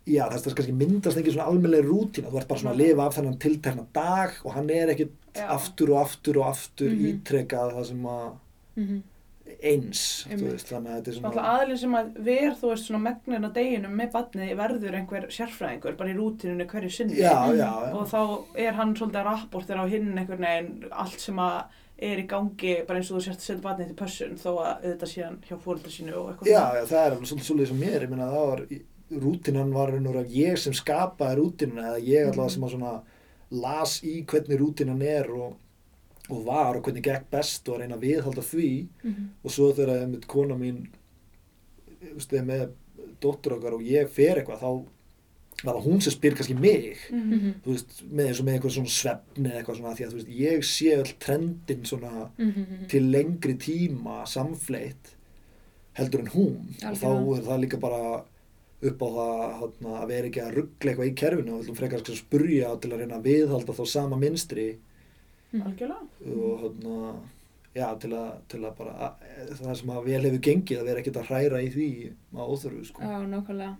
[0.09, 3.07] já, það er kannski myndast ekki svona almennlega rútína, þú ert bara svona að lifa
[3.07, 5.18] af þennan tiltekna dag og hann er ekkit.
[5.47, 7.07] Aftur og aftur og aftur Mhm.
[7.23, 8.33] ítrekað það sem að
[8.77, 9.03] Mhm.
[9.65, 10.53] eins, þú Einmitt.
[10.53, 13.45] veist, þannig að þetta er Svona svona aðlinn sem að ver, þú veist, svona megnin
[13.49, 17.15] á deginum með badnið verður einhver sérfræðingur bara í rútinunni hverju sinni.
[17.17, 21.19] já, já, já, Og þá er hann svolítið að rapportera á hinn einhvern veginn allt
[21.21, 21.65] sem að
[22.01, 24.85] er í gangi bara eins og þú sért að setja badnið til pössun þó að
[24.85, 27.81] auðvitað síðan hjá fóreldra sínu og eitthvað já, já, það er alveg svolítið svolítið sem
[27.81, 28.63] mér, ég meina það var
[29.11, 32.51] rútinan var að ég sem skapaði rútinuna eða ég allavega Mhm.
[32.51, 33.01] sem að svona
[33.51, 35.57] las í hvernig rútinan er og,
[36.29, 39.29] og var og hvernig gekk best og að reyna að viðhalda því Mhm.
[39.45, 40.87] og svo þegar einmitt kona mín
[42.33, 42.69] er með
[43.21, 44.71] dóttur okkar og ég fer eitthvað þá
[45.65, 46.99] var það hún sem spyr kannski mig.
[47.11, 47.55] Mhm.
[47.65, 50.59] þú veist, með eins og með eitthvað svona svefni eitthvað svona því að veist, ég
[50.63, 52.87] sé all trendin svona Mhm.
[52.89, 55.15] til lengri tíma samfleitt
[55.95, 58.25] heldur en hún og þá er það líka bara
[58.83, 62.05] upp á það hana, að vera ekki að ruggla eitthvað í kerfinu og við frekar
[62.05, 64.69] að spurja til að reyna að viðhalda þá sama minstri
[65.49, 65.63] Mhm.
[65.65, 66.05] Algjörlega.
[66.29, 67.15] og hana,
[67.75, 71.01] já, til að, til að bara að, það sem að vel hefur gengið að vera
[71.01, 71.87] ekkert að hræra í því
[72.35, 73.01] að óþörfu sko.
[73.03, 73.77] Já, nákvæmlega.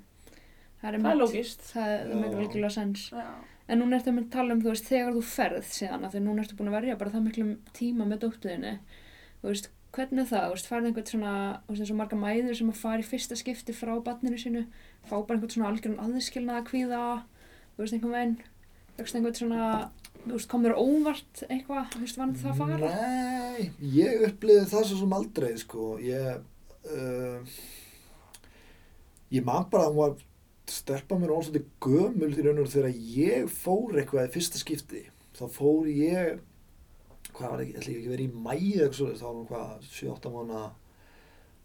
[0.81, 1.61] Það er, er lógist.
[1.75, 3.11] Það er miklu algjörlega sens.
[3.13, 3.27] Já.
[3.69, 6.41] En núna ertu að tala um, þú veist, þegar þú ferð síðan, af því núna
[6.47, 8.73] ertu búin að verja bara það miklum tíma með dóttuðinni.
[9.43, 10.45] Þú veist, hvernig er það?
[10.45, 11.33] Þú veist, færði einhvern svona,
[11.65, 14.67] þú veist, eins og marga mæður sem að fara í fyrsta skipti frá barninu sínu,
[15.09, 17.01] fá bara einhvern svona algjörn aðskilnað að kvíða,
[17.75, 18.37] þú veist, einhvern veginn,
[18.99, 19.73] veist, einhvern svona,
[20.27, 22.93] þú veist, komur óvart eitthvað, þú veist, vann það að fara?
[22.95, 25.91] Nei, ég upplifði það svo sem aldrei sko.
[26.05, 26.47] ég
[26.89, 27.59] uh,
[29.33, 30.17] ég man bara að hún var
[30.69, 35.05] stelpa mér og svolítið gömul í raun og þegar ég fór eitthvað í fyrsta skipti
[35.37, 36.41] þá fór ég
[37.39, 39.49] hvað var ekki, ætla ég ekki verið í mæi eða eitthvað svo, þá var hún
[39.53, 40.63] hvað, 7-8 mánu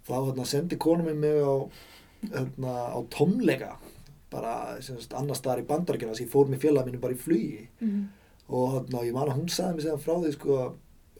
[0.03, 1.53] þá hérna, sendi konu mig mig á,
[2.33, 3.71] hérna, á tómleika
[4.33, 7.67] bara, semst, annar staðar í bandarækjana sem ég fór með félag mínu bara í flugi
[7.81, 8.05] Mhm.
[8.49, 10.73] og hérna, ég man að hún sagði mig segðan frá því sko, að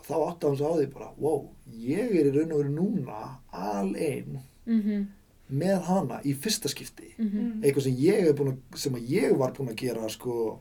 [0.03, 3.37] þá átti hann svo á því bara, wow, ég er í raun og veru núna
[3.53, 5.07] alein Mhm.
[5.53, 7.61] með hana í fyrsta skipti Mhm.
[7.63, 10.59] eitthvað sem ég, er að, sem að ég var búin að gera sko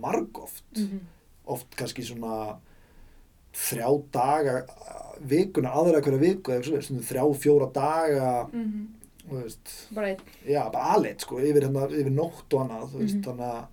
[0.00, 0.98] margoft Mhm.
[1.46, 2.58] oft kannski svona
[3.54, 4.64] þrjá daga
[5.20, 6.52] vikuna, aðra hverja viku
[7.04, 8.86] þrjá, fjóra daga Mhm.
[9.28, 10.20] þú veist, Bara einn.
[10.46, 13.24] já, bara aleitt sko, yfir, hérna, yfir nótt og annað, veist, Mhm.
[13.24, 13.66] þannig að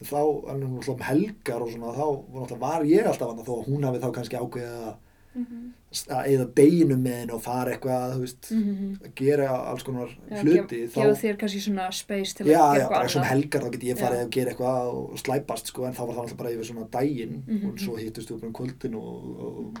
[0.00, 3.84] en þá, en um helgar og svona, þá var ég alltaf annað þó að hún
[3.84, 4.94] hafi þá kannski ákveðið að
[5.36, 5.72] Mhm.
[6.10, 8.98] að eða deginum með henni og fara eitthvað, veist, Mhm.
[9.04, 12.58] að gera alls konar Já, hluti, gef- gefa þér kannski svona space til að já,
[12.58, 13.30] gera já, eitthvað bara svona annað.
[13.30, 14.24] helgar þá get ég farið Já.
[14.26, 17.42] að gera eitthvað og slæpast sko, en þá var það alltaf bara yfir svona daginn
[17.46, 17.68] Mhm.
[17.68, 19.78] og svo hittust við bara um kvöldin og, og,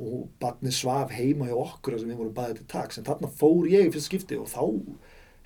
[0.00, 3.68] og barnið svaf heima hjá okkur sem við vorum bæðið til taks en þarna fór
[3.70, 4.82] ég í fyrsta skipti og þá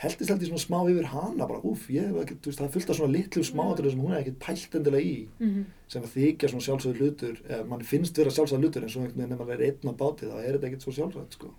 [0.02, 2.90] heldist held ég svona smá yfir hana bara, úf, ég hef ekkert, þú veist, það
[2.90, 5.64] af svona litlu smáatrið sem hún er ekkert pælt endilega í Mhm.
[5.88, 9.16] sem að þykja svona sjálfsögðu hlutur eða mann finnst vera sjálfsögðu hlutur en svo einhvern
[9.16, 11.50] veginn ef maður er einn á báti þá er þetta ekkert svo sjálfsagt sko.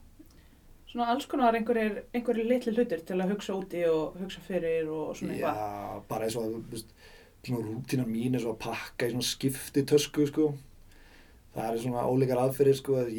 [0.88, 5.16] Svona alls konar einhverjir, einhverjir litli hlutir til að hugsa úti og hugsa fyrir og
[5.18, 5.58] svona eitthvað.
[5.58, 6.94] Já, bara eins og að, þú veist,
[7.44, 10.54] svona rútínan mín er svo að pakka í svona skipti tösku, sko.
[11.56, 13.12] Það er svona ólíkar aðferðir, sko, að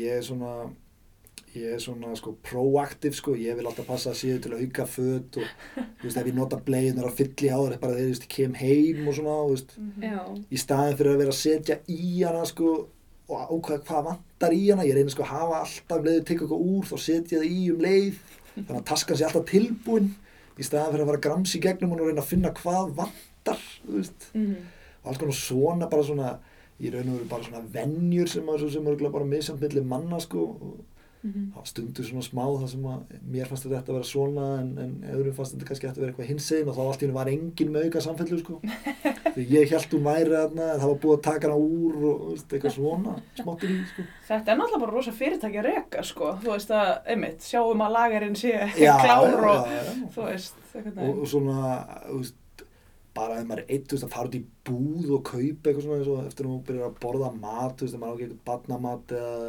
[1.54, 4.62] ég er svona, ég sko, proaktiv, sko, ég vil alltaf passa að séu til að
[4.66, 7.96] auka föt og, þú veist, ef ég nota bleiðunar á fylli á það, er bara
[7.96, 9.74] þegar, þú veist, ég kem heim og svona, þú veist.
[10.04, 10.20] Já,
[10.52, 12.72] í staðin fyrir að vera að setja í hana, sko,
[13.28, 16.66] og ákveða hvað vantar í hana, ég reyna, sko, að hafa alltaf leiðið tekið eitthvað
[16.72, 18.20] úr, þá setja það í um leið,
[18.58, 20.10] þannig að taskan sé alltaf tilbúin,
[20.58, 23.64] í staðin fyrir að fara að gramsa í gegnum og reyna að finna hvað vantar,
[23.86, 24.54] þú veist, Mhm.
[25.04, 26.38] og alls konar svona bara svona
[26.78, 30.18] í raun og veru bara svona venjur sem að sem eru bara misjant milli manna
[30.20, 30.38] sko.
[30.60, 31.48] og Mhm.
[31.50, 34.68] það var stundur svona smá það sem að mér fannst þetta að vera svona en,
[34.78, 37.30] en öðrum fannst þetta kannski að vera eitthvað hinsegin og þá allt í hennu var
[37.32, 38.60] engin með auka samfellu sko
[39.34, 42.52] því ég held hún væri en það var búið að taka hana úr og veist,
[42.54, 46.26] eitthvað svona smáttur í sko Þetta er náttúrulega bara rosa fyrirtæki að reka, sko.
[46.42, 48.50] Þú veist að, einmitt, sjáum að lagarinn sé
[49.02, 49.86] klár og, já.
[50.12, 51.62] þú veist, eitthvað og, og svona
[52.10, 52.36] þú veist,
[53.16, 55.80] bara ef maður er eitt þú veist, að fara út í búð og kaupa eitthvað
[55.86, 58.16] svona eins og eftir að maður byrjar að borða mat þú veist, ef maður á
[58.18, 59.40] ekki eitthvað badnamat eða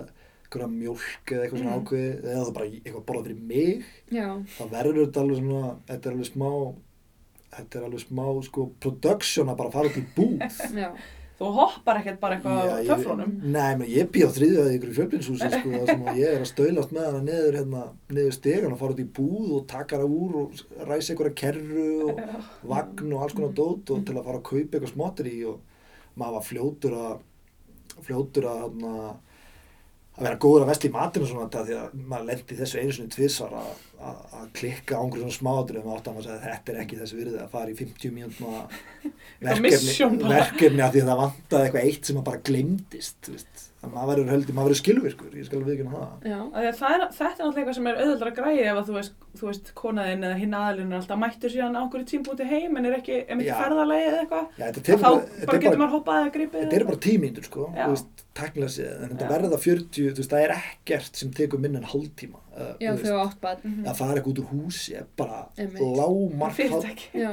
[0.50, 1.84] eitthvað mjólk eða eitthvað svona Mm.
[1.84, 4.28] ákveði eða það bara eitthvað borða fyrir mig já,
[4.58, 6.50] þá verður þetta alveg svona þetta er alveg smá
[7.54, 10.92] þetta er alveg smá sko production að bara fara út í búð já,
[11.40, 13.30] Þú hoppar ekkert bara eitthvað á töflunum.
[13.48, 16.42] Nei, menn, ég býð á þriðju að ykkur í fjölbinshúsi sko, þar sem ég er
[16.44, 19.96] að stöylast með hana niður, hérna, niður stegan og fara út í búð og taka
[20.02, 22.42] hana úr og ræsa einhverja kerru og Já.
[22.74, 25.62] vagn og alls konar dót og til að fara að kaupa eitthvað smottir í og
[26.20, 27.16] maður var fljótur að
[28.10, 28.94] fljótur að hérna,
[30.20, 32.96] að vera góður að vesla í matinu svona þetta því að maður lendi þessu einu
[32.96, 33.70] sinni tvisvar að,
[34.10, 37.00] að, að klikka á einhverjum svona smáatur og átt að maður segja þetta er ekki
[37.00, 38.68] þessu virði að fara í 50 mínútna
[39.64, 43.32] mission verkefni, verkefni að því að það vantaði eitthvað eitt sem að bara glemdist
[43.80, 46.08] þannig að maður verður höldi, maður verður skilvirkur ég skal við ekki það.
[46.28, 48.66] Já, Af því að Það er, þetta er náttúrulega eitthvað sem er auðvöldra að græði
[48.66, 51.82] ef að þú veist, þú veist konaðinn eða hinn aðalinn er alltaf mættur síðan á
[51.86, 54.46] einhverju tímpúti heim en er ekki, er ekki ferðalagi eða eitthvað.
[54.90, 55.08] Þá
[55.48, 56.66] bara, getur maður hoppað eða gripið.
[56.66, 57.70] þetta er bara tímíndur sko,
[58.40, 59.32] teknilega séð, en þetta Já.
[59.34, 62.40] verða 40, þú veist, það er ekkert sem tekur minna en hálftíma.
[62.60, 63.86] Uh, já þú þau átt bad Mhm.
[63.88, 65.38] að fara eitthvað út úr húsi er bara
[65.80, 66.58] lágmark
[67.14, 67.32] já,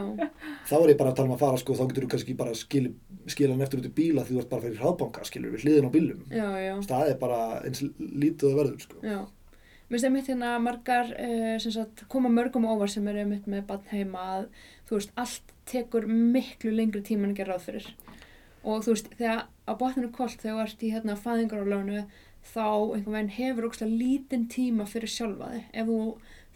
[0.69, 2.53] þá er ég bara að tala um að fara sko þá getur þú kannski bara
[2.55, 2.85] skil,
[3.27, 5.89] skila hann eftir út í bíla því þú ert bara fyrir hraðbanka skilur við hliðin
[5.89, 9.01] á bílum já, já, það er bara eins lítið að verður sko.
[9.03, 9.19] Já.
[9.87, 13.67] Mér finnst einmitt hérna margar uh, sem sagt, koma mörgum óvar sem eru einmitt með
[13.69, 14.47] barn heima að
[14.89, 17.87] þú veist, allt tekur miklu lengri tíma en gera ráð fyrir.
[18.67, 22.03] Og þú veist, þegar á botninu kolt þegar þú ert í hérna fæðingarálöfnu
[22.47, 26.01] þá einhvern veginn hefur ógstlega lítinn tíma fyrir sjálfa þig ef þú,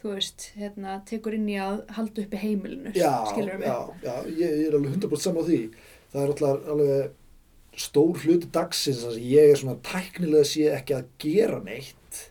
[0.01, 4.69] þú veist, hérna tekur inn í að halda uppi heimilinu já, já, já, ég, ég
[4.69, 5.63] er alveg 100% saman á því.
[6.11, 11.11] Það er alltaf alveg stór hluti dagsins sem ég er svona tæknilega sé ekki að
[11.23, 12.25] gera neitt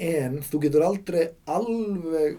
[0.00, 2.38] en þú getur aldrei alveg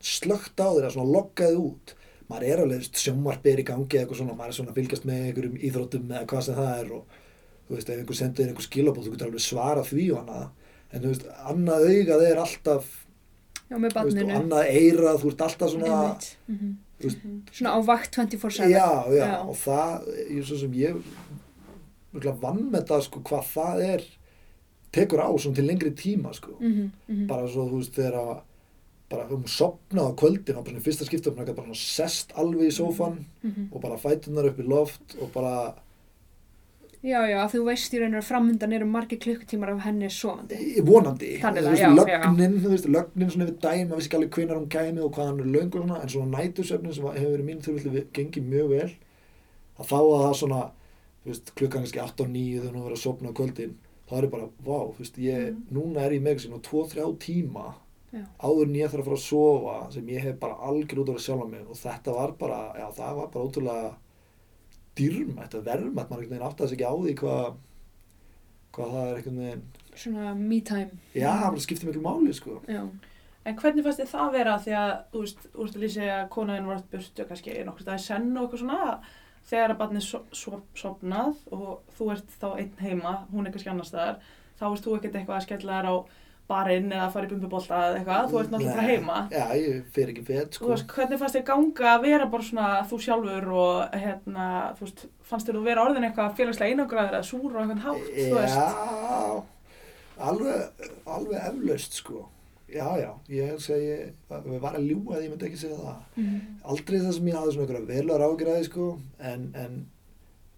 [0.00, 1.94] slögt á þér að svona loggaði út
[2.30, 5.06] maður er alveg sjómarpi er í gangi eða eitthvað svona, maður er svona að fylgjast
[5.10, 7.18] með einhverjum íþróttum eða hvað sem það er og
[7.68, 10.46] þú veist, ef einhver sendir þér einhver skilabóð þú getur alveg svara því og annað
[10.90, 12.92] en þú veist, annað augað er alltaf
[13.70, 15.98] Já, með barninu annað eirað, þú ert alltaf svona.
[16.50, 16.70] Mhm.
[17.00, 17.20] þú veist,
[17.54, 19.36] Svona á vakt 24-7 já, já, Já.
[19.46, 20.96] og það ég svo sem ég
[22.42, 24.02] vann með það sko hvað það er
[24.92, 27.26] tekur á svona til lengri tíma sko Mhm, mhm.
[27.30, 28.40] bara svo þú veist þegar að
[29.10, 33.24] bara um sopnað á kvöldin og bara fyrsta skiptum bara svona sest alveg í sófan
[33.42, 33.68] Mhm.
[33.72, 35.74] og bara fætunar upp í loft og bara
[37.02, 40.54] Já, já, að þú veist í raun og framundan eru margir klukkutímar af henni sofandi.
[40.76, 43.96] í- vonandi Þannig þú það, veist, já, lögnin, þú veist, lögnin svona yfir daginn, maður
[43.96, 46.36] vissi ekki alveg hvenar hún kæmi og hvað hann er löng og svona, en svona
[46.36, 48.90] nætursöfnin sem hefur verið mín þurfið gengið mjög vel
[49.80, 50.60] að þá að það svona
[51.24, 53.74] þú veist, klukkan kannski 8 og 9 þegar hún verið að sopna á kvöldin,
[54.10, 55.62] þá er ég bara vá, þú veist, ég, Mm.
[55.72, 57.74] núna er ég með svona 2-3 tíma
[58.10, 58.24] Já.
[58.42, 61.18] áður en ég þarf að fara að sofa sem ég hef bara algjör út af
[61.20, 63.90] að sjálfa mig og þetta var bara, já, það var bara ótrúlega
[64.98, 67.44] dýrmætt að verðmætt, maður einhvern veginn átti þess ekki á því hvað
[68.74, 69.68] hvað það er einhvern veginn
[70.00, 70.98] Svona me time.
[71.18, 72.60] Já, það skiptir miklu máli, sko.
[72.70, 72.84] Já.
[73.44, 76.22] En hvernig fannst þið það vera því að, þú veist, þú veist að lýsi að
[76.34, 79.00] konaðin var átt burtu kannski nokkur staði senn og eitthvað svona
[79.50, 83.72] þegar að barnið so so sopnað og þú ert þá einn heima, hún er kannski
[83.72, 84.20] annar staðar
[84.60, 85.94] þá veist þú ekkert eitthvað að skella þér á
[86.50, 89.18] barinn eða í bumbubólta eða eitthvað, þú ert náttúrulega bara heima.
[89.30, 90.68] Já, ég fer ekki fett, Þú sko.
[90.74, 94.48] veist, hvernig fannst þér ganga að vera bara svona þú sjálfur og hérna,
[94.78, 98.10] þú veist, fannst þér þú vera orðin eitthvað félagslega einangraður eða súr og eitthvað hátt,
[98.18, 98.60] þú veist?
[98.60, 99.42] Já,
[100.20, 102.26] alveg, alveg eflaust, sko.
[102.70, 103.94] Já, já, ég segi,
[104.30, 105.96] við var að ljúga því, ég myndi ekki segja það.
[106.20, 106.36] Mhm.
[106.70, 108.84] Aldrei það sem ég hafði svona einhverja velar ágræði, sko,
[109.18, 109.80] en, en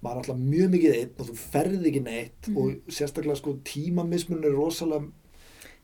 [0.04, 2.56] maður er alltaf mjög mikið einn og þú ferði ekki neitt Mhm.
[2.58, 5.08] og sérstaklega, sko, tímamismun er rosalega.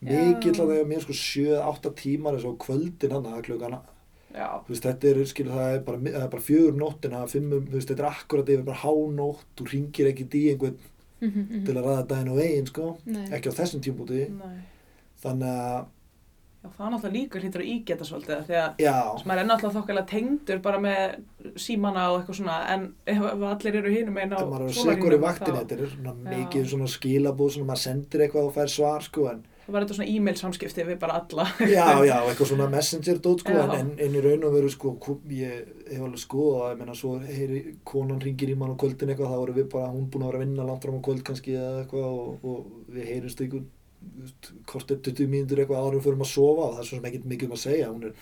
[0.02, 3.80] Mikill að það er mér, sko, 7-8 tímar eins og kvöldin hann að klukkana.
[4.34, 7.64] Já, Þú veist, þetta er, skilur, það er bara, það er bara fjögur nóttina, fimmum,
[7.72, 10.78] veist, þetta er akkurat yfir bara hánótt, þú ringir ekki í einhvern
[11.20, 11.64] Mhm, mhm.
[11.66, 13.24] til að ræða daginn og veginn, sko, Nei.
[13.34, 14.58] ekki á þessum tímpúti, nei.
[15.18, 15.86] þannig að,
[16.58, 19.46] Já, það er náttúrulega líka hlýtur að ígeta svolítið því að já, sem maður er
[19.48, 21.18] náttúrulega þokkalega tengdur bara með
[21.56, 24.68] símana og eitthvað svona en ef, ef allir eru hinum einn á þegar maður er
[24.68, 28.68] að sólarhringnum, segur í vaktinni, þá- þetta er mikið svona maður sendir eitthvað og fær
[28.74, 31.44] svar, sko, en þá var þetta svona e-mail samskipti við bara alla.
[31.68, 34.94] Já, já, eitthvað svona messenger dót, sko, en, en, í raun og veru, sko,
[35.36, 35.58] ég
[35.90, 39.42] hef alveg skoðað, ég menna, svo heyri, konan ringir í mann á kvöldin eitthvað, þá
[39.42, 41.82] erum við bara, hún búin að vera að vinna langt fram á kvöld kannski eða
[41.82, 43.66] eitthvað og, og við heyrumst eitthvað,
[44.70, 47.50] kortið 20 mínútur eitthvað árum fyrir að sofa og það er svo sem ekkert mikið
[47.50, 48.12] um að segja, hún er,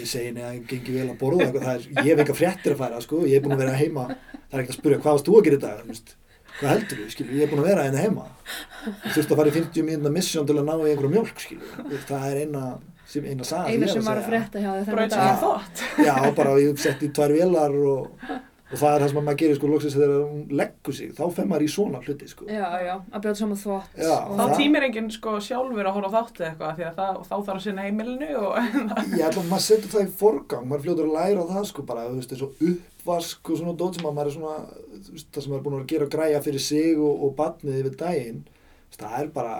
[0.00, 2.74] ég segi að það gengi vel að borða eitthvað, það er, ég hef eitthvað fréttir
[2.74, 5.18] að færa, sko, ég hef búin að vera heima, það er ekkert að spyrja, hvað
[5.18, 6.14] varst þú að gera veist,
[6.60, 8.26] hvað heldur þú, ég er búin að vera hérna heima,
[9.06, 11.82] þú þurft að fara í 50 mínúna mission til að ná í einhverja mjólk, skilur,
[12.08, 12.62] það er eina,
[13.08, 15.12] sem, eina ég er sem var að frétta hjá dag.
[15.16, 18.30] það þótt Já, bara ég setti í tvær vélar og,
[18.72, 21.22] og það er það sem að maður gerir sko loksins þegar hún leggur sig, þá
[21.36, 22.46] fer maður í svona hluti sko.
[22.48, 23.90] Já, já, að bjóða saman þvott.
[24.00, 26.96] Já, þá það- tímir enginn sko sjálfur að horfa á þátt eða eitthvað því að
[27.02, 28.56] það, þá þarf að sinna heimilinu og
[29.28, 32.16] að maður setur það í forgang, maður er fljótur að læra það sko bara, þú
[32.22, 32.46] veist, eins
[33.02, 34.56] og uppvask og svona dót sem að maður er svona,
[35.32, 38.42] það sem maður er búin að gera græja fyrir sig og, og batnið yfir daginn,
[38.92, 39.54] það er bara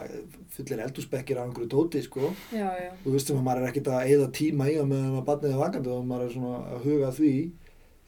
[0.53, 2.93] fullir eldúsbekkir af einhverju dóti sko, Já, já.
[3.03, 5.55] þú veist sem að maður er ekkert að eyða tíma í að meðan að batnið
[5.57, 7.35] er vakandi og maður er svona að huga því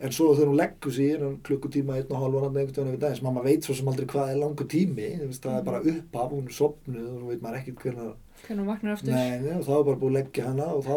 [0.05, 3.29] en svo þegar hún leggur hann klukkutíma einn og hann einhvern veginn yfir daginn sem
[3.31, 6.57] maður veit svo sem aldrei hvað er langur tími það er bara upphaf, hún er
[6.59, 9.15] sopnuð og veit maður ekkert hvernig hún vaknar aftur.
[9.15, 10.97] nei, og þá er bara búið að leggja hana og þá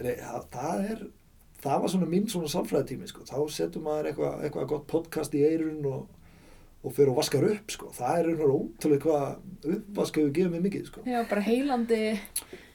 [0.00, 1.04] er, það, það er
[1.64, 3.24] það var svona minn svona sálfræðitími sko.
[3.28, 6.04] þá setur maður eitthvað, eitthvað gott podcast í eirun og,
[6.84, 7.90] og fyrir og vaskar upp sko.
[7.96, 11.04] það er einhver ótrúlega hvað uppvask hefur gefið mér mikið sko.
[11.08, 12.02] Já, bara heilandi,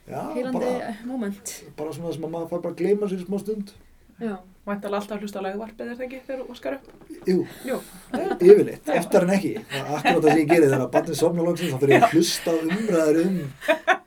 [0.10, 1.56] Já, heilandi bara, moment.
[1.78, 3.76] bara svona sem að maður fær bara að gleyma sér smá stund
[4.20, 4.34] Já.
[4.70, 6.92] Væntalega alltaf að hlusta lagvarpið er það ekki þegar þú vaskar upp?
[7.30, 7.80] Jú, Jú,
[8.40, 9.54] yfirleitt, eftir en ekki.
[9.80, 12.54] Akkurat það sem ég geri þegar að barnið sofna loksins þá fyrir ég að hlusta
[12.54, 13.40] á umræður um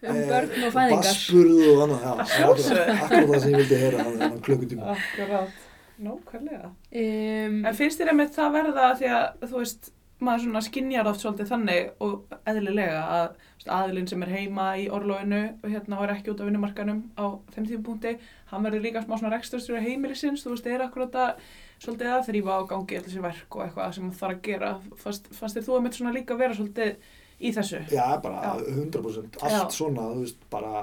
[0.03, 0.97] Um börn og fæðingar.
[0.99, 4.97] Bassburð og annað, já, akkurat, akkurat það sem ég vildi heyra þannig klukkutíma.
[4.97, 5.61] Akkurát
[6.03, 6.71] Nákvæmlega.
[6.91, 9.93] Um, En finnst þér einmitt það verða því að þú veist,
[10.25, 15.43] maður svona skinjar oft svolítið þannig og eðlilega að aðilinn sem er heima í orlóinu
[15.63, 18.15] og hérna er ekki út á vinnumarkanum á þeim tímapunkti,
[18.51, 21.45] hann verður líka smá svona reksturstjóri heimilisins, þú veist, er akkurat að
[21.83, 24.73] svolítið að þrýfa á gangi allir sér verk og eitthvað sem það þarf að gera.
[25.03, 27.13] Fannst, þér þú einmitt svona líka vera svolítið
[27.43, 27.85] í þessu?
[27.93, 28.53] Já, bara Já.
[28.79, 29.63] 100% allt Já.
[29.75, 30.83] svona, þú veist, bara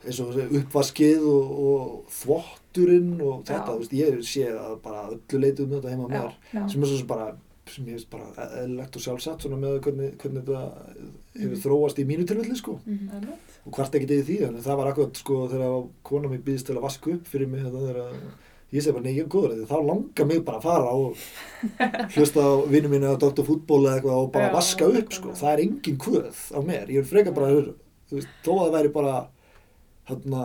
[0.00, 3.66] eins og uppvaskið og, og þvotturinn og þetta, Já.
[3.68, 6.36] þú veist, ég sé að bara öllu leiti um þetta heima mér
[6.70, 7.32] sem er svo sem bara
[7.74, 8.28] sem ég veist bara
[8.60, 10.60] eðlilegt og sjálfsagt svona með hvernig, hvernig þetta
[11.38, 11.62] hefur Mhm.
[11.64, 13.08] þróast í mínu tilfelli sko mhm.
[13.14, 13.56] Einmitt.
[13.66, 16.76] og hvart ekki degi því en það var akkurat sko þegar kona mig býðist til
[16.76, 18.14] að vaska upp fyrir mig þetta þegar
[18.72, 21.16] ég segi bara nei ég er góður þá langar mig bara að fara og
[22.14, 23.42] hlusta á vinnu mínu að Dr.
[23.48, 26.86] Fútból eða eitthvað og bara Já, vaska upp sko það er engin kvöð á mér
[26.90, 27.50] ég vil freka bara
[28.10, 29.14] þú veist, þó að það væri bara
[30.10, 30.44] hérna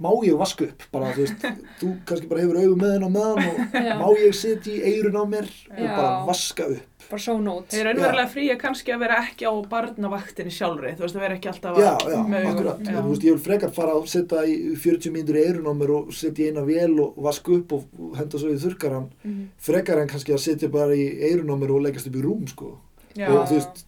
[0.00, 1.44] má ég vaska upp bara þú veist
[1.80, 3.94] þú kannski bara hefur auðum með henn á meðan og Já.
[3.96, 5.92] má ég setja í eirun á mér og Já.
[5.96, 7.72] bara vaska upp Bara svo nót.
[7.72, 11.24] Þeir eru raunverulega frí að kannski að vera ekki á barnavaktinni sjálfri, þú veist, að
[11.24, 11.88] vera ekki alltaf Já,
[12.30, 12.84] með akkurat.
[12.84, 12.90] Já.
[12.92, 15.74] En, þú veist, ég vil frekar fara að setja í 40 mínútur í eirun á
[15.80, 19.08] mér og setja í eina vél og vaska upp og henda svo í þurrkaran.
[19.26, 19.42] Mhm.
[19.66, 22.46] Frekar en kannski að setja bara í eirun á mér og leggast upp í rúm,
[22.52, 22.70] sko.
[23.18, 23.82] Og þú veist,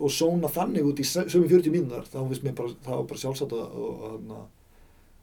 [0.00, 3.22] og sóna þannig út í sömu 40 mínútur, þá finnst mér bara, það var bara
[3.26, 4.46] sjálfsagt að, að, að,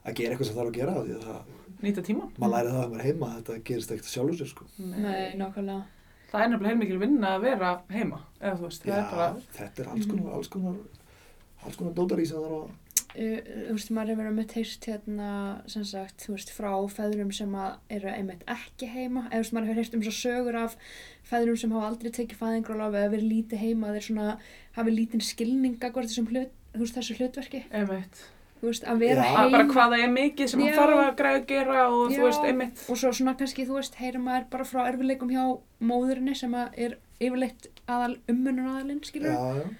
[0.04, 2.28] að gera eitthvað sem þarf að gera því að það, Nýta tíman?
[2.36, 4.66] maður læri það að er heima, þetta gerist ekkert sjálfur sér, sko.
[4.78, 5.80] Nei, nákvæmlega.
[6.30, 9.30] Það er nefnilega heilmikil vinna að vera heima, eða þú veist, það Já, er bara,
[9.56, 10.76] þetta er alls konar, alls konar,
[11.64, 12.70] alls konar dótar í sem þarf að,
[13.10, 15.28] Uh, þú veist, maður hefur með heyrst hérna,
[15.66, 19.54] sem sagt, þú veist, frá feðrum sem að eru einmitt ekki heima eða þú veist,
[19.56, 20.76] maður hefur heyrt um svo sögur af
[21.26, 24.28] feðrum sem hafa aldrei tekið fæðingrálof eða verið lítið heima, þeir svona
[24.78, 28.22] hafi lítinn skilninga hvort þessum hlut, þú veist, þessu hlutverki einmitt.
[28.60, 29.30] Þú veist, að vera Já.
[29.30, 31.84] Það er heim bara hvað það er mikið sem hann þarf að græða að gera
[31.88, 32.16] og Já.
[32.16, 32.82] þú veist, einmitt.
[32.88, 35.44] og svo svona kannski, þú veist, heyrir maður bara frá erfileikum hjá
[35.90, 39.70] móðurinni sem að er yfirleitt aðal ummunun aðalinn, skilur já, já.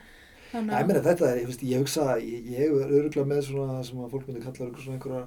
[0.50, 4.00] Þannig Ég meina þetta, ég, veist, ég hugsa, ég, ég er öruglega með svona sem
[4.02, 5.20] að fólk myndi kalla svona einhverja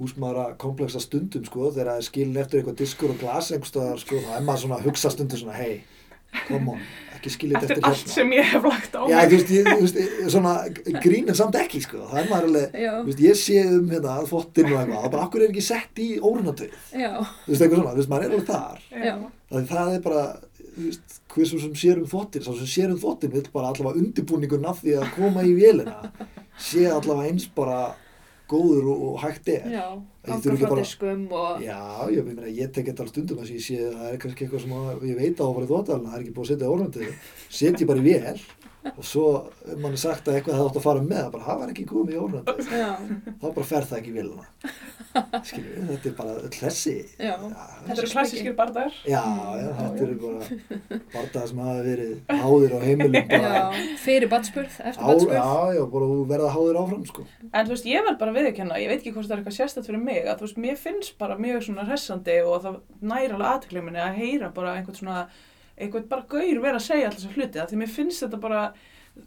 [0.00, 4.20] húsmaðra kompleksa stundum sko, þegar það er skilin eftir eitthvað diskur og glas einhverstaðar sko,
[4.24, 5.80] þá er maður svona að hugsa stundum svona, hei,
[6.48, 6.84] come on,
[7.20, 9.84] ekki skilja þetta Eftir allt sem ég hef lagt á Já, þú veist, ég, þú
[9.84, 10.00] veist,
[10.34, 10.54] svona
[11.04, 14.16] grín en samt ekki sko, það er maður alveg, þú veist, ég sé um hérna
[14.18, 17.80] að þvottinn og eitthvað, bara, akkur er ekki sett í órunatauð, já, þú veist, eitthvað
[17.80, 19.14] svona, þú veist, maður er alveg þar, já,
[19.52, 20.26] það, það er bara,
[20.70, 23.70] þú veist, hver svo sem sér um þvottin, svo sem sér um þvottin vil bara
[23.70, 25.98] allavega undirbúningun af því að koma í vélina,
[26.58, 27.82] sé allavega eins bara
[28.50, 29.68] góður og, og hægt er.
[29.70, 29.84] já,
[30.20, 31.80] Diskum og, Já,
[32.12, 34.74] ég meina, ég tek alveg stundum að ég sé að það er kannski eitthvað sem
[34.76, 37.08] að, ég veit á að fara í þvottalina, það er ekki búið að setja orðnandi,
[37.48, 38.42] setja ég bara í vél
[38.90, 39.24] og svo
[39.68, 42.14] er manni sagt að eitthvað það átt að fara með, bara það var ekki komið
[42.14, 42.92] í orðnandi, já,
[43.42, 44.26] þá bara fer það ekki.
[45.10, 46.92] Skilju, þetta er bara öll þessi.
[47.18, 48.94] já, Þetta eru klassískir bardagar.
[49.10, 49.22] Já,
[49.58, 52.12] já, þetta eru bara bardagar sem hafa verið
[52.44, 53.50] háðir á heimilum bara.
[53.56, 57.26] já, fyrir batspurð, eftir Á, batspurð, já, já, bara þú verða háðir áfram, sko.
[57.50, 59.90] En þú veist, ég verð bara viðurkenna, ég veit ekki hvort það er eitthvað sérstætt
[59.90, 63.50] fyrir mig, að þú veist, mér finnst bara mjög svona hressandi og það næri alveg
[63.50, 65.24] aðtöklega minni að heyra bara einhvern svona,
[65.80, 68.62] einhvern bara gaur vera að segja alltaf þessar hluti, að því mér finnst þetta bara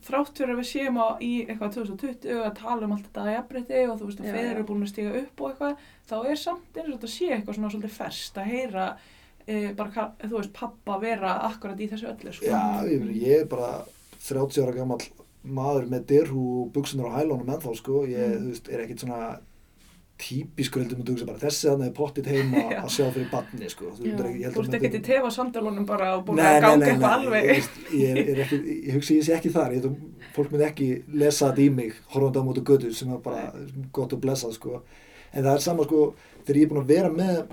[0.08, 3.34] þrátt fyrir að við séum á í eitthvað 2020 að tala um allt þetta að
[3.36, 6.40] jafnbreytti og þú veist að feður eru búin að stiga upp og eitthvað, þá er
[6.44, 8.86] samt eins og þetta sé eitthvað svona svolítið ferst að heyra
[9.46, 12.48] e, bara, þú veist, pappa vera akkurat í þessu öllu, sko.
[12.48, 13.72] Já, ég, meina, ég er bara
[14.24, 15.02] 30 ára gammal
[15.44, 18.06] maður með derhú og buksunar á hælónum ennþá, sko.
[18.08, 18.46] Ég, Mm.
[18.46, 19.20] þú veist, er ekkit svona
[20.22, 23.92] típiskur heldur með hugsa bara þessi þannig er pottit heima að sjá fyrir barni, sko.
[23.98, 27.18] Þú, að ert ekkert í tefa sandalunum bara og búin að ganga nei, eitthvað nei,
[27.18, 27.50] alveg.
[27.50, 29.98] Ég, ég, er, er ekki, ég hugsa ég sé ekki þar, ég að
[30.36, 33.50] fólk myndi ekki lesa þetta í mig, horfandi á mótu götu sem er bara
[33.96, 34.84] gott og blessað sko.
[35.34, 36.06] En það er sama sko,
[36.44, 37.44] þegar ég er búin að vera með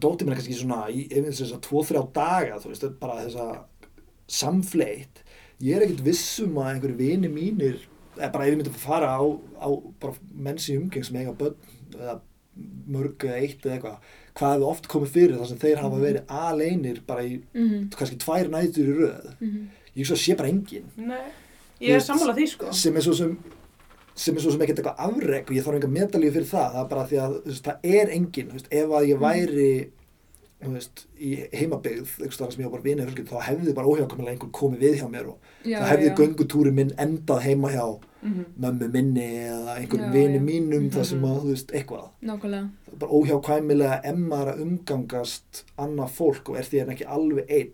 [0.00, 3.48] dóttir mér kannski svona í einhvers þess að tvo, þrjá daga, þú veist, bara þessa
[4.32, 5.22] samfleitt,
[5.62, 7.80] ég er ekkert vissum að einhverju vini mínir,
[8.16, 9.22] bara ef ég myndi að fara á,
[9.62, 9.68] á
[10.00, 11.54] bara mennsi umgeng sem eiga börn,
[11.96, 12.20] eða
[12.92, 13.96] mörg eða eitt eða eitthvað,
[14.36, 16.04] hvað hefur oft komið fyrir þar sem þeir hafa Mhm.
[16.04, 19.32] verið aleinir bara í mhm, kannski tvær nætur í röð.
[19.40, 21.24] Mhm, ég svo sé bara engin Nei,
[21.80, 22.72] ég er sammála því sko.
[22.72, 23.38] sem er svo sem
[24.14, 26.72] sem er svo sem ekkert eitthvað afreg og ég þarf enga medalíu fyrir það.
[26.74, 29.90] Það er bara því að það er engin ef að ég væri
[30.62, 33.86] þú veist, í heimabyggð einhvers staðar sem ég var bara vinið fjölskyld þá hefði bara
[33.92, 37.86] óhjákvæmlega einhver komið við hjá mér og já, það hefði göngutúri minn endað heima hjá
[38.22, 41.26] Mm mömmu minni eða einhverjum Já, vini mínum þar sem Mhm.
[41.26, 42.04] að, þú veist, eitthvað.
[42.22, 47.06] Nákvæmlega, Það er bara óhjákvæmilega emmar að umgangast annað fólk og er því en ekki
[47.06, 47.72] alveg einn.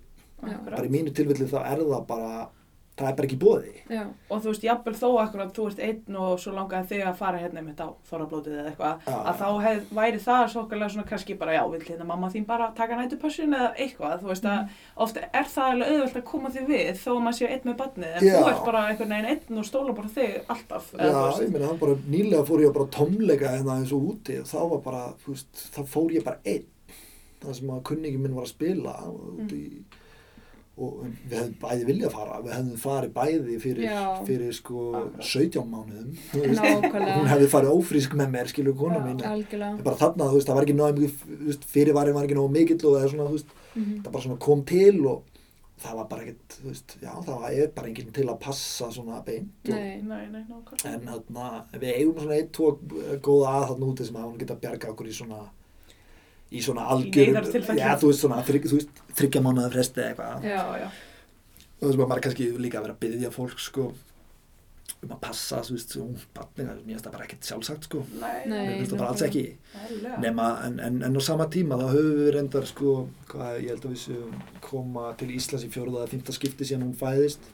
[0.49, 0.57] Já.
[0.65, 2.49] bara í mínu tilfelli þá er það bara
[2.99, 3.73] það er bara ekki bóði
[4.29, 7.39] Og þú veist, jafnvel þó akkurat þú ert einn og svo langaði þig að fara
[7.39, 9.37] hérna einmitt á þorrablótið eða eitthvað, að já.
[9.39, 12.99] þá hef, væri það svokkalega svona kannski bara, já, vill hérna mamma þín bara taka
[12.99, 14.69] nætupössun eða eitthvað, þú veist að Mhm.
[15.07, 17.77] ofta er það alveg auðvelt að koma því við þó að maður sé einn með
[17.79, 18.35] barnið, en Já.
[18.43, 21.79] þú ert bara einhvern veginn einn og stóla bara þig alltaf, Já, ég meina, hann
[21.79, 25.33] bara nýlega fór ég bara tómleika hérna eins og úti og þá var bara, þú
[25.33, 25.63] veist,
[30.79, 31.15] og, Mm.
[31.31, 33.95] við hefðum bæði viljað fara við hefðum farið bæði fyrir,
[34.27, 35.25] fyrir sko Akkurat.
[35.27, 39.19] 17 mánuðum hún hefði farið ófrísk með mér, skilur kona mín
[39.85, 42.95] bara þarna, þú veist, það var ekki náðu mikið fyrirvarinn var ekki náðu mikill og
[42.97, 45.23] það er svona, þú veist, mhm, það bara svona kom til og
[45.79, 49.21] það var bara ekkert, þú veist, já, það er bara enginn til að passa svona
[49.25, 50.43] beint nei, Nei, nei.
[50.85, 52.73] En þarna, við eigum svona eitt, tvo
[53.23, 55.45] góða að þarna úti sem að hún geta bjarga okkur í svona
[56.49, 57.81] í svona neyðartilfelli.
[57.83, 60.47] já þú veist svona þrygg, þú veist, þryggja mánuða fresti eða eitthvað.
[60.49, 60.61] Já.
[60.83, 60.89] já,
[61.79, 63.89] og þess að maður kannski líka að vera að byggja fólk sko
[64.99, 67.85] um að passa, þú veist, svona barni, það er mér finnst það bara ekkert sjálfsagt
[67.87, 68.01] sko.
[68.19, 69.45] Nei, mér finnst það bara alls ekki.
[70.25, 72.95] Nema, en, en, en á sama tíma þá höfum við reyndar sko,
[73.31, 76.89] hvað, ég held að við séum koma til Íslands í fjóruða eða fymta skipti síðan
[76.89, 77.47] hún fæðist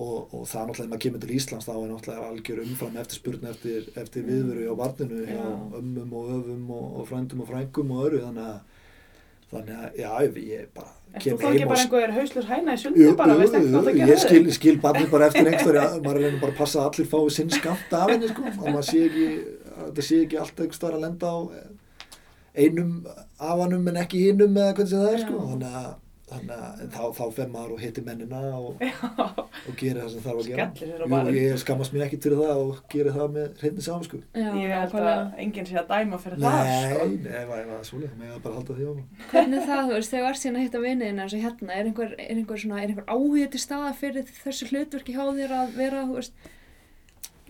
[0.00, 2.94] og, og það er náttúrulega, ef maður kemur til Íslands þá er náttúrulega algjör umfram
[3.02, 5.50] eftirspurn eftir, eftir viðveru hjá barninu hjá Já.
[5.80, 8.86] ömmum og öfum og, og frændum og frængum og öru þannig að,
[9.50, 10.10] þannig að, já,
[10.54, 13.70] ég bara En þú þá ekki bara einhver hauslur hæna í sundi bara, veist ekki
[13.72, 16.78] hvað það gerir ég skil, skil barnið bara eftir einhverju, maður reynir bara að passa
[16.84, 19.24] að allir fái sinn skamt af henni sko, að maður sé ekki,
[19.80, 21.38] þetta sé ekki alltaf einhver staðar að lenda á
[22.62, 22.92] einum
[23.50, 25.90] afanum en ekki hinnum eða hvernig það er sko, þannig að,
[26.30, 30.40] þannig að þá, þá fer maður og hittir mennina og, og gerir það sem þarf
[30.40, 30.66] að gera.
[31.10, 31.38] Barinn.
[31.40, 34.20] ég skammast mér ekkit fyrir það og gerir það með hreinni saman sko.
[34.34, 37.08] já, ég held að enginn sé að dæma fyrir það, Nei, sko.
[37.10, 39.26] nei, ef það er svoleið, þá megum við bara halda því á maður.
[39.34, 41.90] Hvernig er það, þú veist, þegar ert síðan að hitta vinniðina eins og hérna, er
[41.90, 45.76] einhver, er einhver svona, er einhver áhuga til staða fyrir þessu hlutverki hjá þér að
[45.80, 46.48] vera, þú veist,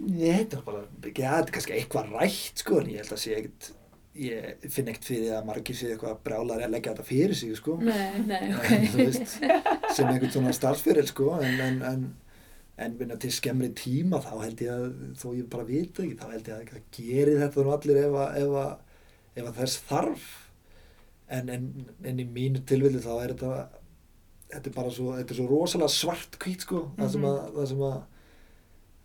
[0.00, 3.34] Nei, þetta er bara, þetta er kannski eitthvað rætt sko, en ég held að sé
[3.36, 3.66] ekkit,
[4.18, 7.76] ég finn ekkert fyrir að margir sé eitthvað brjálar að leggja þetta fyrir sig sko.
[7.84, 9.36] nei, nei, En, ok, þú veist,
[9.94, 12.04] sem einhvern svona starfsfyrir sko, en, en, en,
[12.80, 14.86] en minna, til skemmri tíma þá held ég að,
[15.20, 18.18] þó ég bara vita ekki, þá held ég að það gerir þetta nú allir ef
[18.24, 18.70] að, ef að,
[19.36, 20.30] ef að þess þarf.
[21.30, 21.66] En, en,
[22.10, 23.82] en í mínu tilvilli þá er þetta,
[24.56, 27.68] þetta er bara svo, þetta er svo rosalega svart hvít sko, það sem að, það
[27.70, 28.00] sem að,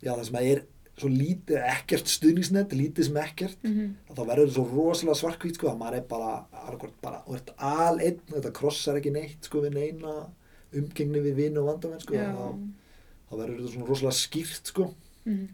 [0.02, 0.64] já það sem að er
[0.96, 3.96] svo lítið, ekkert stuðningsnett, lítið sem ekkert, Mhm.
[4.08, 6.46] að þá verður þetta svo rosalega svart hvít sko, að maður er bara,
[7.02, 10.14] bara, og ert al-einn, þetta krossar ekki neitt sko við neina
[10.72, 12.32] umgengni við vini og vandamenn sko, Já.
[12.32, 12.46] þá,
[13.28, 14.94] þá verður þetta svona rosalega skýrt sko.
[15.26, 15.48] Mhm.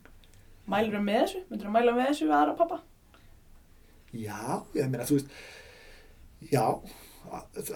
[0.69, 1.43] Mælur þú með þessu?
[1.51, 2.81] Myndur þú mæla með þessu við aðra pappa?
[4.15, 5.29] Já, ég meina, þú veist,
[6.53, 6.81] já,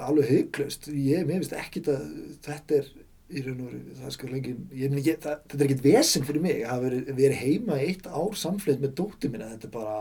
[0.06, 2.88] alveg hygglust, ég, mér finnst ekki að þetta er
[3.26, 6.60] í raun og veru, það lengi, meina, ég, það, þetta er ekkert vesinn fyrir mig,
[6.62, 6.84] að
[7.16, 9.96] verið heima eitt ár samfleitt með dóttir minna, þetta er bara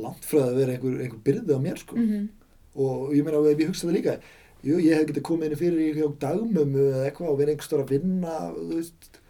[0.00, 2.28] langt frá að vera einhver, einhver byrði á mér, sko, Mhm.
[2.76, 4.14] og ég meina, ef ég hugsa það líka,
[4.64, 7.68] jú, ég hef getið komið inn fyrir í hjá dagmömmu eða eitthvað og verið einhver
[7.68, 9.20] stór að vinna, þú veist,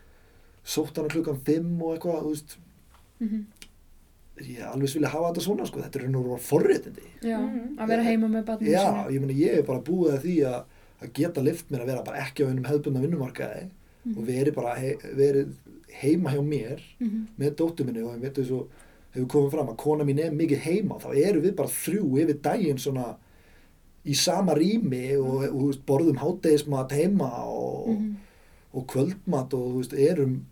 [0.64, 2.56] sótt hana klukkan fimm og eitthvað, þú veist,
[3.18, 3.44] Mhm.
[4.42, 7.02] ég alveg vilja hafa þetta svona, sko, þetta er raun og veru forréttindi.
[7.22, 7.76] Já, Mhm.
[7.78, 10.64] að vera heima með barninu Já, ég meina ég er bara búið að því að,
[11.02, 13.68] að geta lift mér að vera bara ekki á einum hefðbundna vinnumarkaði
[14.04, 14.18] Mhm.
[14.18, 15.52] og verið bara he, verið
[16.02, 17.26] heima hjá mér Mhm.
[17.38, 18.66] með dóttur minni og ég veit þess að
[19.14, 22.40] hefur komið fram að kona mín er mikið heima þá eru við bara þrjú yfir
[22.42, 23.16] daginn svona
[24.04, 28.16] í sama rými og, og, þú veist, borðum hátegismat heima og, Mhm.
[28.74, 30.46] og kvöldmat og veist, erum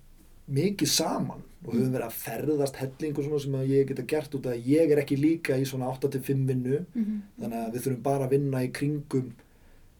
[0.51, 4.31] mikið saman og höfum verið að ferðast helling og svona sem að ég geta gert
[4.35, 7.23] út að ég er ekki líka í svona 8-5 vinnu Mhm.
[7.41, 9.33] þannig að við þurfum bara að vinna í kringum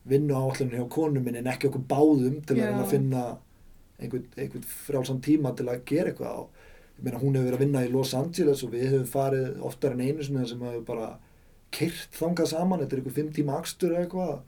[0.09, 3.25] vinnu áallinu hjá konu minni en ekki okkur báðum til að, að finna
[4.01, 6.61] einhvern, einhvern frjálsam tíma til að gera eitthvað og
[6.97, 9.97] ég meina hún hefur verið að vinna í Los Angeles og við höfum farið oftar
[9.97, 11.11] en einu sinni sem hefur bara
[11.75, 14.39] kyrt þangað saman, þetta er einhver fimm tíma eða eitthvað,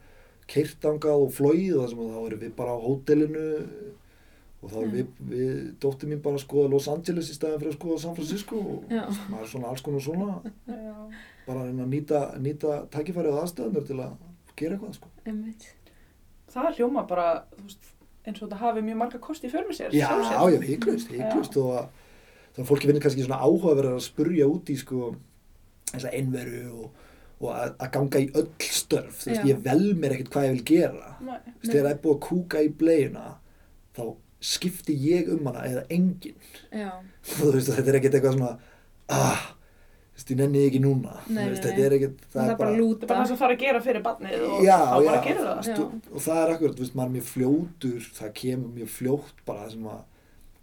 [0.50, 3.44] kyrt þangað og flóið og þessum að þá erum við bara á hótelinu
[4.62, 4.96] og þá erum Já.
[4.96, 8.16] við, við dóttir mín bara að skoða Los Angeles í staðin fyrir að skoða San
[8.18, 9.04] Francisco og Já.
[9.30, 10.28] maður er svona alls konar svona
[10.66, 10.98] Já.
[11.46, 14.12] bara að reyna að nýta, nýta tækifærið og aðstöðunar til að
[14.62, 15.10] gera eitthvað sko.
[16.52, 17.26] Það hljóma bara,
[17.62, 17.92] veist,
[18.26, 19.94] eins og þetta hafi mjög marga kosti í för með sér.
[19.96, 20.10] Já,
[20.52, 21.86] já, hygglust, hygglust og að
[22.52, 25.14] þá fólki finnir kannski svona áhugaverðar að spurja út í sko
[25.92, 27.06] þessa einveru og,
[27.40, 30.58] og að, að ganga í öll störf, þú veist, ég vel mér ekkert hvað ég
[30.58, 31.14] vil gera.
[31.22, 33.24] Þú veist, þegar það er búið að kúka í bleiuna
[33.96, 34.04] þá
[34.42, 36.38] skipti ég um hana eða enginn,
[36.74, 36.92] Já.
[37.32, 38.52] þú veist, þetta er ekkert eitthvað svona
[39.12, 39.61] ah, veist,
[40.30, 42.72] ég nenni ekki núna Nei, þú veist, nei, þetta er ekkert, Það er bara að
[42.72, 43.06] Það er lúta.
[43.06, 45.66] bara það sem þarf að gera fyrir barnið og já, þá bara gera það.
[45.72, 45.76] Já.
[45.82, 49.42] og, og það er akkurat, þú veist, maður er mjög fljótur það kemur mjög fljótt
[49.46, 50.00] bara sem að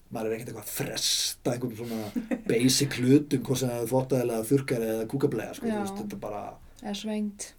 [0.10, 2.02] maður er ekkert eitthvað að fresta einhvern svona
[2.50, 6.44] basic hlutum hvort sem það er þvottaðilega, þurrkari eða kúkablega sko, veist, þetta er bara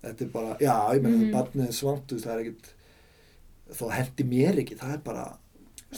[0.02, 1.34] þetta er bara, já, ég meina, mm Mhm.
[1.36, 1.76] barnið er
[2.16, 2.72] veist, það er ekkert
[3.78, 5.39] þó hendi mér ekki, það er bara Það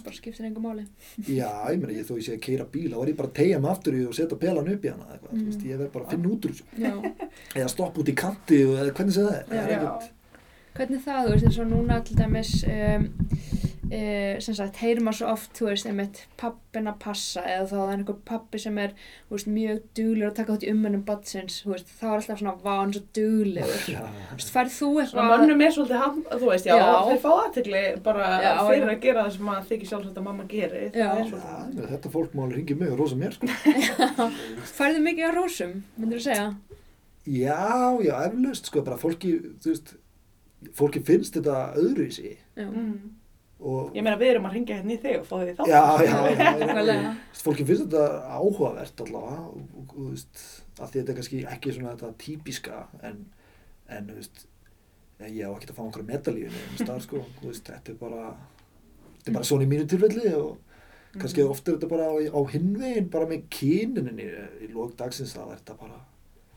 [0.01, 0.87] bara skiptir engum máli.
[1.29, 3.35] já, ég meina, ég, þó ég sé að keira bíla þá er ég bara að
[3.35, 5.47] tegja mig aftur í og setja pelan upp í hana eða eitthvað, þú Mhm.
[5.51, 6.95] veist, ég verð bara að finna út úr þessu Já.
[7.61, 9.63] eða stoppa út í kanti og, eða hvernig sem það Já.
[9.77, 10.11] ekkert
[10.73, 13.03] Hvernig það, þú veist, eins og núna til dæmis, um,
[13.93, 17.73] uh, sem sagt, heyrir maður svo oft, þú veist, einmitt pappin að passa eða þá
[17.75, 18.95] það er einhver pappi sem er,
[19.29, 22.41] þú veist, mjög duglegur að taka þátt í umönnum badsins, þú veist, þá er alltaf
[22.43, 23.85] svona, er svo duglegur.
[23.93, 25.33] já, Þú veist, færð þú Svona eitthvað...
[25.45, 26.91] mönnum er svolítið, ham, þú veist, já, Já.
[27.11, 28.91] þeir fá aðtegli bara Já, fyrir já.
[28.97, 30.85] að gera það sem maður þykir sjálfsagt að mamma geri.
[30.91, 30.93] Já.
[30.93, 31.75] Það er Já, svolítið.
[31.77, 33.51] meina, þetta fólk máli ringi mig og rosa mér sko.
[34.79, 36.47] Færðu mikið á rósum, myndir þú segja?
[37.23, 37.59] Já,
[38.03, 39.93] já, eflaust, sko, bara fólki, þú veist,
[40.79, 41.03] fólki
[43.63, 45.63] í Ég meina, við erum að ringja hérna í þig og fá því þá.
[45.71, 48.07] já, já, já, já, fólki finnst þetta
[48.39, 50.43] áhugavert allavega og, og, og, þú veist,
[50.81, 53.23] að því þetta er kannski ekki svona þetta típiska en,
[53.89, 54.45] en, þú veist,
[55.23, 58.23] ég á ekki að fá einhverja medalíu en stað, sko, þú veist, þetta er bara,
[59.19, 60.57] þetta er bara svona í mínu tilfelli og
[61.13, 61.51] kannski Mhm.
[61.53, 64.29] oft er þetta bara á, á hinvegin, bara með kynin í,
[64.65, 65.99] í lók dagsins, er þetta bara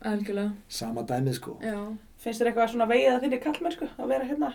[0.06, 0.54] Algjörlega.
[0.70, 1.58] sama dæmið, sko.
[1.62, 1.76] Já.
[2.18, 4.54] Finnst þér eitthvað svona vegið að þinni kallmennsku að vera hérna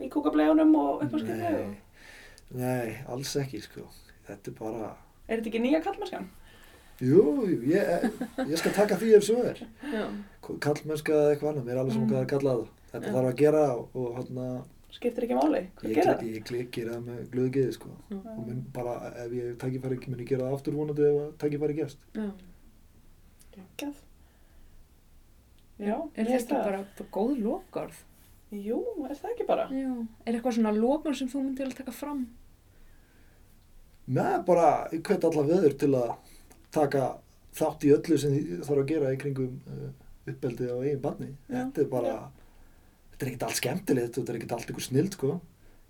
[0.00, 1.36] í kúkablegunum og upp á skilju?
[1.36, 1.78] Nei,
[2.54, 3.86] nei, alls ekki sko.
[4.28, 4.90] Þetta er bara,
[5.28, 6.28] Er þetta ekki nýja kallmennskan?
[7.00, 7.22] jú,
[7.68, 8.10] ég,
[8.48, 9.60] ég skal taka því ef svo er.
[9.92, 10.06] Já.
[10.64, 12.10] Kallmennska eða eitthvað annað, mér er alveg sem Mm.
[12.10, 12.66] hvað er kallað.
[12.92, 15.58] Þetta þarf að gera og, og hann Skiptir ekki máli?
[15.76, 17.88] Hvað gera ég, ég, ég gera það með glöðu geði sko.
[18.08, 18.16] Já.
[18.32, 21.76] Og mun bara, ef ég tækifæri, mun ég gera það aftur vonandi ef að tækifæri
[21.76, 21.98] gefst.
[22.16, 22.30] Já.
[23.58, 23.94] Geggjað.
[25.78, 26.64] Já, Er þetta það.
[26.64, 27.98] bara, bara góð lokaorð?
[28.54, 29.66] Jú, er það ekki bara?
[29.74, 29.90] Já.
[30.24, 32.22] Er eitthvað svona lokaorð sem þú myndir að taka fram?
[34.08, 36.12] Nei, bara, ég hvet alla veður til að
[36.72, 37.02] taka
[37.58, 39.88] þátt í öllu sem því þarf að gera í kringum uh,
[40.32, 41.30] uppbeldið á eigin barni.
[41.50, 42.54] Þetta er bara, Já.
[43.12, 45.34] þetta er ekkert allt skemmtilegt, þetta er ekkert allt ykkur snild, sko.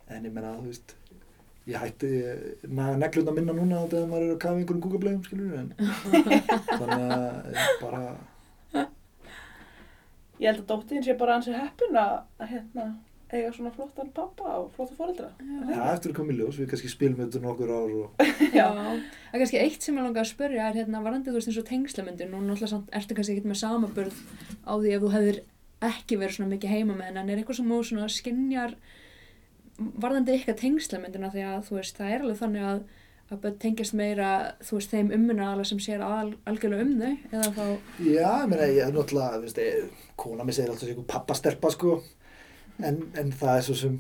[0.08, 0.96] En ég meina, þú veist,
[1.68, 2.10] ég hætti
[2.72, 5.66] neglunda minna núna þegar maður er að kafa einhverjum kúkablegum skilur en
[6.80, 8.02] þannig að ég bara
[10.38, 12.86] Ég held að dóttin sé bara ansið heppin að að, hérna,
[13.28, 15.28] eiga svona flottan pappa og flotta fóreldra.
[15.38, 18.22] það eftir að koma í ljós, við kannski spilum þetta nokkur ár og
[18.58, 21.50] Já, það er kannski eitt sem ég langar að spyrja er hérna varandi þú veist
[21.50, 24.22] eins og tengslamyndin og náttúrulega samt ertu kannski ekkert með samaburð
[24.64, 25.42] á því ef þú hefðir
[25.88, 28.78] ekki verið svona mikið heima með henn en er eitthvað sem þú svona skinjar
[29.78, 32.80] varðandi ykkar tengslamyndina því að þú veist það er alveg þannig að
[33.30, 34.28] að tengjast meira
[34.64, 37.64] þú veist þeim umuna sem sér al, algjörlega um þau eða þá
[38.00, 39.60] Já, ég meina, ég er náttúrulega, þú veist,
[40.16, 41.98] kona mér segir alltaf sem einhver pappastelpa, sko,
[42.80, 43.98] en, en það er svo sem,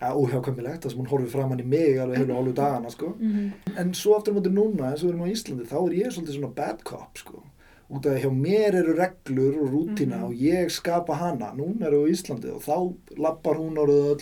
[0.00, 3.14] ja, óhjákvæmilegt, það sem hún horfir framann í mig alveg heilu hálfu dagana, sko.
[3.18, 6.12] mm En svo aftur móti núna, eins og við erum á Íslandi, þá er ég
[6.14, 7.42] svolítið svona bad cop, sko.
[7.88, 10.24] Út af því hjá mér eru reglur og rútína Mhm.
[10.28, 14.12] og ég skapa hana, núna eru á Íslandi og þá lappar hún áraðu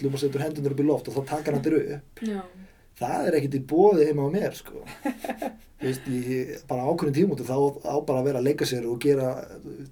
[2.96, 4.80] Það er ekkert í bóði heima á mér, sko.
[5.80, 8.96] Þú veist, ég, bara ákveðin tímúti þá á bara að vera að leika sér og
[9.04, 9.34] gera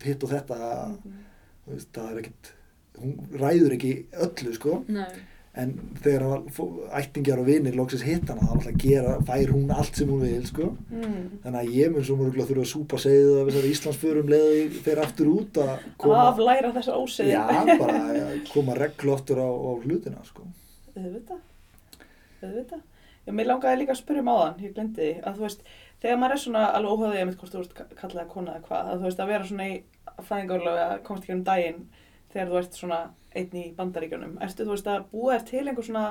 [0.01, 0.59] hitt og þetta
[1.65, 2.51] Þú veist, það er ekkert,
[3.01, 3.91] hún ræður ekki
[4.25, 5.05] öllu sko, nei,
[5.61, 5.71] en
[6.03, 6.63] þegar að
[6.99, 10.71] ættingjar og vinir loksins hitt hana, þá gera, fær hún allt sem hún vil sko,
[10.95, 11.29] Mm.
[11.45, 15.03] þannig að ég mun svo mörgulega þurfa að súpa segið af þessari Íslandsförum leði þegar
[15.05, 15.73] aftur út að
[16.05, 17.33] koma, Aflæra þessa ósiði.
[17.33, 20.45] já, bara að koma reglu aftur á, á hlutina sko.
[20.97, 21.41] Auðvitað.
[22.45, 22.83] Auðvitað.
[23.25, 25.63] Já, mér langaði líka að spyrja um áðan, ég glemdi því, að þú veist,
[26.05, 28.91] þegar maður er svona alveg óhagðið einmitt hvort þú ert ka- kallaði kona eða hvað,
[28.93, 29.75] að þú veist, að vera svona í
[30.29, 31.81] fæðingarlega að komast ekki um daginn
[32.35, 32.99] þegar þú ert svona
[33.35, 34.37] einn í bandaríkjunum.
[34.45, 36.05] Ertu, þú veist, að búa þér til einhver svona,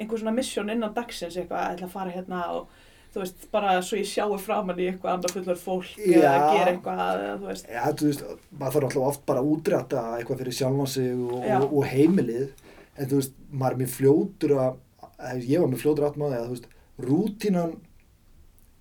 [0.00, 2.68] einhver svona mission innan dagsins eitthvað, að ætla að fara hérna og
[3.14, 6.50] þú veist, bara svo ég sjáu framann í eitthvað annað fullur fólk eða Já.
[6.58, 7.70] gera eitthvað, eða þú veist.
[7.72, 11.38] Já, þú veist, maður þarf alltaf oft bara að útræta eitthvað fyrir sjálfan sig og,
[11.38, 12.50] og, og heimilið,
[12.98, 14.76] en þú veist, maður er mjög fljótur að
[15.18, 17.76] ég var mjög fljótur átt maður að, rútínan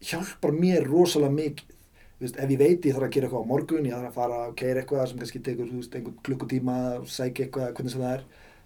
[0.04, 1.74] hjálpar mér rosalega mikið.
[2.18, 4.16] Þú veist, ef ég veit ég þarf að gera eitthvað á morgun, ég þarf að
[4.18, 6.78] fara að keira eitthvað sem kannski tekur, þú veist, einhvern klukkutíma,
[7.14, 8.24] sækja eitthvað, hvernig sem það er,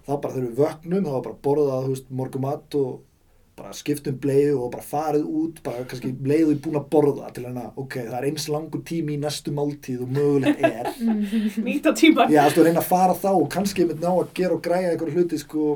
[0.07, 2.93] þá bara þurfum við vöknum, þá bara að borða, þú veist, morgumat og
[3.59, 7.67] bara skiptum bleið og bara farið út, bara kannski leiðu búin að borða til hérna,
[7.75, 10.89] ok, það er eins langur tími í næstu máltíð og mögulegt er.
[11.67, 12.31] Nýta tíman.
[12.31, 15.19] Já, þú reyna að fara þá og kannski með ná að gera og græja einhverju
[15.19, 15.73] hluti, sko,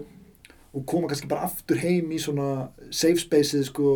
[0.76, 3.91] og koma kannski bara aftur heim í svona safe spaceið, sko,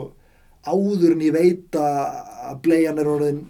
[0.68, 3.42] áður en ég veit að bleian er orðin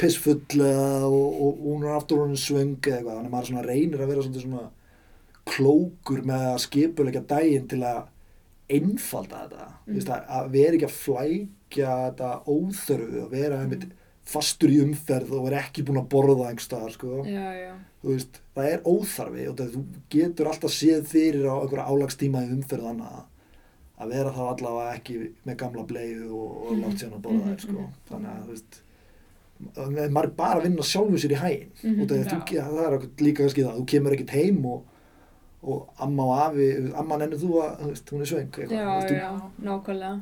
[0.00, 4.00] pissfull eða og, hún er aftur orðin svöng eða eitthvað, þannig að maður svona reynir
[4.00, 4.66] að vera svona, svona
[5.50, 8.00] klókur með að skipulegja daginn til að
[8.70, 10.12] einfalda þetta, mm.
[10.38, 13.88] að, vera ekki að flækja þetta óþörfu, að vera einmitt
[14.30, 17.22] fastur í umferð og vera ekki búin að borða einhver staðar, sko
[18.54, 19.82] það er óþarfi og þú
[20.14, 23.24] getur alltaf séð fyrir á einhverja álagstíma í umferð annað
[24.00, 27.64] að vera þá allavega ekki með gamla bleiðu og, og látt síðan að borða þær
[27.66, 27.88] sko.
[28.08, 28.78] þannig að þú veist
[29.60, 32.00] maður er bara að vinna sjálfu sér í hægin Mhm.
[32.00, 34.84] og það, þú, ja, það er líka kannski það, þú kemur ekkert heim og,
[35.62, 39.18] og amma og afi, amma nennir þú að þú veist, hún er svöng já, þú-
[39.20, 40.20] já, nákvæmlega.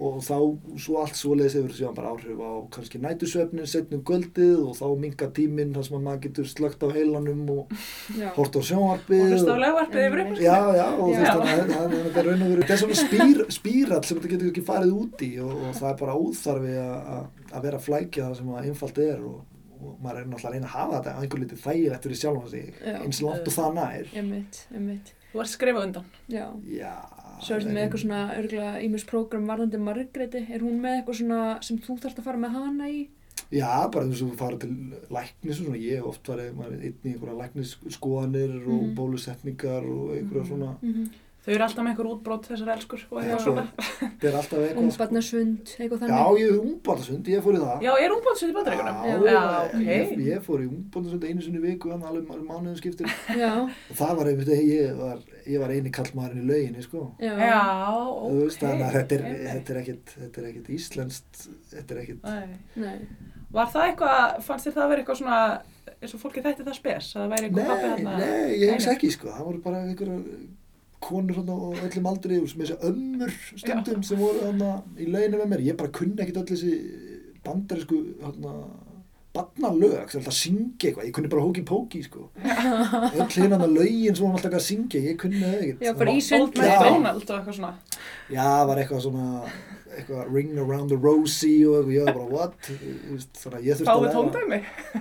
[0.00, 0.36] Og þá
[0.80, 5.28] svo allt svoleiðis hefur síðan bara áhrif á kannski nætusvefnin setnum göldið og þá minga
[5.36, 7.74] tíminn þar sem að maður getur slögt á heilanum og
[8.38, 10.40] hort á sjónvarpið Og hlusta á legvarpið yfir ykkur.
[10.46, 12.98] Já, já, og þú veist, að það- það er raun og veru, þetta er svona
[13.04, 16.74] spýr, spýrall sem þetta getur ekki farið út í og, og það er bara óþarfi
[16.80, 19.38] að- að að vera að flækja það sem að einfalt er og,
[19.80, 22.74] og maður er náttúrulega að reyna að hafa þetta einhver litið þægilegt fyrir sjálfan sig,
[22.80, 22.96] Já.
[23.04, 24.10] eins langt og það nær.
[24.16, 25.12] einmitt, einmitt.
[25.30, 26.04] Þú ert skrifað undan.
[26.28, 26.46] Já.
[26.66, 26.94] Já.
[27.40, 30.42] Svo ertu með eitthvað svona örgulega ímjöls prógram varðandi Margréti.
[30.52, 33.00] Er hún með eitthvað svona sem þú þarfst að fara með hana í?
[33.50, 34.70] Já, bara eins og fara til
[35.10, 38.94] læknis og svona, ég oft farið, maður er einn í einhverja læknisskoðanir og Mhm.
[38.94, 41.08] bólusetningar og einhverja svona, Mm
[41.40, 43.84] Þau eru alltaf með einhver útbrót þessar elskur og Já, eitthvað svo- svona.
[44.00, 44.74] þetta er alltaf eitthvað.
[44.74, 44.82] sko.
[44.84, 46.40] Ungbarnasund, eitthvað Já, þannig?
[46.40, 47.84] ég hef ungbarnasund, ég fór í það.
[47.86, 48.98] Já, er útbrótsveit í bandaríkunum?
[49.00, 49.78] Já, Já, ok.
[49.86, 53.14] ég, ég fór í ungbarnasund einu sinni í viku, þannig alveg alveg mánuðin skiptir.
[53.40, 57.06] Já, Og það var einmitt, ég var, ég var eini kallmaðurinn í lauginni, sko.
[57.24, 57.32] já.
[57.40, 58.38] Já, Þú ok.
[58.44, 59.42] veist, þannig að þetta er, ok.
[59.48, 61.42] þetta er ekkit, þetta er ekkit íslenskt,
[61.72, 62.60] þetta er ekkit, Nei.
[62.84, 62.98] Nei.
[63.50, 65.38] Var það eitthvað, fannst þér það að vera eitthvað svona,
[66.00, 68.18] eins og fólki þætti það spes, að það væri eitthvað pappi nei, þarna?
[68.20, 69.32] nei, ég hugsa Nei, ekki, sko.
[69.34, 70.20] Það voru bara einhverjar
[71.00, 71.56] konur hann á
[71.86, 74.62] öllum aldri, sem þessi ömmur stundum sem voru hann
[75.00, 75.64] í lauginni með mér.
[75.70, 76.74] Ég bara kunni ekkit öll þessi
[77.44, 77.98] bandarísku,
[79.30, 81.06] barnalög, sem alltaf syngja eitthvað.
[81.08, 82.28] Ég kunni bara hóki póki, sko.
[82.42, 85.84] Öll hérna lögin sem hún alltaf að syngja, ég kunni ekkit.
[85.86, 86.64] Já, bara í var- svindli.
[86.66, 86.78] Já.
[86.80, 87.74] MacDonald og eitthvað svona.
[88.30, 89.26] Já, það var eitthvað svona
[89.90, 94.04] eitthvað ring around the rosy og ég var bara what þannig að ég þurfti að
[94.04, 94.60] læra tóndæmi?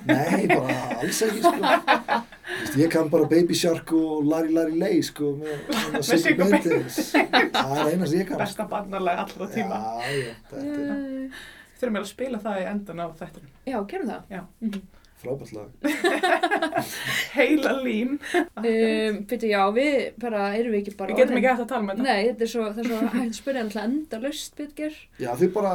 [0.09, 2.23] Nei, bara alls ekki sko.
[2.79, 5.63] Ég kann bara Baby Shark og Larry Larry Lay sko með,
[5.93, 6.99] með Siggy Bendis.
[7.13, 8.39] Það er eina sem ég kann.
[8.41, 9.79] Besta barnalega allra tíma.
[9.79, 10.87] Já, já, þetta er
[11.29, 11.43] Eh,
[11.79, 13.51] Þurfum við að spila það í endan á þættinum.
[13.69, 14.23] Já, gerum það.
[14.35, 14.41] Já.
[14.65, 14.81] Mhm.
[15.19, 15.69] frábært lag.
[17.35, 18.17] Heila lín.
[18.35, 21.83] Um, Fyrir já, við bara, erum við ekki bara Við getum ekki hægt að tala
[21.87, 22.05] með þetta.
[22.07, 24.95] Nei, þetta er svo, það er svo hægt að spyrja alltaf enda löst, Bitger.
[25.19, 25.73] Já, þið bara,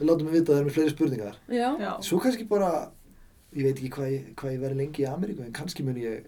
[0.00, 1.36] við látum mig vita að það er með fleiri spurningar.
[1.52, 1.66] Já.
[1.84, 1.90] Já.
[2.08, 2.70] Svo kannski bara,
[3.56, 6.22] ég veit ekki hvað ég, hvað ég verði lengi í Ameríku, en kannski mun ég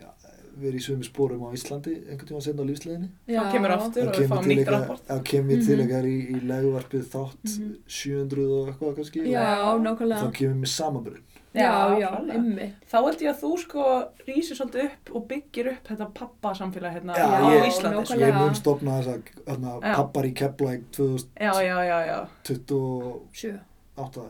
[0.53, 3.09] verið í sömu spórum á Íslandi einhvern tíma senna á lífsleginni.
[3.27, 5.01] Þá kemur aftur og við fáum nýtt rapport.
[5.09, 5.85] þá kemur til Mhm.
[5.87, 7.77] ykkar í, í leguvarpið þátt Mhm.
[7.89, 9.21] 700 og eitthvað kannski.
[9.33, 10.21] Já, og nákvæmlega.
[10.21, 11.21] Þá kemur við samanbrun.
[11.55, 12.73] Já, Já, ymmi.
[12.91, 13.83] Þá held ég að þú sko
[14.27, 17.97] rýsir svolítið upp og byggir upp þetta pappa samfélag hérna Já, á ég- Íslandi.
[17.97, 18.07] nákvæmlega.
[18.07, 18.19] sko.
[18.21, 19.09] Ég mun stopna þess
[19.47, 19.95] að Já.
[19.97, 23.19] pappar í Keflæk 2028,
[23.93, 24.25] Já, já,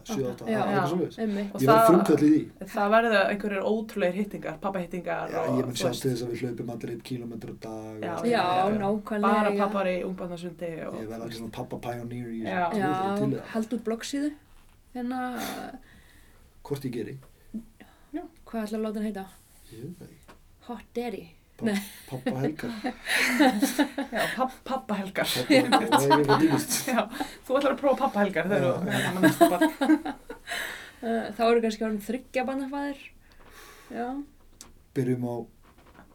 [0.50, 0.86] já, já.
[0.86, 1.12] 7.
[1.12, 1.22] 7, 8, Já.
[1.22, 1.54] eitthvað.
[1.54, 2.66] Og Ég það- frumkvöld í því.
[2.72, 6.22] Það verður einhverjir ótrúleir hittingar, pappahittingar Já, og ég mun þú sjá veist, til þess
[6.22, 8.00] að við hlaupum allir 1 km á dag.
[8.02, 8.42] Já, og- Já,
[8.82, 9.20] nákvæmlega.
[9.22, 12.72] bara pappar í ungbarnasundi og Ég verði allir svona pappa pioneer í Já.
[12.74, 12.90] Já,
[13.72, 14.32] út bloggsíðu.
[14.94, 15.20] Hérna,
[16.64, 17.18] Hvort ég geri?
[18.46, 19.26] hvað ætlar að láta hann heita?
[20.66, 21.28] Hot Daddy.
[21.62, 21.78] Pa- Nei.
[22.10, 22.68] Pappa Helga.
[22.82, 24.52] já, papp.
[24.66, 25.24] Pappa, ekki.
[26.90, 27.02] Já,
[27.46, 27.98] þú ætlar að prófa
[28.50, 28.74] þegar Já.
[28.82, 29.72] þú þegar barn.
[31.02, 33.00] Uh, þá eru kannski orðin þryggja bannafæðir.
[33.94, 34.06] Já.
[34.96, 35.34] Byrjum á,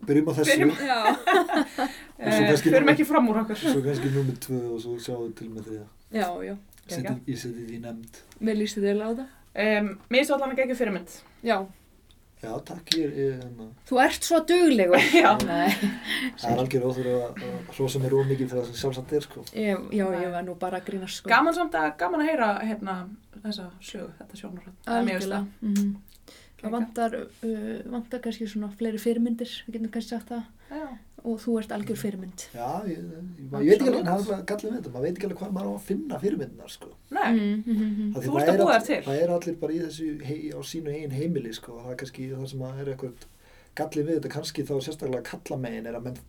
[0.10, 0.52] byrjum á þessu.
[0.52, 0.74] Byrjum.
[0.78, 2.50] Svo Eh,
[2.94, 3.60] ekki fram úr okkur.
[3.62, 5.88] Svo kannski nummið tvö og svo sjáum við til með þriða.
[6.18, 6.56] Já, já.
[6.88, 8.22] Seti, ég seti því nefnd.
[8.48, 9.26] Mér líst þið á það.
[9.58, 11.16] Um, mér finnst allan að gegja fyrirmynd.
[11.46, 11.58] Já.
[12.38, 15.06] Já, takk, ég er, hérna, Þú ert svo duglegur.
[15.24, 15.32] Já.
[15.42, 19.46] Það er algjör óþur að, hrósa mér ómikið fyrir það sem sjálfsagt er, sko.
[19.58, 21.32] Ég, já, ég var nú bara að grína sko.
[21.32, 23.00] Gaman samt að, gaman að heyra hérna
[23.42, 24.78] þessa sögu, þetta sjónarhald.
[24.86, 25.42] Algjörlega.
[25.66, 25.96] Mm
[26.58, 26.72] Geggjað.
[26.72, 27.16] Það vantar,
[27.46, 30.46] uh, vantar kannski svona fleiri fyrirmyndir, við getum kannski sagt það.
[30.72, 30.88] Já.
[31.28, 32.44] Og þú ert algjör fyrirmynd.
[32.54, 35.26] Já, ég, ég, ég veit ekki alveg, hann er gallið með þetta, maður veit ekki
[35.28, 36.90] alveg hvað maður á að finna fyrirmyndinar, sko.
[37.10, 38.14] Nei, Mm, mm, mm.
[38.14, 39.00] Því Þú það ert að búa þér til.
[39.08, 42.00] Það er allir bara í þessu, hei, á sínu eigin heimili, sko, og það er
[42.04, 43.26] kannski það sem að er eitthvað
[43.82, 46.22] gallið við þetta, kannski þá sérstaklega kallamegin er að menn,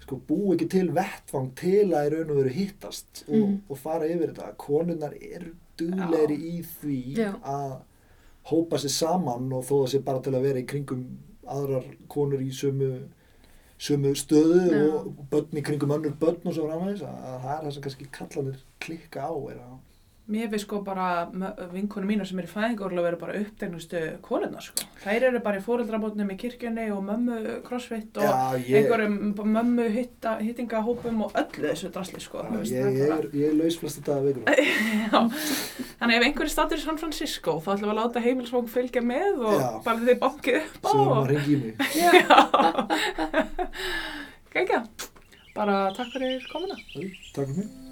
[0.00, 3.60] sko, bú ekki til vettvang til að í raun og veru hittast og, Mhm.
[3.70, 4.56] og fara yfir þetta.
[4.56, 7.32] Konunnar eru duglegri í því Já.
[7.44, 7.80] að
[8.50, 11.04] hópa sér saman og þó það sé bara til að vera í kringum
[11.46, 13.08] aðrar konur í sömu
[13.80, 14.80] sömu stöðu Já.
[15.00, 17.84] og börn í kringum önnur börn og svo framvegis að að það er það sem
[17.86, 19.78] kannski kallanir klikka á er að
[20.30, 21.26] mér finnst sko bara
[21.72, 24.86] vinkonu mínar sem er í fæðingorlu verið bara upptegnustu konuna sko.
[25.02, 29.16] Þær eru bara í fóreldrabótnum í kirkjunni og mömmu crossfit og Já, ég, einhverjum
[29.56, 32.44] mömmu hitta, hittingahópum og öllu þessu drasli sko.
[32.46, 34.56] Já, ég, ég, er, ég er laus flesta daga vikuna.
[35.10, 35.20] Já,
[36.00, 39.44] þannig ef einhverju statur í San Francisco þá ætlum við að láta heimilsvang fylgja með
[39.50, 39.68] og Já.
[39.88, 41.74] bara þið bankið upp á Svo að ringi í mig.
[42.00, 42.14] Já,
[44.54, 44.82] gækja,
[45.58, 46.78] bara takk fyrir komuna.
[46.94, 47.89] Takk fyrir mig.